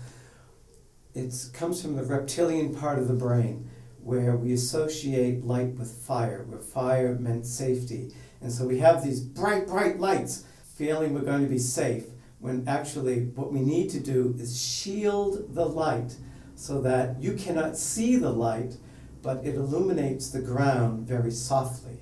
it 1.14 1.34
comes 1.54 1.82
from 1.82 1.96
the 1.96 2.04
reptilian 2.04 2.76
part 2.76 3.00
of 3.00 3.08
the 3.08 3.14
brain 3.14 3.70
where 4.02 4.36
we 4.36 4.54
associate 4.54 5.44
light 5.44 5.74
with 5.76 5.92
fire, 5.92 6.46
where 6.48 6.60
fire 6.60 7.16
meant 7.16 7.46
safety. 7.46 8.14
And 8.42 8.52
so 8.52 8.66
we 8.66 8.80
have 8.80 9.04
these 9.04 9.20
bright, 9.20 9.68
bright 9.68 10.00
lights, 10.00 10.46
feeling 10.76 11.14
we're 11.14 11.22
going 11.22 11.42
to 11.42 11.50
be 11.50 11.60
safe, 11.60 12.06
when 12.40 12.68
actually 12.68 13.22
what 13.36 13.52
we 13.52 13.60
need 13.60 13.90
to 13.90 14.00
do 14.00 14.36
is 14.38 14.62
shield 14.62 15.54
the 15.56 15.66
light 15.66 16.16
so 16.56 16.82
that 16.82 17.22
you 17.22 17.34
cannot 17.34 17.78
see 17.78 18.16
the 18.16 18.32
light, 18.32 18.78
but 19.22 19.46
it 19.46 19.56
illuminates 19.56 20.30
the 20.30 20.42
ground 20.42 21.08
very 21.08 21.32
softly 21.32 22.00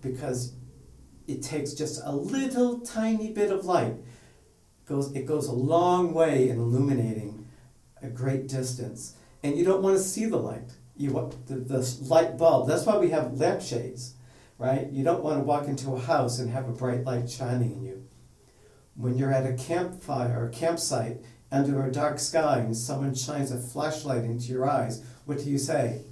because 0.00 0.52
it 1.26 1.42
takes 1.42 1.72
just 1.72 2.02
a 2.04 2.14
little 2.14 2.80
tiny 2.80 3.32
bit 3.32 3.50
of 3.50 3.64
light. 3.64 3.96
Goes, 4.86 5.14
it 5.14 5.24
goes 5.24 5.46
a 5.46 5.52
long 5.52 6.12
way 6.12 6.48
in 6.50 6.58
illuminating 6.58 7.48
a 8.02 8.08
great 8.08 8.48
distance. 8.48 9.14
And 9.42 9.56
you 9.56 9.64
don't 9.64 9.82
want 9.82 9.96
to 9.96 10.02
see 10.02 10.26
the 10.26 10.36
light. 10.36 10.72
You 10.96 11.12
want 11.12 11.46
the, 11.46 11.56
the 11.56 11.96
light 12.02 12.36
bulb. 12.36 12.68
That's 12.68 12.84
why 12.84 12.98
we 12.98 13.10
have 13.10 13.38
lampshades, 13.38 14.14
right? 14.58 14.90
You 14.90 15.02
don't 15.02 15.24
want 15.24 15.38
to 15.38 15.44
walk 15.44 15.66
into 15.66 15.92
a 15.92 15.98
house 15.98 16.38
and 16.38 16.50
have 16.50 16.68
a 16.68 16.72
bright 16.72 17.04
light 17.04 17.30
shining 17.30 17.72
in 17.72 17.82
you. 17.84 18.08
When 18.96 19.18
you're 19.18 19.32
at 19.32 19.46
a 19.46 19.54
campfire 19.54 20.44
or 20.44 20.48
campsite 20.50 21.18
under 21.50 21.84
a 21.84 21.90
dark 21.90 22.18
sky 22.18 22.58
and 22.58 22.76
someone 22.76 23.14
shines 23.14 23.50
a 23.50 23.58
flashlight 23.58 24.24
into 24.24 24.52
your 24.52 24.68
eyes, 24.68 25.04
what 25.24 25.38
do 25.38 25.50
you 25.50 25.58
say? 25.58 26.02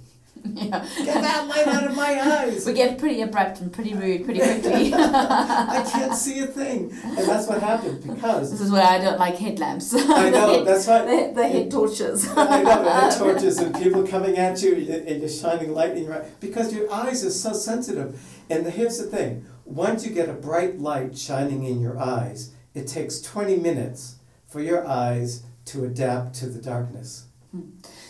yeah. 0.45 0.85
Get 0.97 1.21
that 1.21 1.47
light 1.47 1.67
out 1.67 1.85
of 1.85 1.95
my 1.95 2.19
eyes! 2.19 2.65
We 2.65 2.73
get 2.73 2.97
pretty 2.97 3.21
abrupt 3.21 3.61
and 3.61 3.71
pretty 3.71 3.93
rude 3.93 4.25
pretty 4.25 4.39
quickly. 4.41 4.93
I 4.93 5.87
can't 5.89 6.15
see 6.15 6.39
a 6.39 6.47
thing. 6.47 6.91
And 7.03 7.17
that's 7.19 7.47
what 7.47 7.61
happened 7.61 8.03
because 8.05 8.51
this 8.51 8.59
is 8.59 8.69
where 8.71 8.83
I 8.83 8.97
don't 8.97 9.19
like 9.19 9.37
headlamps. 9.37 9.93
I 9.95 10.29
know, 10.29 10.63
that's 10.65 10.87
right. 10.87 11.05
the, 11.05 11.41
the 11.41 11.47
head 11.47 11.71
torches. 11.71 12.27
I 12.35 12.61
know, 12.61 12.83
the 12.83 13.15
torches 13.15 13.59
and 13.59 13.73
people 13.75 14.05
coming 14.05 14.37
at 14.37 14.61
you 14.61 14.75
and 14.75 15.21
you're 15.21 15.29
shining 15.29 15.73
light 15.73 15.95
in 15.95 16.03
your 16.05 16.15
eye 16.15 16.29
because 16.41 16.73
your 16.73 16.91
eyes 16.91 17.23
are 17.23 17.29
so 17.29 17.53
sensitive. 17.53 18.19
And 18.49 18.67
here's 18.67 18.97
the 18.97 19.05
thing 19.05 19.45
once 19.65 20.05
you 20.05 20.13
get 20.13 20.27
a 20.27 20.33
bright 20.33 20.79
light 20.79 21.17
shining 21.17 21.63
in 21.63 21.79
your 21.79 21.97
eyes, 21.97 22.52
it 22.73 22.87
takes 22.87 23.21
20 23.21 23.57
minutes 23.57 24.15
for 24.47 24.61
your 24.61 24.87
eyes 24.87 25.43
to 25.65 25.85
adapt 25.85 26.35
to 26.35 26.47
the 26.47 26.61
darkness. 26.61 27.25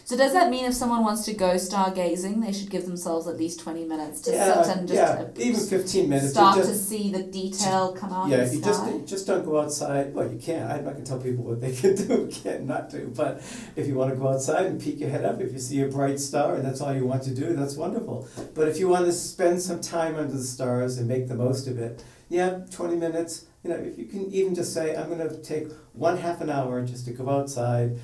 So 0.05 0.15
does 0.15 0.31
that 0.31 0.49
mean 0.49 0.63
if 0.63 0.73
someone 0.73 1.03
wants 1.03 1.25
to 1.25 1.33
go 1.33 1.55
stargazing, 1.55 2.41
they 2.45 2.53
should 2.53 2.69
give 2.69 2.85
themselves 2.85 3.27
at 3.27 3.35
least 3.37 3.59
twenty 3.59 3.83
minutes 3.83 4.21
to 4.21 4.31
yeah, 4.31 4.61
sit 4.63 4.77
and 4.77 4.87
just 4.87 4.97
yeah, 4.97 5.23
uh, 5.23 5.29
even 5.37 5.59
15 5.59 6.09
minutes. 6.09 6.31
start 6.31 6.57
just- 6.57 6.69
to 6.69 6.75
see 6.77 7.11
the 7.11 7.23
detail 7.23 7.91
come 7.93 8.13
out 8.13 8.29
Yeah, 8.29 8.49
you 8.49 8.61
just 8.61 8.79
sky? 8.79 8.91
you 8.93 9.01
just 9.01 9.27
don't 9.27 9.43
go 9.43 9.59
outside. 9.59 10.13
Well, 10.13 10.31
you 10.31 10.39
can't. 10.39 10.71
I'm 10.71 10.85
not 10.85 10.93
gonna 10.93 11.05
tell 11.05 11.19
people 11.19 11.43
what 11.43 11.59
they 11.59 11.73
can 11.81 11.95
do, 11.95 12.29
can 12.31 12.65
not 12.65 12.83
not 12.83 12.89
do. 12.89 13.11
But 13.13 13.41
if 13.75 13.85
you 13.85 13.95
want 13.95 14.11
to 14.11 14.15
go 14.15 14.29
outside 14.29 14.65
and 14.65 14.81
peek 14.81 15.01
your 15.01 15.09
head 15.09 15.25
up, 15.25 15.41
if 15.41 15.51
you 15.51 15.59
see 15.59 15.81
a 15.81 15.87
bright 15.87 16.21
star 16.21 16.55
and 16.55 16.63
that's 16.65 16.79
all 16.79 16.93
you 16.95 17.05
want 17.05 17.23
to 17.23 17.35
do, 17.35 17.53
that's 17.53 17.75
wonderful. 17.75 18.27
But 18.53 18.69
if 18.69 18.79
you 18.79 18.87
want 18.87 19.05
to 19.07 19.11
spend 19.11 19.61
some 19.61 19.81
time 19.81 20.15
under 20.15 20.33
the 20.33 20.43
stars 20.43 20.97
and 20.97 21.07
make 21.07 21.27
the 21.27 21.35
most 21.35 21.67
of 21.67 21.77
it, 21.77 22.01
yeah, 22.29 22.59
20 22.71 22.95
minutes. 22.95 23.45
You 23.63 23.69
know, 23.69 23.75
if 23.77 23.97
you 23.97 24.05
can 24.05 24.29
even 24.31 24.53
just 24.53 24.73
say, 24.73 24.95
I'm 24.95 25.07
going 25.07 25.27
to 25.27 25.37
take 25.37 25.71
one 25.93 26.17
half 26.17 26.41
an 26.41 26.49
hour 26.49 26.85
just 26.85 27.05
to 27.05 27.11
go 27.11 27.29
outside, 27.29 27.97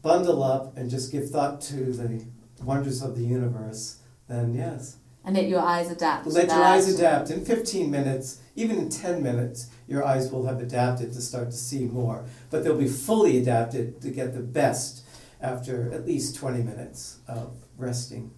bundle 0.00 0.42
up, 0.42 0.76
and 0.76 0.90
just 0.90 1.12
give 1.12 1.28
thought 1.28 1.60
to 1.62 1.92
the 1.92 2.24
wonders 2.64 3.02
of 3.02 3.14
the 3.16 3.22
universe, 3.22 3.98
then 4.26 4.54
yes. 4.54 4.96
And 5.24 5.36
let 5.36 5.48
your 5.48 5.60
eyes 5.60 5.90
adapt. 5.90 6.26
Let 6.26 6.48
your 6.48 6.62
eyes 6.62 6.92
adapt. 6.92 7.30
In 7.30 7.44
15 7.44 7.90
minutes, 7.90 8.40
even 8.56 8.78
in 8.78 8.88
10 8.88 9.22
minutes, 9.22 9.68
your 9.86 10.04
eyes 10.04 10.32
will 10.32 10.46
have 10.46 10.60
adapted 10.60 11.12
to 11.12 11.20
start 11.20 11.50
to 11.50 11.56
see 11.56 11.84
more. 11.84 12.24
But 12.50 12.64
they'll 12.64 12.76
be 12.76 12.88
fully 12.88 13.38
adapted 13.38 14.00
to 14.00 14.10
get 14.10 14.34
the 14.34 14.40
best 14.40 15.04
after 15.40 15.92
at 15.92 16.06
least 16.06 16.36
20 16.36 16.62
minutes 16.62 17.18
of 17.28 17.54
resting. 17.76 18.32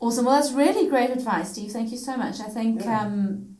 Awesome. 0.00 0.24
Well, 0.24 0.40
that's 0.40 0.52
really 0.52 0.88
great 0.88 1.10
advice, 1.10 1.52
Steve. 1.52 1.72
Thank 1.72 1.90
you 1.90 1.98
so 1.98 2.16
much. 2.16 2.40
I 2.40 2.48
think 2.48 2.82
Yeah. 2.84 3.02
um, 3.02 3.57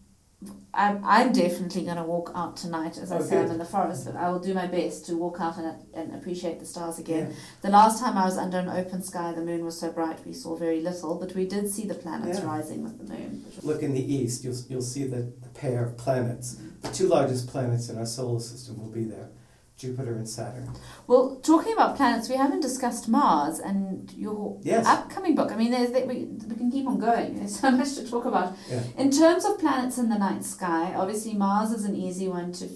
I'm, 0.72 1.00
I'm 1.04 1.32
definitely 1.32 1.82
going 1.84 1.96
to 1.96 2.04
walk 2.04 2.30
out 2.34 2.56
tonight, 2.56 2.96
as 2.98 3.10
I 3.10 3.18
Oh, 3.18 3.22
say, 3.22 3.38
I'm 3.38 3.50
in 3.50 3.58
the 3.58 3.64
forest, 3.64 4.04
but 4.06 4.14
I 4.14 4.30
will 4.30 4.38
do 4.38 4.54
my 4.54 4.66
best 4.68 5.04
to 5.06 5.16
walk 5.16 5.40
out 5.40 5.56
and, 5.58 5.74
and 5.92 6.14
appreciate 6.14 6.60
the 6.60 6.66
stars 6.66 7.00
again. 7.00 7.30
Yeah. 7.30 7.36
The 7.62 7.70
last 7.70 8.00
time 8.00 8.16
I 8.16 8.24
was 8.24 8.38
under 8.38 8.58
an 8.58 8.68
open 8.68 9.02
sky, 9.02 9.32
the 9.32 9.40
moon 9.42 9.64
was 9.64 9.80
so 9.80 9.90
bright 9.90 10.24
we 10.24 10.32
saw 10.32 10.54
very 10.54 10.80
little, 10.80 11.16
but 11.16 11.34
we 11.34 11.44
did 11.46 11.68
see 11.68 11.86
the 11.86 11.94
planets 11.94 12.38
Yeah. 12.38 12.46
rising 12.46 12.84
with 12.84 12.98
the 13.04 13.12
moon. 13.12 13.44
Look 13.64 13.82
in 13.82 13.92
the 13.94 14.14
east, 14.14 14.44
you'll, 14.44 14.54
you'll 14.68 14.82
see 14.82 15.04
the, 15.04 15.32
the 15.42 15.48
pair 15.54 15.84
of 15.84 15.96
planets. 15.96 16.56
The 16.82 16.88
two 16.90 17.08
largest 17.08 17.48
planets 17.48 17.88
in 17.88 17.98
our 17.98 18.06
solar 18.06 18.38
system 18.38 18.78
will 18.80 18.92
be 18.92 19.02
there 19.04 19.30
Jupiter 19.78 20.14
and 20.14 20.28
Saturn. 20.28 20.68
Well, 21.06 21.36
talking 21.36 21.72
about 21.72 21.96
planets, 21.96 22.28
we 22.28 22.34
haven't 22.34 22.60
discussed 22.60 23.08
Mars 23.08 23.60
and 23.60 24.12
your 24.12 24.58
Yes. 24.62 24.84
upcoming 24.86 25.36
book. 25.36 25.52
I 25.52 25.56
mean, 25.56 25.70
there's, 25.70 25.90
we, 25.92 26.24
we 26.24 26.56
can 26.56 26.68
keep 26.70 26.86
on 26.88 26.98
going. 26.98 27.36
There's 27.38 27.60
so 27.60 27.70
much 27.70 27.94
to 27.94 28.10
talk 28.10 28.24
about. 28.24 28.56
Yeah. 28.68 28.82
In 28.98 29.10
terms 29.12 29.44
of 29.44 29.58
planets 29.60 29.96
in 29.96 30.08
the 30.08 30.18
night 30.18 30.44
sky, 30.44 30.94
obviously 30.96 31.34
Mars 31.34 31.70
is 31.70 31.84
an 31.84 31.94
easy 31.96 32.28
one 32.28 32.52
to 32.54 32.68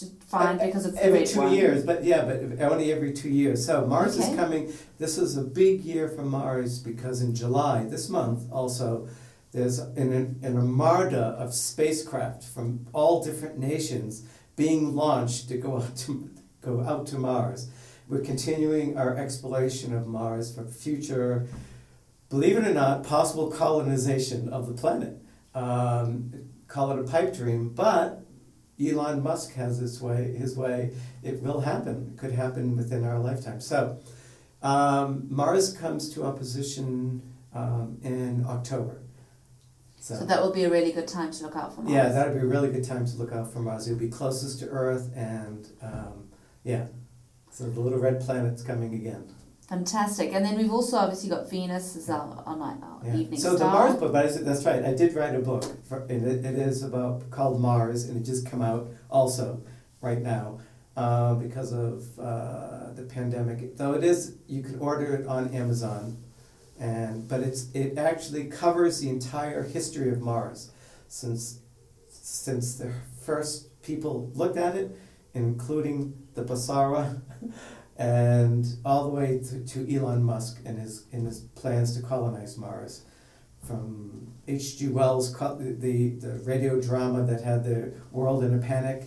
to 0.00 0.06
find 0.26 0.60
Uh, 0.60 0.66
because 0.66 0.86
it's 0.86 0.98
every 0.98 1.24
two 1.24 1.38
one. 1.40 1.54
years, 1.54 1.84
but 1.84 2.02
yeah, 2.02 2.24
but 2.24 2.60
only 2.72 2.92
every 2.92 3.12
two 3.12 3.28
years. 3.28 3.64
So 3.64 3.86
Mars 3.86 4.18
Okay. 4.18 4.28
is 4.28 4.36
coming. 4.36 4.72
This 4.98 5.18
is 5.18 5.36
a 5.36 5.42
big 5.42 5.82
year 5.84 6.08
for 6.08 6.22
Mars 6.22 6.80
because 6.80 7.22
in 7.22 7.32
July 7.32 7.84
this 7.88 8.08
month 8.08 8.40
also 8.50 9.06
there's 9.52 9.78
an, 9.78 10.12
an 10.42 10.56
armada 10.56 11.36
of 11.38 11.54
spacecraft 11.54 12.42
from 12.42 12.86
all 12.92 13.22
different 13.22 13.56
nations 13.58 14.22
being 14.56 14.96
launched 14.96 15.48
to 15.50 15.56
go 15.58 15.76
out 15.76 15.94
to 15.98 16.28
go 16.64 16.80
out 16.82 17.06
to 17.08 17.18
Mars. 17.18 17.68
We're 18.08 18.20
continuing 18.20 18.98
our 18.98 19.16
exploration 19.16 19.94
of 19.94 20.06
Mars 20.06 20.54
for 20.54 20.64
future, 20.64 21.46
believe 22.28 22.56
it 22.56 22.66
or 22.66 22.74
not, 22.74 23.04
possible 23.04 23.50
colonization 23.50 24.48
of 24.48 24.66
the 24.66 24.74
planet. 24.74 25.18
Um, 25.54 26.32
call 26.68 26.90
it 26.92 26.98
a 26.98 27.04
pipe 27.04 27.34
dream, 27.34 27.70
but 27.70 28.24
Elon 28.82 29.22
Musk 29.22 29.54
has 29.54 29.78
his 29.78 30.00
way. 30.02 30.34
His 30.36 30.56
way. 30.56 30.90
It 31.22 31.40
will 31.42 31.60
happen. 31.60 32.12
It 32.12 32.18
could 32.18 32.32
happen 32.32 32.76
within 32.76 33.04
our 33.04 33.18
lifetime. 33.18 33.60
So, 33.60 34.00
um, 34.62 35.26
Mars 35.30 35.72
comes 35.72 36.12
to 36.14 36.24
opposition 36.24 37.22
um, 37.54 37.98
in 38.02 38.44
October. 38.46 39.00
So, 40.00 40.16
So 40.16 40.24
that 40.26 40.42
will 40.42 40.52
be 40.52 40.64
a 40.64 40.70
really 40.70 40.92
good 40.92 41.08
time 41.08 41.30
to 41.30 41.42
look 41.44 41.56
out 41.56 41.74
for 41.74 41.82
Mars. 41.82 41.94
yeah, 41.94 42.08
that'd 42.08 42.34
be 42.34 42.40
a 42.40 42.46
really 42.46 42.70
good 42.70 42.84
time 42.84 43.06
to 43.06 43.16
look 43.16 43.32
out 43.32 43.50
for 43.52 43.60
Mars. 43.60 43.86
It'll 43.86 43.98
be 43.98 44.08
closest 44.08 44.58
to 44.58 44.68
Earth, 44.68 45.10
and 45.16 45.66
um, 45.80 46.23
yeah, 46.64 46.86
so 47.50 47.64
the 47.70 47.80
little 47.80 47.98
red 47.98 48.20
planet's 48.20 48.62
coming 48.62 48.94
again. 48.94 49.32
Fantastic. 49.68 50.32
And 50.34 50.44
then 50.44 50.56
we've 50.58 50.72
also 50.72 50.96
obviously 50.98 51.30
got 51.30 51.48
Venus 51.48 51.96
as 51.96 52.10
our, 52.10 52.42
our, 52.46 52.56
night, 52.56 52.76
our 52.82 53.00
Yeah. 53.06 53.16
evening 53.16 53.40
So 53.40 53.56
the. 53.56 53.64
Mars 53.64 53.96
book, 53.96 54.12
but 54.12 54.26
I 54.26 54.28
said- 54.28 54.44
that's 54.44 54.64
right. 54.64 54.84
I 54.84 54.92
did 54.92 55.14
write 55.14 55.34
a 55.34 55.38
book, 55.38 55.64
for, 55.86 56.00
and 56.00 56.26
it, 56.26 56.44
it 56.44 56.58
is 56.58 56.82
about 56.82 57.30
called 57.30 57.60
Mars, 57.60 58.04
and 58.04 58.16
it 58.16 58.24
just 58.24 58.46
come 58.46 58.60
out 58.60 58.88
also 59.10 59.62
right 60.02 60.20
now 60.20 60.58
uh, 60.96 61.34
because 61.34 61.72
of 61.72 62.02
uh, 62.18 62.92
the 62.94 63.02
pandemic. 63.08 63.76
Though 63.76 63.94
it 63.94 64.04
is, 64.04 64.36
you 64.46 64.62
can 64.62 64.78
order 64.80 65.14
it 65.14 65.26
on 65.26 65.48
Amazon, 65.54 66.18
and 66.78 67.26
but 67.26 67.40
it's 67.40 67.70
it 67.72 67.96
actually 67.96 68.44
covers 68.48 69.00
the 69.00 69.08
entire 69.08 69.62
history 69.62 70.10
of 70.10 70.20
Mars, 70.20 70.72
since 71.08 71.60
since 72.10 72.74
the 72.76 72.92
first 73.22 73.80
people 73.82 74.30
looked 74.34 74.56
at 74.58 74.76
it, 74.76 74.96
including 75.34 76.14
the 76.34 76.44
Basarwa. 76.44 77.20
And 77.96 78.66
all 78.84 79.04
the 79.04 79.10
way 79.10 79.38
to, 79.38 79.64
to 79.64 79.96
Elon 79.96 80.24
Musk 80.24 80.60
and 80.64 80.80
his 80.80 81.06
in 81.12 81.24
his 81.24 81.42
plans 81.54 81.96
to 81.96 82.02
colonize 82.02 82.58
Mars, 82.58 83.04
from 83.62 84.32
H.G. 84.48 84.88
Wells' 84.88 85.32
the 85.32 86.16
the 86.16 86.42
radio 86.44 86.80
drama 86.80 87.22
that 87.22 87.42
had 87.42 87.62
the 87.62 87.94
world 88.10 88.42
in 88.42 88.52
a 88.52 88.58
panic, 88.58 89.04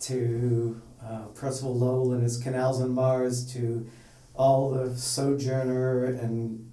to 0.00 0.80
uh, 1.02 1.26
Percival 1.34 1.74
Lowell 1.74 2.12
and 2.12 2.22
his 2.22 2.36
canals 2.36 2.80
on 2.80 2.90
Mars, 2.90 3.50
to 3.54 3.86
all 4.34 4.70
the 4.70 4.96
Sojourner 4.96 6.04
and 6.04 6.69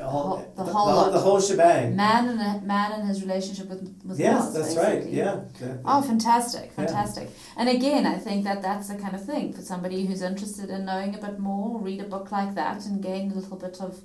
all 0.00 0.10
whole- 0.10 0.52
the 0.56 0.64
whole 0.64 0.86
lot. 0.86 1.12
the 1.12 1.18
whole 1.20 1.40
shebang. 1.40 1.94
Man 1.96 2.28
and 2.28 2.40
a, 2.40 2.66
man 2.66 2.92
and 2.92 3.08
his 3.08 3.22
relationship 3.22 3.68
with, 3.68 3.82
with 4.04 4.18
yes, 4.18 4.42
Mars. 4.42 4.54
that's 4.54 4.76
right. 4.76 5.04
Yeah. 5.06 5.40
that- 5.60 5.80
Oh, 5.84 6.02
fantastic, 6.02 6.66
Yeah. 6.70 6.84
fantastic. 6.86 7.30
And 7.56 7.68
again, 7.68 8.04
I 8.06 8.18
think 8.18 8.44
that 8.44 8.62
that's 8.62 8.88
the 8.88 8.96
kind 8.96 9.14
of 9.14 9.24
thing 9.24 9.52
for 9.52 9.62
somebody 9.62 10.06
who's 10.06 10.22
interested 10.22 10.70
in 10.70 10.84
knowing 10.84 11.14
a 11.14 11.18
bit 11.18 11.38
more, 11.38 11.78
read 11.80 12.00
a 12.00 12.04
book 12.04 12.30
like 12.32 12.54
that 12.54 12.84
and 12.86 13.02
gain 13.02 13.30
a 13.32 13.34
little 13.34 13.56
bit 13.56 13.80
of 13.80 14.00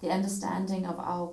the 0.00 0.10
understanding 0.10 0.86
of 0.86 0.98
our 0.98 1.32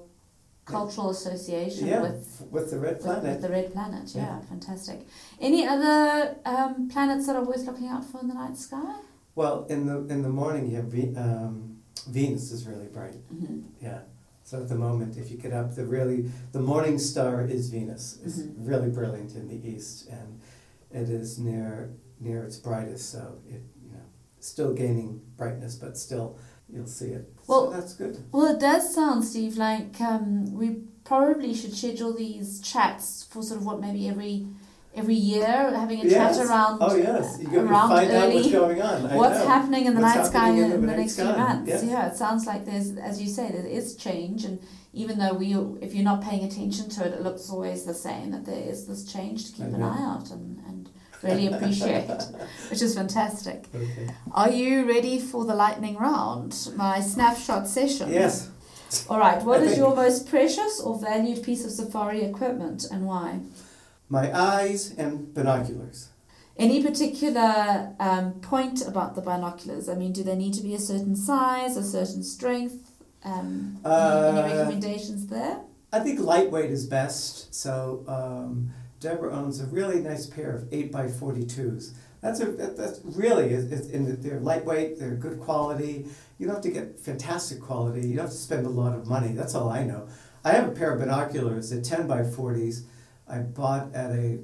cultural 0.66 1.10
association 1.10 1.88
yeah, 1.88 2.02
with, 2.02 2.44
with 2.52 2.70
the 2.72 2.78
red 2.78 3.00
planet. 3.00 3.24
with 3.24 3.42
the 3.42 3.50
red 3.50 3.72
planet. 3.72 4.14
Yeah, 4.14 4.24
Yeah. 4.24 4.40
fantastic. 4.42 5.08
Any 5.40 5.66
other 5.66 6.36
um, 6.46 6.90
planets 6.90 7.26
that 7.28 7.36
are 7.38 7.44
worth 7.46 7.66
looking 7.66 7.88
out 7.88 8.04
for 8.04 8.20
in 8.20 8.28
the 8.28 8.34
night 8.34 8.58
sky? 8.58 8.96
Well, 9.36 9.66
in 9.70 9.86
the 9.86 9.98
in 10.14 10.24
the 10.24 10.30
morning, 10.30 10.70
you 10.70 10.76
have 10.78 10.86
Ve- 10.86 11.16
um, 11.16 11.77
Venus 12.06 12.52
is 12.52 12.66
really 12.68 12.88
bright. 12.88 13.16
hmm 13.30 13.62
Yeah. 13.82 14.02
So 14.44 14.62
at 14.62 14.70
the 14.70 14.76
moment, 14.76 15.18
if 15.18 15.30
you 15.30 15.38
get 15.38 15.52
up, 15.52 15.76
the 15.76 15.86
really 15.86 16.30
the 16.54 16.60
morning 16.62 16.98
star 17.00 17.46
is 17.46 17.70
Venus. 17.70 18.18
It's 18.24 18.38
Mhm. 18.40 18.54
really 18.68 18.90
brilliant 18.90 19.36
in 19.36 19.48
the 19.50 19.60
east, 19.68 20.08
and 20.10 20.40
it 20.92 21.10
is 21.10 21.38
near 21.38 21.90
near 22.20 22.44
its 22.44 22.58
brightest. 22.58 23.10
So 23.10 23.40
it 23.48 23.62
you 23.84 23.92
know 23.92 24.06
still 24.40 24.74
gaining 24.74 25.22
brightness, 25.36 25.76
but 25.76 25.98
still 25.98 26.38
you'll 26.70 26.88
see 26.88 27.08
it. 27.12 27.26
Well- 27.48 27.72
so 27.72 27.80
that's 27.80 27.94
good. 27.94 28.24
Well, 28.32 28.56
it 28.56 28.60
does 28.60 28.94
sound, 28.94 29.24
Steve, 29.26 29.58
like 29.58 30.00
um, 30.02 30.54
we 30.54 30.82
probably 31.04 31.54
should 31.54 31.74
schedule 31.76 32.14
these 32.14 32.60
chats 32.62 33.24
for 33.24 33.42
sort 33.44 33.60
of 33.62 33.66
what 33.66 33.80
maybe 33.82 34.08
every 34.10 34.48
every 34.98 35.16
year, 35.16 35.46
having 35.76 36.02
a 36.02 36.06
Yes. 36.06 36.38
chat 36.38 36.48
around. 36.48 36.78
Oh 36.82 36.96
yes, 36.96 37.38
you, 37.40 37.48
go, 37.48 37.64
around 37.64 37.90
find 37.90 38.12
out 38.12 38.34
what's 38.34 38.48
early. 38.48 38.52
going 38.52 38.82
on. 38.82 39.06
I 39.08 39.16
What's 39.16 39.40
know. 39.40 39.48
happening 39.48 39.86
in 39.86 39.94
the 39.96 40.02
What's 40.02 40.16
night 40.16 40.26
sky 40.28 40.50
in, 40.50 40.58
in 40.64 40.70
the, 40.82 40.88
the 40.88 40.98
next 40.98 41.16
few 41.16 41.26
months? 41.26 41.68
yes. 41.70 41.84
Yeah, 41.84 42.08
it 42.10 42.16
sounds 42.16 42.46
like 42.46 42.66
there's, 42.66 42.96
as 42.98 43.22
you 43.22 43.28
say, 43.28 43.50
there 43.52 43.66
is 43.66 43.96
change, 43.96 44.44
and 44.46 44.60
even 44.94 45.20
though 45.20 45.34
we, 45.34 45.54
if 45.86 45.94
you're 45.94 46.04
not 46.14 46.22
paying 46.24 46.44
attention 46.44 46.90
to 46.90 47.06
it, 47.06 47.14
it 47.14 47.22
looks 47.22 47.50
always 47.50 47.86
the 47.86 47.94
same. 47.94 48.32
That 48.32 48.46
there 48.46 48.60
is 48.74 48.88
this 48.88 49.06
change 49.06 49.46
to 49.46 49.52
keep 49.54 49.66
an 49.68 49.82
eye 49.84 50.04
out 50.04 50.32
and, 50.32 50.58
and 50.68 50.90
really 51.24 51.48
appreciate, 51.48 52.10
which 52.70 52.82
is 52.82 52.96
fantastic. 52.96 53.66
Okay. 53.76 54.10
Are 54.34 54.50
you 54.50 54.88
ready 54.88 55.20
for 55.20 55.46
the 55.46 55.54
lightning 55.56 55.96
round, 55.98 56.70
my 56.76 57.00
snapshot 57.02 57.68
session? 57.68 58.12
Yes. 58.12 58.50
All 59.10 59.20
right. 59.20 59.44
What 59.44 59.60
I 59.60 59.64
is 59.64 59.70
think- 59.72 59.80
your 59.80 59.96
most 59.96 60.28
precious 60.30 60.80
or 60.80 60.98
valued 61.00 61.44
piece 61.44 61.64
of 61.66 61.72
safari 61.72 62.22
equipment, 62.24 62.86
and 62.92 63.06
why? 63.06 63.40
My 64.10 64.36
eyes 64.38 64.94
and 64.98 65.34
binoculars. 65.34 66.10
Any 66.58 66.82
particular 66.82 67.94
um, 68.00 68.34
point 68.40 68.82
about 68.86 69.16
the 69.16 69.22
binoculars? 69.22 69.90
I 69.90 69.96
mean, 69.96 70.12
do 70.12 70.24
they 70.24 70.36
need 70.36 70.54
to 70.56 70.64
be 70.64 70.74
a 70.74 70.80
certain 70.80 71.16
size, 71.16 71.78
a 71.78 71.84
certain 71.84 72.24
strength? 72.24 72.92
Um, 73.24 73.80
any, 73.86 73.94
any 73.94 74.54
Uh, 74.54 74.58
recommendations 74.58 75.28
there? 75.28 75.60
I 75.92 76.00
think 76.00 76.20
lightweight 76.20 76.72
is 76.72 76.86
best. 76.86 77.54
So 77.54 78.04
um, 78.08 78.72
Deborah 79.00 79.34
owns 79.34 79.62
a 79.62 79.66
really 79.66 80.00
nice 80.00 80.26
pair 80.26 80.52
of 80.52 80.68
eight 80.72 80.92
by 80.92 81.08
forty 81.08 81.46
twos. 81.46 81.94
That's 82.22 82.40
a 82.40 82.46
that, 82.46 82.78
that's 82.78 83.00
really 83.04 83.50
is 83.50 83.90
in 83.90 84.20
they're 84.22 84.40
lightweight. 84.40 85.00
They're 85.00 85.16
good 85.16 85.40
quality. 85.40 86.08
You 86.38 86.48
don't 86.48 86.56
have 86.56 86.64
to 86.64 86.72
get 86.72 87.00
fantastic 87.00 87.62
quality. 87.62 88.08
You 88.08 88.16
don't 88.16 88.26
have 88.26 88.32
to 88.32 88.38
spend 88.38 88.66
a 88.66 88.70
lot 88.70 88.96
of 88.96 89.08
money. 89.08 89.34
That's 89.34 89.54
all 89.54 89.70
I 89.70 89.84
know. 89.84 90.08
I 90.44 90.52
have 90.52 90.68
a 90.68 90.72
pair 90.72 90.94
of 90.94 91.00
binoculars 91.00 91.72
at 91.72 91.84
ten 91.84 92.08
by 92.08 92.24
forties. 92.24 92.86
I 93.30 93.40
bought 93.40 93.94
at 93.94 94.12
a 94.12 94.40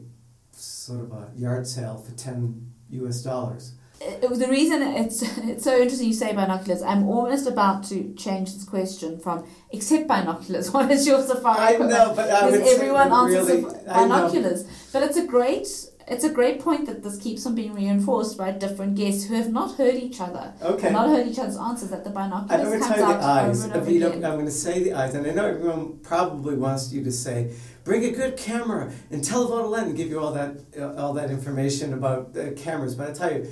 sort 0.51 1.01
of 1.01 1.11
a 1.11 1.31
yard 1.35 1.67
sale 1.67 1.97
for 1.97 2.11
ten 2.13 2.71
U.S. 2.91 3.21
dollars. 3.21 3.73
It, 4.01 4.29
was 4.29 4.39
the 4.39 4.49
reason 4.49 4.81
it's 4.81 5.21
it's 5.37 5.63
so 5.63 5.77
interesting 5.77 6.07
you 6.07 6.13
say 6.13 6.33
binoculars. 6.33 6.81
I'm 6.81 7.07
almost 7.07 7.47
about 7.47 7.83
to 7.85 8.13
change 8.15 8.53
this 8.53 8.65
question 8.65 9.19
from 9.19 9.47
except 9.71 10.07
binoculars. 10.07 10.71
What 10.73 10.91
is 10.91 11.07
your 11.07 11.21
safari 11.21 11.59
I 11.59 11.71
equipment? 11.71 11.91
know, 11.91 12.13
but 12.15 12.29
I 12.29 12.51
Because 12.51 12.73
everyone 12.75 13.11
answers 13.11 13.47
really, 13.47 13.63
with 13.63 13.75
I 13.89 14.05
know. 14.05 14.15
binoculars. 14.27 14.65
But 14.91 15.03
it's 15.03 15.17
a 15.17 15.25
great 15.25 15.67
it's 16.05 16.25
a 16.25 16.29
great 16.29 16.59
point 16.59 16.85
that 16.87 17.01
this 17.01 17.17
keeps 17.17 17.45
on 17.45 17.55
being 17.55 17.73
reinforced 17.73 18.37
by 18.37 18.51
different 18.51 18.95
guests 18.95 19.23
who 19.25 19.35
have 19.35 19.49
not 19.53 19.77
heard 19.77 19.95
each 19.95 20.19
other. 20.19 20.53
Okay. 20.61 20.91
Not 20.91 21.07
heard 21.07 21.27
each 21.27 21.39
other's 21.39 21.55
answers 21.55 21.91
that 21.91 22.03
the 22.03 22.09
I'm 22.09 22.29
binoculars 22.29 22.67
going 22.67 22.79
to 22.81 22.85
comes 22.85 22.97
tell 22.97 23.07
you 23.07 23.13
out 23.13 23.21
the 23.21 23.25
eyes. 23.25 23.65
over 23.65 23.73
and 23.73 23.81
over 23.81 23.89
again. 24.09 24.25
I'm 24.25 24.33
going 24.33 24.45
to 24.45 24.51
say 24.51 24.83
the 24.83 24.93
eyes, 24.93 25.13
and 25.15 25.25
I 25.25 25.31
know 25.31 25.45
everyone 25.45 25.99
probably 26.03 26.55
wants 26.57 26.91
you 26.91 27.05
to 27.05 27.11
say 27.11 27.53
bring 27.83 28.03
a 28.05 28.11
good 28.11 28.37
camera 28.37 28.91
and 29.11 29.23
telephoto 29.23 29.67
lens 29.67 29.87
and 29.89 29.97
give 29.97 30.09
you 30.09 30.19
all 30.19 30.33
that 30.33 30.57
uh, 30.79 30.93
all 30.95 31.13
that 31.13 31.29
information 31.31 31.93
about 31.93 32.35
uh, 32.37 32.51
cameras. 32.55 32.95
But 32.95 33.09
I 33.09 33.13
tell 33.13 33.33
you, 33.33 33.47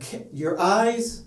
ca- 0.00 0.26
your 0.32 0.58
eyes 0.60 1.24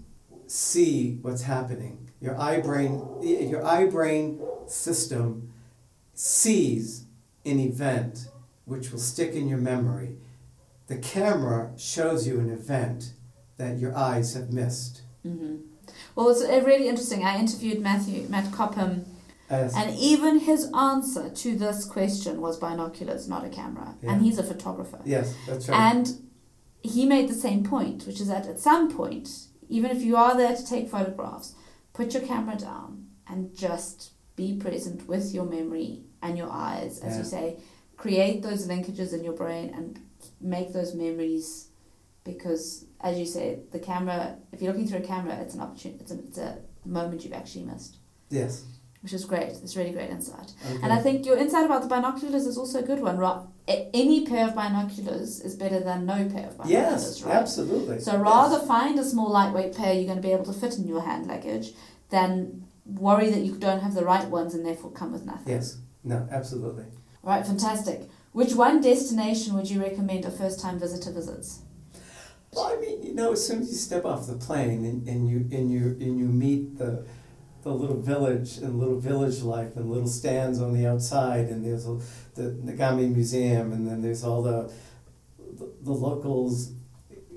see 0.48 1.18
what's 1.22 1.44
happening. 1.44 2.10
Your 2.22 2.40
eye 2.40 2.60
brain 2.60 3.02
your 3.22 3.66
eye 3.66 3.86
brain 3.86 4.42
system 4.68 5.54
sees 6.14 7.06
an 7.46 7.60
event 7.60 8.28
which 8.66 8.92
will 8.92 9.00
stick 9.00 9.34
in 9.34 9.48
your 9.48 9.58
memory. 9.58 10.18
The 10.88 10.98
camera 10.98 11.72
shows 11.78 12.28
you 12.28 12.40
an 12.40 12.50
event 12.50 13.14
that 13.58 13.78
your 13.78 13.96
eyes 13.96 14.34
have 14.34 14.52
missed. 14.52 15.02
hmm 15.24 15.58
Well, 16.16 16.30
it's 16.30 16.42
uh, 16.42 16.62
really 16.66 16.88
interesting. 16.88 17.24
I 17.24 17.38
interviewed 17.40 17.82
Matthew 17.82 18.28
Matt 18.30 18.46
Copham, 18.52 19.06
As, 19.50 19.76
and 19.76 19.97
even 19.97 20.39
his 20.39 20.72
answer 20.76 21.30
to 21.30 21.56
this 21.56 21.84
question 21.86 22.39
was 22.39 22.58
binoculars, 22.58 23.28
not 23.28 23.43
a 23.43 23.50
camera. 23.50 23.95
Yeah. 24.02 24.12
And 24.14 24.22
he's 24.22 24.38
a 24.38 24.43
photographer. 24.43 25.00
yes, 25.06 25.36
that's 25.47 25.68
right. 25.68 25.95
And 25.95 26.08
he 26.84 27.06
made 27.06 27.28
the 27.30 27.34
same 27.34 27.64
point, 27.64 28.06
which 28.06 28.22
is 28.22 28.28
that 28.28 28.45
at 28.47 28.60
some 28.60 28.91
point, 28.95 29.28
even 29.68 29.89
if 29.91 30.02
you 30.02 30.16
are 30.16 30.38
there 30.38 30.56
to 30.56 30.66
take 30.66 30.88
photographs, 30.89 31.56
put 31.93 32.14
your 32.14 32.24
camera 32.24 32.58
down 32.58 33.08
and 33.28 33.56
just 33.56 34.12
be 34.36 34.56
present 34.56 35.08
with 35.08 35.34
your 35.34 35.45
memory 35.45 36.04
and 36.22 36.38
your 36.38 36.50
eyes, 36.50 37.00
as 37.00 37.14
Yeah. 37.14 37.18
you 37.20 37.24
say. 37.26 37.60
Create 37.97 38.41
those 38.43 38.68
linkages 38.68 39.14
in 39.14 39.24
your 39.24 39.34
brain 39.34 39.74
and 39.76 40.00
make 40.39 40.72
those 40.74 40.93
memories 40.95 41.68
because, 42.24 42.86
as 43.02 43.18
you 43.20 43.26
say, 43.26 43.60
the 43.72 43.80
camera, 43.80 44.38
if 44.52 44.62
you're 44.62 44.72
looking 44.72 44.88
through 44.88 45.00
a 45.00 45.08
camera, 45.08 45.36
it's 45.41 45.54
an 45.56 45.62
opportunity, 45.62 46.00
it's 46.02 46.12
a, 46.12 46.20
it's 46.20 46.38
a 46.38 46.60
moment 46.86 47.24
you've 47.24 47.34
actually 47.34 47.64
missed, 47.66 47.97
yes. 48.30 48.64
Which 49.02 49.14
is 49.14 49.26
great. 49.26 49.50
It's 49.64 49.76
really 49.76 49.91
great 49.91 50.10
insight. 50.10 50.52
Okay. 50.66 50.80
And 50.84 50.91
I 50.91 51.00
think 51.00 51.26
your 51.26 51.38
insight 51.38 51.66
about 51.66 51.82
the 51.82 51.88
binoculars 51.88 52.45
is 52.45 52.58
also 52.58 52.80
a 52.80 52.84
good 52.84 53.00
one, 53.00 53.18
right? 53.18 53.39
Any 53.68 54.26
pair 54.26 54.47
of 54.47 54.56
binoculars 54.56 55.39
is 55.39 55.56
better 55.56 55.80
than 55.80 56.06
no 56.06 56.28
pair 56.30 56.47
of 56.47 56.58
binoculars, 56.58 56.70
yes, 56.70 57.22
right? 57.24 57.36
absolutely. 57.36 58.00
So 58.00 58.18
rather 58.18 58.60
find 58.66 59.00
a 59.00 59.04
small 59.04 59.30
lightweight 59.30 59.76
pair 59.76 59.93
you're 59.93 60.06
going 60.06 60.18
to 60.18 60.22
be 60.22 60.34
able 60.34 60.45
to 60.45 60.54
fit 60.54 60.78
in 60.78 60.88
your 60.88 61.02
hand 61.02 61.28
luggage 61.28 61.74
than 62.10 62.66
worry 62.86 63.30
that 63.30 63.41
you 63.41 63.56
don't 63.56 63.82
have 63.82 63.93
the 63.93 64.04
right 64.04 64.28
ones 64.28 64.54
and 64.54 64.66
therefore 64.66 64.91
come 64.91 65.12
with 65.12 65.26
nothing. 65.26 65.54
Yes. 65.54 65.78
No, 66.04 66.28
absolutely. 66.32 66.86
All 67.24 67.32
right, 67.32 67.45
fantastic. 67.45 68.10
Which 68.32 68.54
one 68.54 68.82
destination 68.82 69.54
would 69.56 69.70
you 69.70 69.82
recommend 69.82 70.26
a 70.26 70.32
first 70.32 70.60
time 70.60 70.80
visitor 70.80 71.12
visits? 71.12 71.62
Well, 72.52 72.66
I 72.66 72.80
mean, 72.80 73.04
you 73.04 73.14
know, 73.14 73.34
as 73.34 73.45
soon 73.45 73.62
as 73.62 73.70
you 73.70 73.76
step 73.76 74.06
off 74.06 74.28
the 74.28 74.36
plane 74.36 74.84
and, 74.86 75.08
and 75.08 75.30
you 75.30 75.47
and 75.52 75.72
you 75.72 75.97
and 76.00 76.18
you 76.18 76.26
meet 76.26 76.78
the 76.78 77.06
the 77.64 77.72
little 77.74 77.99
village 78.01 78.57
and 78.57 78.80
little 78.80 78.99
village 78.99 79.41
life 79.41 79.76
and 79.76 79.89
little 79.91 80.07
stands 80.07 80.62
on 80.62 80.74
the 80.74 80.86
outside 80.88 81.47
and 81.49 81.66
there's 81.66 81.86
a, 81.88 81.99
the 82.36 82.51
Nagami 82.64 83.14
Museum 83.14 83.74
and 83.74 83.88
then 83.88 84.01
there's 84.01 84.24
all 84.24 84.41
the 84.41 84.72
the, 85.57 85.70
the 85.82 85.91
locals 85.91 86.72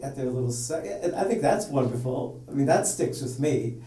at 0.03 0.15
their 0.17 0.27
little 0.27 0.51
se- 0.53 1.01
and 1.03 1.15
I 1.15 1.25
think 1.25 1.43
that's 1.43 1.67
wonderful. 1.67 2.43
I 2.49 2.53
mean, 2.53 2.67
that 2.67 2.87
sticks 2.87 3.21
with 3.23 3.39
me. 3.41 3.79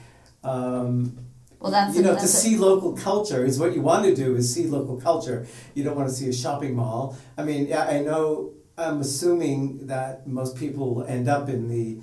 Um, 0.43 1.17
Well, 1.59 1.71
that's 1.71 1.95
you 1.95 2.01
know 2.03 2.09
to 2.09 2.15
that's 2.15 2.25
a- 2.33 2.37
see 2.37 2.57
local 2.57 2.93
culture 2.95 3.45
is 3.45 3.59
what 3.59 3.73
you 3.75 3.81
want 3.81 4.05
to 4.05 4.15
do 4.15 4.35
is 4.35 4.53
see 4.53 4.65
local 4.67 4.97
culture. 4.99 5.47
You 5.73 5.83
don't 5.83 5.95
want 5.95 6.09
to 6.09 6.15
see 6.15 6.27
a 6.29 6.33
shopping 6.33 6.75
mall. 6.75 7.17
I 7.37 7.43
mean, 7.43 7.67
yeah, 7.67 7.83
I 7.85 7.99
know. 8.01 8.51
I'm 8.77 8.99
assuming 8.99 9.87
that 9.87 10.27
most 10.27 10.57
people 10.57 11.05
end 11.07 11.29
up 11.29 11.47
in 11.47 11.69
the 11.69 11.97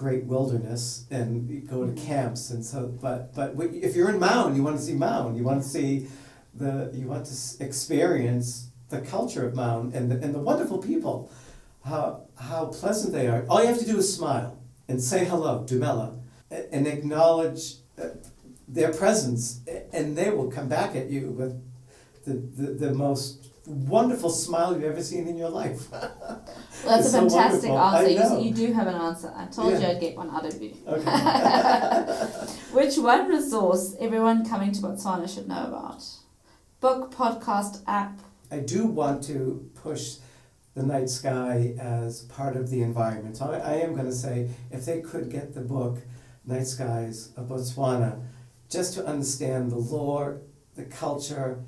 great 0.00 0.24
wilderness 0.24 1.04
and 1.10 1.68
go 1.68 1.86
to 1.86 1.92
camps 1.92 2.48
and 2.48 2.64
so. 2.64 2.86
But 2.86 3.34
but 3.34 3.52
if 3.60 3.94
you're 3.94 4.08
in 4.08 4.18
Maun, 4.18 4.56
you 4.56 4.62
want 4.62 4.78
to 4.78 4.82
see 4.82 4.94
Maun. 4.94 5.36
You 5.36 5.44
want 5.44 5.62
to 5.62 5.68
see 5.68 6.06
the 6.54 6.90
you 6.94 7.06
want 7.06 7.26
to 7.26 7.64
experience 7.64 8.70
the 8.88 9.02
culture 9.02 9.46
of 9.46 9.54
Maun 9.54 9.92
and 9.94 10.10
the, 10.10 10.16
and 10.24 10.34
the 10.34 10.38
wonderful 10.38 10.78
people. 10.78 11.30
How 11.84 12.22
how 12.38 12.66
pleasant 12.66 13.12
they 13.12 13.26
are. 13.28 13.44
All 13.50 13.60
you 13.60 13.68
have 13.68 13.78
to 13.78 13.84
do 13.84 13.98
is 13.98 14.14
smile 14.16 14.58
and 14.88 15.02
say 15.02 15.26
hello, 15.26 15.66
Dumela, 15.68 16.18
and 16.72 16.86
acknowledge 16.86 17.62
uh, 18.02 18.08
their 18.66 18.92
presence, 18.92 19.60
and 19.92 20.16
they 20.16 20.30
will 20.30 20.50
come 20.50 20.68
back 20.68 20.96
at 20.96 21.10
you 21.10 21.30
with 21.40 21.54
the, 22.24 22.34
the, 22.34 22.86
the 22.86 22.94
most 22.94 23.50
wonderful 23.66 24.30
smile 24.30 24.72
you've 24.74 24.84
ever 24.84 25.02
seen 25.02 25.28
in 25.28 25.36
your 25.36 25.50
life. 25.50 25.88
Well, 26.84 26.96
that's 26.96 27.08
a 27.08 27.10
so 27.10 27.20
fantastic 27.20 27.70
wonderful. 27.70 28.18
Answer. 28.18 28.38
You, 28.38 28.44
you 28.48 28.54
do 28.54 28.72
have 28.72 28.86
an 28.86 28.94
answer. 28.94 29.32
I 29.36 29.46
told 29.46 29.80
you 29.80 29.86
I'd 29.86 30.00
get 30.00 30.16
one 30.16 30.30
out 30.30 30.46
of 30.46 30.60
you. 30.62 30.74
Okay. 30.86 31.10
Which 32.72 32.96
one 32.96 33.28
resource 33.28 33.96
everyone 34.00 34.48
coming 34.48 34.72
to 34.72 34.80
Botswana 34.80 35.32
should 35.32 35.48
know 35.48 35.66
about? 35.66 36.04
Book, 36.80 37.12
podcast, 37.12 37.82
app. 37.86 38.18
I 38.50 38.58
do 38.58 38.86
want 38.86 39.22
to 39.24 39.70
push 39.74 40.16
the 40.74 40.82
night 40.82 41.10
sky 41.10 41.74
as 41.78 42.22
part 42.22 42.56
of 42.56 42.70
the 42.70 42.82
environment. 42.82 43.36
So 43.36 43.50
I, 43.50 43.58
I 43.58 43.72
am 43.78 43.94
going 43.94 44.06
to 44.06 44.12
say 44.12 44.48
if 44.70 44.86
they 44.86 45.00
could 45.00 45.30
get 45.30 45.54
the 45.54 45.60
book 45.60 45.98
Night 46.46 46.66
Skies 46.66 47.30
of 47.36 47.48
Botswana, 47.48 48.22
just 48.68 48.94
to 48.94 49.04
understand 49.04 49.70
the 49.70 49.76
lore, 49.76 50.40
the 50.76 50.84
culture, 50.84 51.64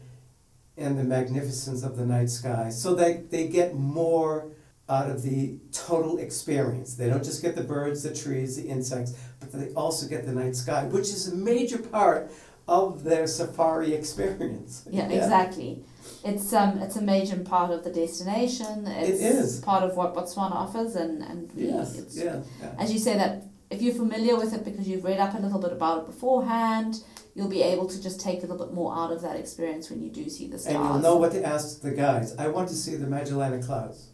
and 0.77 0.99
the 0.99 1.05
magnificence 1.05 1.83
of 1.83 1.97
the 1.97 2.07
night 2.07 2.31
sky, 2.31 2.71
so 2.71 2.95
that 2.95 3.31
they 3.31 3.49
get 3.49 3.75
more 3.75 4.53
out 4.89 5.11
of 5.11 5.23
the 5.23 5.59
total 5.73 6.19
experience. 6.19 6.95
They 6.95 7.09
don't 7.09 7.25
just 7.25 7.43
get 7.43 7.55
the 7.55 7.63
birds, 7.63 8.03
the 8.03 8.15
trees, 8.15 8.57
the 8.57 8.69
insects, 8.69 9.15
but 9.41 9.53
they 9.53 9.73
also 9.75 10.09
get 10.09 10.27
the 10.27 10.33
night 10.33 10.57
sky, 10.57 10.85
which 10.85 11.09
is 11.09 11.33
a 11.33 11.35
major 11.35 11.79
part 11.79 12.31
of 12.69 13.05
their 13.05 13.27
safari 13.27 13.93
experience. 13.95 14.87
Yeah, 14.91 15.09
exactly. 15.09 15.85
It's 16.25 16.53
um 16.53 16.79
it's 16.79 16.97
a 16.97 17.03
major 17.03 17.37
part 17.39 17.71
of 17.71 17.85
the 17.85 17.91
destination. 17.91 18.87
It's 18.87 19.21
is. 19.21 19.61
part 19.61 19.83
of 19.83 19.97
what 19.97 20.15
Botswana 20.15 20.53
offers 20.53 20.95
and, 20.95 21.23
and 21.23 21.51
Yes, 21.55 21.99
it's 21.99 22.17
yeah, 22.17 22.43
yeah. 22.61 22.75
as 22.79 22.93
you 22.93 22.99
say 22.99 23.17
that 23.17 23.45
if 23.71 23.81
you're 23.81 23.95
familiar 23.95 24.37
with 24.37 24.53
it 24.53 24.65
because 24.65 24.87
you've 24.87 25.05
read 25.05 25.19
up 25.19 25.35
a 25.35 25.39
little 25.39 25.59
bit 25.59 25.73
about 25.73 26.01
it 26.01 26.07
beforehand, 26.07 27.03
you'll 27.35 27.49
be 27.49 27.63
able 27.63 27.87
to 27.87 28.01
just 28.03 28.21
take 28.21 28.39
a 28.39 28.43
little 28.43 28.59
bit 28.59 28.75
more 28.75 28.95
out 28.95 29.11
of 29.11 29.23
that 29.23 29.37
experience 29.37 29.91
when 29.91 30.03
you 30.03 30.11
do 30.11 30.29
see 30.29 30.47
the 30.47 30.59
stars. 30.59 30.77
And 30.77 30.85
you'll 30.85 30.99
know 30.99 31.17
what 31.17 31.33
to 31.33 31.45
ask 31.45 31.81
the 31.81 31.91
guides. 31.91 32.37
I 32.37 32.49
want 32.49 32.69
to 32.69 32.75
see 32.75 32.97
the 32.97 33.07
Magellanic 33.07 33.65
Clouds. 33.65 34.12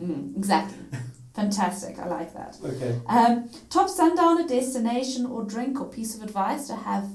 Mm, 0.00 0.36
exactly. 0.36 0.78
Fantastic. 1.34 1.98
I 1.98 2.08
like 2.08 2.34
that. 2.34 2.56
Okay. 2.64 3.00
Um, 3.06 3.48
top 3.68 3.88
sundowner 3.88 4.46
destination 4.46 5.26
or 5.26 5.44
drink 5.44 5.80
or 5.80 5.86
piece 5.86 6.16
of 6.16 6.22
advice 6.22 6.66
to 6.66 6.76
have 6.76 7.08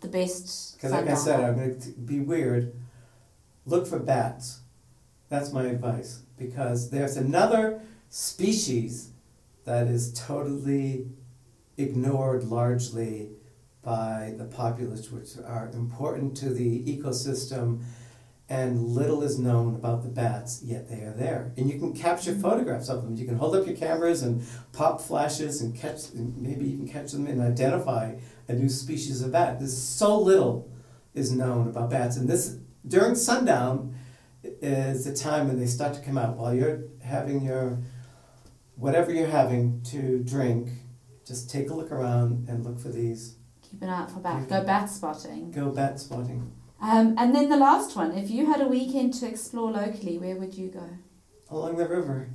the 0.00 0.08
best 0.08 0.76
Because 0.76 0.92
like 0.92 1.08
I 1.08 1.14
said. 1.14 1.40
I'm 1.40 1.56
going 1.56 1.80
to 1.80 1.90
be 1.90 2.20
weird. 2.20 2.74
Look 3.66 3.86
for 3.86 3.98
bats. 3.98 4.60
That's 5.28 5.52
my 5.52 5.64
advice. 5.64 6.20
Because 6.38 6.90
there's 6.90 7.16
another 7.16 7.80
species 8.08 9.10
that 9.64 9.86
is 9.86 10.12
totally 10.12 11.06
ignored 11.76 12.44
largely 12.44 13.30
by 13.82 14.34
the 14.36 14.44
populace, 14.44 15.10
which 15.10 15.30
are 15.44 15.68
important 15.74 16.36
to 16.36 16.50
the 16.50 16.84
ecosystem, 16.84 17.82
and 18.48 18.88
little 18.88 19.22
is 19.22 19.38
known 19.38 19.74
about 19.74 20.02
the 20.02 20.08
bats, 20.08 20.62
yet 20.62 20.88
they 20.88 21.02
are 21.02 21.14
there. 21.14 21.52
And 21.56 21.70
you 21.70 21.78
can 21.78 21.94
capture 21.94 22.34
photographs 22.34 22.88
of 22.88 23.02
them. 23.02 23.16
You 23.16 23.24
can 23.24 23.36
hold 23.36 23.54
up 23.54 23.66
your 23.66 23.76
cameras 23.76 24.22
and 24.22 24.44
pop 24.72 25.00
flashes 25.00 25.62
and 25.62 25.74
catch, 25.74 26.10
and 26.10 26.36
maybe 26.36 26.66
even 26.70 26.86
catch 26.86 27.12
them 27.12 27.26
and 27.26 27.40
identify 27.40 28.16
a 28.48 28.52
new 28.52 28.68
species 28.68 29.22
of 29.22 29.32
bat. 29.32 29.58
There's 29.58 29.76
so 29.76 30.18
little 30.18 30.70
is 31.14 31.32
known 31.32 31.68
about 31.68 31.90
bats, 31.90 32.16
and 32.16 32.28
this 32.28 32.58
during 32.86 33.14
sundown 33.14 33.94
is 34.42 35.04
the 35.04 35.14
time 35.14 35.46
when 35.46 35.58
they 35.58 35.66
start 35.66 35.94
to 35.94 36.00
come 36.00 36.18
out. 36.18 36.36
While 36.36 36.54
you're 36.54 36.84
having 37.02 37.42
your 37.42 37.78
whatever 38.76 39.12
you're 39.12 39.28
having 39.28 39.82
to 39.84 40.22
drink, 40.24 40.70
just 41.24 41.48
take 41.48 41.70
a 41.70 41.74
look 41.74 41.92
around 41.92 42.48
and 42.48 42.64
look 42.64 42.80
for 42.80 42.88
these. 42.88 43.36
Keep 43.62 43.82
an 43.82 43.88
eye 43.88 44.02
out 44.02 44.10
for 44.10 44.20
bat. 44.20 44.48
Go 44.48 44.64
bat 44.64 44.90
spotting. 44.90 45.50
Go 45.50 45.70
bat 45.70 46.00
spotting 46.00 46.52
Um, 46.82 47.14
and 47.16 47.34
then 47.34 47.48
the 47.48 47.56
last 47.56 47.94
one. 47.96 48.12
If 48.12 48.28
you 48.30 48.46
had 48.46 48.60
a 48.60 48.66
weekend 48.66 49.14
to 49.14 49.26
explore 49.28 49.70
locally, 49.70 50.18
where 50.18 50.36
would 50.36 50.54
you 50.54 50.68
go? 50.68 50.88
along 51.50 51.76
the 51.76 51.86
river, 51.86 52.30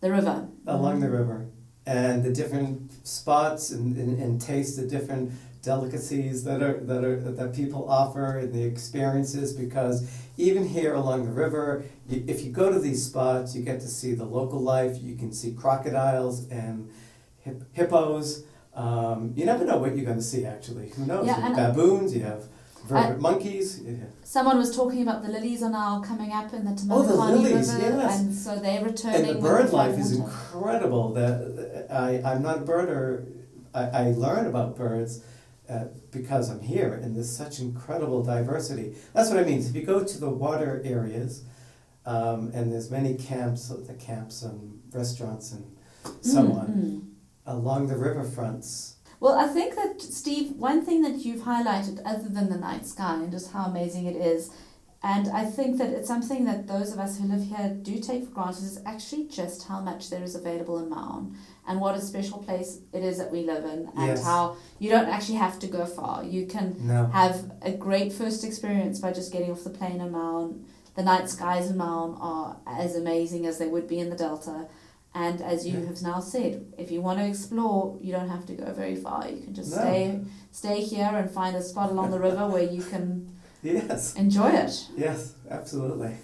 The 0.00 0.10
river. 0.12 0.48
along 0.66 1.00
the 1.00 1.08
river, 1.08 1.46
and 1.86 2.22
the 2.22 2.30
different 2.30 3.06
spots 3.06 3.70
and, 3.70 3.96
and, 3.96 4.18
and 4.22 4.38
taste 4.40 4.76
the 4.76 4.86
different 4.86 5.32
delicacies 5.62 6.44
that 6.44 6.60
are 6.62 6.78
that 6.80 7.04
are 7.04 7.18
that 7.20 7.54
people 7.54 7.88
offer 7.88 8.38
and 8.38 8.52
the 8.52 8.64
experiences 8.64 9.52
because 9.52 10.10
even 10.36 10.66
here 10.68 10.92
along 10.94 11.24
the 11.24 11.30
river 11.30 11.84
you, 12.08 12.22
if 12.26 12.42
you 12.44 12.50
go 12.50 12.70
to 12.70 12.80
these 12.80 13.02
spots 13.06 13.54
you 13.54 13.62
get 13.62 13.78
to 13.80 13.86
see 13.86 14.12
the 14.12 14.24
local 14.24 14.58
life 14.60 15.00
you 15.00 15.14
can 15.14 15.32
see 15.32 15.52
crocodiles 15.54 16.48
and 16.48 16.90
hip, 17.44 17.62
hippos 17.72 18.42
um, 18.74 19.32
you 19.36 19.44
never 19.46 19.64
know 19.64 19.78
what 19.78 19.94
you're 19.96 20.04
going 20.04 20.16
to 20.18 20.22
see 20.34 20.44
actually 20.44 20.88
who 20.96 21.06
knows 21.06 21.26
Yeah, 21.26 21.36
you 21.48 21.54
have 21.54 21.74
baboons 21.74 22.12
you 22.14 22.24
have 22.24 22.42
vervet 22.88 23.20
monkeys 23.20 23.80
yeah. 23.80 23.94
Someone 24.24 24.56
was 24.58 24.74
talking 24.74 25.02
about 25.02 25.22
the 25.22 25.28
lilies 25.28 25.62
are 25.62 25.70
now 25.70 26.00
coming 26.00 26.32
up 26.32 26.52
in 26.54 26.64
the 26.64 26.74
Oh, 26.90 27.02
the 27.02 27.14
lilies, 27.14 27.72
River, 27.74 27.96
yes. 27.98 28.20
and 28.20 28.34
so 28.34 28.56
they're 28.56 28.82
returning. 28.84 29.20
and 29.20 29.28
the 29.36 29.40
bird 29.42 29.72
life 29.72 29.98
is 29.98 30.16
water. 30.18 30.22
incredible. 30.32 31.12
The, 31.12 31.86
I, 31.90 32.22
I'm 32.32 32.42
not 32.42 32.58
a 32.58 32.62
birder. 32.62 33.26
I, 33.74 33.82
I 33.82 34.04
learn 34.12 34.46
about 34.46 34.76
birds 34.76 35.22
uh, 35.68 35.84
because 36.10 36.48
I'm 36.50 36.60
here 36.60 36.94
and 37.02 37.14
there's 37.14 37.34
such 37.44 37.60
incredible 37.60 38.22
diversity. 38.22 38.94
That's 39.14 39.28
what 39.30 39.38
I 39.38 39.44
mean. 39.44 39.58
If 39.60 39.74
you 39.74 39.82
go 39.82 40.02
to 40.04 40.18
the 40.18 40.30
water 40.30 40.80
areas, 40.84 41.44
um, 42.06 42.50
and 42.54 42.72
there's 42.72 42.90
many 42.90 43.14
camps, 43.14 43.68
the 43.68 43.94
camps 43.94 44.42
and 44.42 44.80
restaurants 44.92 45.52
and 45.52 45.64
so 46.20 46.42
Mm, 46.42 46.58
on 46.60 46.66
mm. 46.66 47.02
along 47.46 47.86
the 47.88 47.94
riverfronts. 47.94 48.91
Well, 49.22 49.38
I 49.38 49.46
think 49.46 49.76
that, 49.76 50.02
Steve, 50.02 50.50
one 50.56 50.84
thing 50.84 51.02
that 51.02 51.24
you've 51.24 51.42
highlighted, 51.42 52.02
other 52.04 52.28
than 52.28 52.48
the 52.50 52.56
night 52.58 52.84
sky 52.86 53.14
and 53.14 53.30
just 53.30 53.52
how 53.52 53.66
amazing 53.66 54.06
it 54.06 54.16
is, 54.16 54.50
and 55.00 55.28
I 55.28 55.44
think 55.44 55.78
that 55.78 55.90
it's 55.90 56.08
something 56.08 56.44
that 56.46 56.66
those 56.66 56.92
of 56.92 56.98
us 56.98 57.20
who 57.20 57.28
live 57.28 57.44
here 57.46 57.68
do 57.82 58.00
take 58.00 58.24
for 58.24 58.30
granted, 58.32 58.64
is 58.64 58.80
actually 58.84 59.28
just 59.28 59.68
how 59.68 59.78
much 59.80 60.10
there 60.10 60.24
is 60.24 60.34
available 60.34 60.76
in 60.80 60.90
Maun 60.90 61.38
and 61.68 61.80
what 61.80 61.94
a 61.94 62.00
special 62.00 62.38
place 62.38 62.80
it 62.92 63.04
is 63.04 63.16
that 63.18 63.30
we 63.30 63.44
live 63.44 63.64
in, 63.64 63.88
and 63.96 64.08
Yes. 64.08 64.24
how 64.24 64.56
you 64.80 64.90
don't 64.90 65.08
actually 65.08 65.38
have 65.38 65.60
to 65.60 65.68
go 65.68 65.86
far. 65.86 66.24
You 66.24 66.46
can 66.46 66.74
No. 66.80 67.06
have 67.06 67.52
a 67.62 67.70
great 67.70 68.12
first 68.12 68.42
experience 68.42 68.98
by 68.98 69.12
just 69.12 69.30
getting 69.32 69.52
off 69.52 69.62
the 69.62 69.70
plane 69.70 70.00
in 70.00 70.10
Maun. 70.10 70.64
The 70.96 71.04
night 71.04 71.30
skies 71.30 71.70
in 71.70 71.76
Maun 71.76 72.16
are 72.20 72.56
as 72.66 72.96
amazing 72.96 73.46
as 73.46 73.58
they 73.58 73.68
would 73.68 73.86
be 73.86 74.00
in 74.00 74.10
the 74.10 74.16
Delta. 74.16 74.66
And 75.14 75.42
as 75.42 75.66
you 75.66 75.78
Yeah. 75.78 75.86
have 75.88 76.00
now 76.02 76.20
said, 76.20 76.64
if 76.78 76.90
you 76.90 77.02
want 77.02 77.18
to 77.18 77.26
explore, 77.26 77.98
you 78.00 78.12
don't 78.12 78.30
have 78.30 78.46
to 78.46 78.54
go 78.54 78.72
very 78.72 78.96
far. 78.96 79.28
You 79.28 79.42
can 79.42 79.54
just 79.54 79.70
No. 79.70 79.78
stay 79.78 80.20
stay 80.50 80.80
here 80.82 81.10
and 81.14 81.30
find 81.30 81.54
a 81.56 81.62
spot 81.62 81.90
along 81.90 82.10
the 82.10 82.18
river 82.20 82.46
where 82.48 82.62
you 82.62 82.82
can 82.82 83.28
Yes. 83.62 84.14
enjoy 84.16 84.50
it. 84.50 84.86
Yes. 84.96 85.32
Absolutely. 85.50 86.14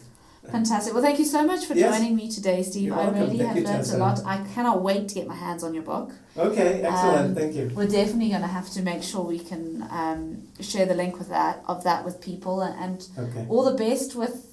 Fantastic. 0.51 0.95
Well, 0.95 1.03
thank 1.03 1.18
you 1.18 1.26
so 1.26 1.43
much 1.47 1.66
for 1.66 1.74
Yes. 1.74 1.95
joining 1.95 2.16
me 2.16 2.30
today, 2.30 2.62
Steve. 2.62 2.84
You're 2.84 2.95
I 2.95 3.05
welcome. 3.05 3.20
really 3.20 3.36
Thank 3.39 3.49
have 3.49 3.57
you, 3.59 3.64
learned 3.64 3.91
a 3.91 3.97
lot. 3.99 4.22
I 4.24 4.39
cannot 4.55 4.82
wait 4.82 5.07
to 5.09 5.14
get 5.14 5.26
my 5.26 5.34
hands 5.34 5.62
on 5.62 5.74
your 5.74 5.82
book. 5.82 6.11
Okay. 6.39 6.82
Excellent. 6.82 7.28
Um, 7.30 7.34
Thank 7.34 7.55
you. 7.55 7.70
We're 7.74 7.86
definitely 7.86 8.30
going 8.30 8.41
to 8.41 8.55
have 8.59 8.70
to 8.70 8.80
make 8.82 9.03
sure 9.03 9.22
we 9.22 9.39
can 9.41 9.86
um, 9.91 10.45
share 10.61 10.86
the 10.86 10.95
link 10.95 11.18
with 11.18 11.28
that 11.28 11.62
of 11.66 11.84
that 11.84 12.05
with 12.07 12.20
people 12.22 12.62
and, 12.62 12.74
and 12.84 13.09
Okay. 13.28 13.45
all 13.51 13.64
the 13.64 13.76
best 13.76 14.14
with 14.16 14.45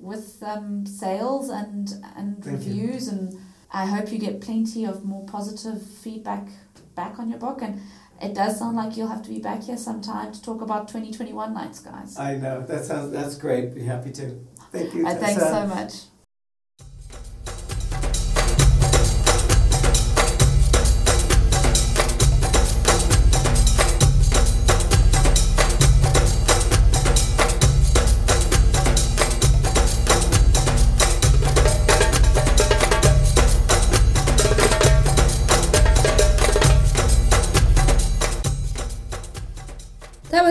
with 0.00 0.42
um, 0.42 0.84
sales 0.86 1.48
and 1.50 1.94
and 2.16 2.42
Thank 2.44 2.66
you. 2.66 2.72
reviews 2.74 3.06
and 3.08 3.38
I 3.74 3.86
hope 3.86 4.12
you 4.12 4.18
get 4.18 4.40
plenty 4.40 4.84
of 4.84 5.04
more 5.04 5.26
positive 5.26 5.82
feedback 5.82 6.46
back 6.94 7.18
on 7.18 7.28
your 7.28 7.40
book 7.40 7.60
and 7.60 7.80
it 8.22 8.32
does 8.32 8.58
sound 8.60 8.76
like 8.76 8.96
you'll 8.96 9.08
have 9.08 9.22
to 9.22 9.28
be 9.28 9.40
back 9.40 9.64
here 9.64 9.76
sometime 9.76 10.32
to 10.32 10.40
talk 10.40 10.62
about 10.62 10.86
2021 10.86 11.52
night 11.52 11.74
skies. 11.74 12.16
I 12.16 12.36
know. 12.36 12.62
That 12.62 12.84
sounds. 12.84 13.10
That's 13.10 13.36
great. 13.36 13.74
Be 13.74 13.82
happy 13.82 14.12
to. 14.12 14.38
Thank 14.70 14.94
you. 14.94 15.04
Uh, 15.04 15.14
thanks 15.16 15.42
so 15.42 15.66
much. 15.66 15.92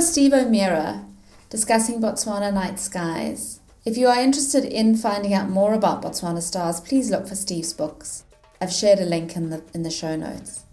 Steve 0.03 0.33
O'Meara 0.33 1.05
discussing 1.49 2.01
Botswana 2.01 2.53
night 2.53 2.77
skies. 2.77 3.61
If 3.85 3.97
you 3.97 4.07
are 4.07 4.19
interested 4.19 4.65
in 4.65 4.97
finding 4.97 5.33
out 5.33 5.49
more 5.49 5.73
about 5.73 6.01
Botswana 6.01 6.41
stars, 6.41 6.81
please 6.81 7.09
look 7.09 7.25
for 7.25 7.35
Steve's 7.35 7.71
books. 7.71 8.25
I've 8.59 8.73
shared 8.73 8.99
a 8.99 9.05
link 9.05 9.37
in 9.37 9.49
the 9.49 9.63
in 9.73 9.83
the 9.83 9.89
show 9.89 10.17
notes. 10.17 10.65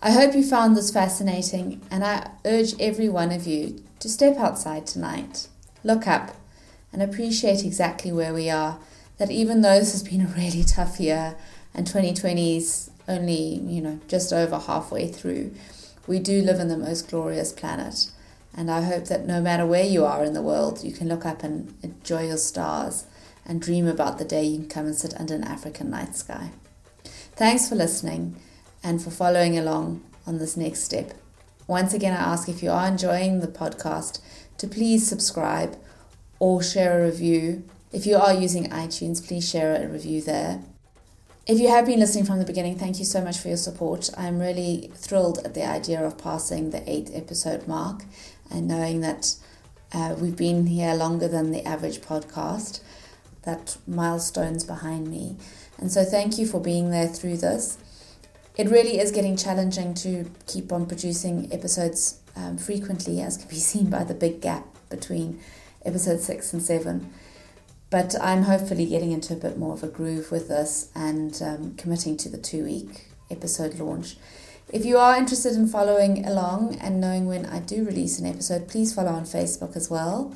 I 0.00 0.10
hope 0.10 0.34
you 0.34 0.42
found 0.42 0.76
this 0.76 0.90
fascinating 0.90 1.80
and 1.88 2.04
I 2.04 2.30
urge 2.44 2.74
every 2.80 3.08
one 3.08 3.30
of 3.30 3.46
you 3.46 3.80
to 4.00 4.08
step 4.08 4.36
outside 4.36 4.88
tonight, 4.88 5.46
look 5.84 6.08
up 6.08 6.34
and 6.92 7.00
appreciate 7.00 7.64
exactly 7.64 8.10
where 8.10 8.34
we 8.34 8.50
are. 8.50 8.80
That 9.18 9.30
even 9.30 9.60
though 9.60 9.78
this 9.78 9.92
has 9.92 10.02
been 10.02 10.22
a 10.22 10.34
really 10.36 10.64
tough 10.64 10.98
year 10.98 11.36
and 11.74 11.86
2020's 11.86 12.90
only, 13.06 13.60
you 13.60 13.80
know, 13.80 14.00
just 14.08 14.32
over 14.32 14.58
halfway 14.58 15.06
through, 15.06 15.54
we 16.08 16.18
do 16.18 16.42
live 16.42 16.58
in 16.58 16.66
the 16.66 16.76
most 16.76 17.08
glorious 17.08 17.52
planet. 17.52 18.10
And 18.58 18.72
I 18.72 18.82
hope 18.82 19.04
that 19.04 19.24
no 19.24 19.40
matter 19.40 19.64
where 19.64 19.84
you 19.84 20.04
are 20.04 20.24
in 20.24 20.32
the 20.32 20.42
world, 20.42 20.82
you 20.82 20.90
can 20.90 21.06
look 21.06 21.24
up 21.24 21.44
and 21.44 21.72
enjoy 21.80 22.26
your 22.26 22.36
stars 22.36 23.06
and 23.46 23.62
dream 23.62 23.86
about 23.86 24.18
the 24.18 24.24
day 24.24 24.42
you 24.42 24.58
can 24.58 24.68
come 24.68 24.86
and 24.86 24.96
sit 24.96 25.14
under 25.16 25.36
an 25.36 25.44
African 25.44 25.90
night 25.90 26.16
sky. 26.16 26.50
Thanks 27.36 27.68
for 27.68 27.76
listening 27.76 28.34
and 28.82 29.00
for 29.00 29.10
following 29.10 29.56
along 29.56 30.02
on 30.26 30.38
this 30.38 30.56
next 30.56 30.82
step. 30.82 31.12
Once 31.68 31.94
again, 31.94 32.12
I 32.12 32.32
ask 32.32 32.48
if 32.48 32.60
you 32.60 32.72
are 32.72 32.88
enjoying 32.88 33.38
the 33.38 33.46
podcast 33.46 34.18
to 34.56 34.66
please 34.66 35.06
subscribe 35.06 35.76
or 36.40 36.60
share 36.60 37.00
a 37.00 37.06
review. 37.06 37.62
If 37.92 38.06
you 38.06 38.16
are 38.16 38.34
using 38.34 38.70
iTunes, 38.70 39.24
please 39.24 39.48
share 39.48 39.80
a 39.80 39.86
review 39.86 40.20
there. 40.20 40.64
If 41.48 41.58
you 41.60 41.68
have 41.68 41.86
been 41.86 41.98
listening 41.98 42.26
from 42.26 42.40
the 42.40 42.44
beginning, 42.44 42.76
thank 42.76 42.98
you 42.98 43.06
so 43.06 43.22
much 43.22 43.38
for 43.38 43.48
your 43.48 43.56
support. 43.56 44.10
I'm 44.18 44.38
really 44.38 44.90
thrilled 44.94 45.38
at 45.46 45.54
the 45.54 45.66
idea 45.66 46.04
of 46.04 46.18
passing 46.18 46.68
the 46.68 46.82
eight 46.90 47.08
episode 47.14 47.66
mark 47.66 48.02
and 48.50 48.68
knowing 48.68 49.00
that 49.00 49.34
uh, 49.92 50.14
we've 50.18 50.36
been 50.36 50.66
here 50.66 50.94
longer 50.94 51.28
than 51.28 51.50
the 51.50 51.66
average 51.66 52.00
podcast. 52.00 52.80
That 53.42 53.78
milestone's 53.86 54.64
behind 54.64 55.08
me. 55.08 55.36
And 55.78 55.90
so 55.90 56.04
thank 56.04 56.38
you 56.38 56.46
for 56.46 56.60
being 56.60 56.90
there 56.90 57.08
through 57.08 57.38
this. 57.38 57.78
It 58.56 58.68
really 58.68 58.98
is 58.98 59.12
getting 59.12 59.36
challenging 59.36 59.94
to 59.94 60.30
keep 60.46 60.72
on 60.72 60.86
producing 60.86 61.48
episodes 61.52 62.20
um, 62.34 62.58
frequently, 62.58 63.20
as 63.20 63.36
can 63.36 63.48
be 63.48 63.56
seen 63.70 63.88
by 63.88 64.04
the 64.04 64.14
big 64.14 64.40
gap 64.40 64.66
between 64.90 65.40
episode 65.84 66.20
six 66.20 66.52
and 66.52 66.62
seven. 66.62 67.12
But 67.90 68.14
I'm 68.20 68.42
hopefully 68.42 68.84
getting 68.86 69.12
into 69.12 69.32
a 69.32 69.36
bit 69.36 69.56
more 69.56 69.72
of 69.72 69.82
a 69.82 69.88
groove 69.88 70.30
with 70.30 70.48
this 70.48 70.90
and 70.94 71.40
um, 71.42 71.74
committing 71.76 72.16
to 72.18 72.28
the 72.28 72.36
two 72.36 72.64
week 72.64 73.06
episode 73.30 73.78
launch. 73.78 74.16
If 74.70 74.84
you 74.84 74.98
are 74.98 75.16
interested 75.16 75.54
in 75.54 75.66
following 75.66 76.26
along 76.26 76.76
and 76.76 77.00
knowing 77.00 77.26
when 77.26 77.46
I 77.46 77.60
do 77.60 77.84
release 77.84 78.18
an 78.18 78.26
episode, 78.26 78.68
please 78.68 78.92
follow 78.92 79.12
on 79.12 79.24
Facebook 79.24 79.76
as 79.76 79.88
well, 79.88 80.34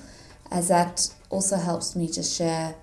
as 0.51 0.69
that 0.69 1.15
also 1.29 1.57
helps 1.57 1.95
me 1.95 2.09
to 2.09 2.23
share 2.23 2.75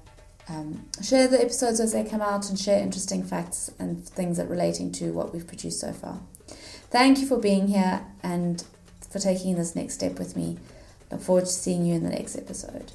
um, 0.47 0.85
share 1.03 1.27
the 1.27 1.39
episodes 1.39 1.79
as 1.79 1.93
they 1.93 2.03
come 2.03 2.21
out 2.21 2.49
and 2.49 2.57
share 2.57 2.81
interesting 2.81 3.23
facts 3.23 3.69
and 3.77 4.03
things 4.07 4.37
that 4.37 4.49
relating 4.49 4.91
to 4.93 5.11
what 5.11 5.31
we've 5.31 5.45
produced 5.45 5.79
so 5.79 5.93
far. 5.93 6.19
Thank 6.89 7.19
you 7.19 7.27
for 7.27 7.37
being 7.37 7.67
here 7.67 8.03
and 8.23 8.63
for 9.11 9.19
taking 9.19 9.55
this 9.55 9.75
next 9.75 9.93
step 9.95 10.17
with 10.17 10.35
me. 10.35 10.57
Look 11.11 11.21
forward 11.21 11.45
to 11.45 11.51
seeing 11.51 11.85
you 11.85 11.93
in 11.93 12.03
the 12.03 12.09
next 12.09 12.35
episode. 12.35 12.91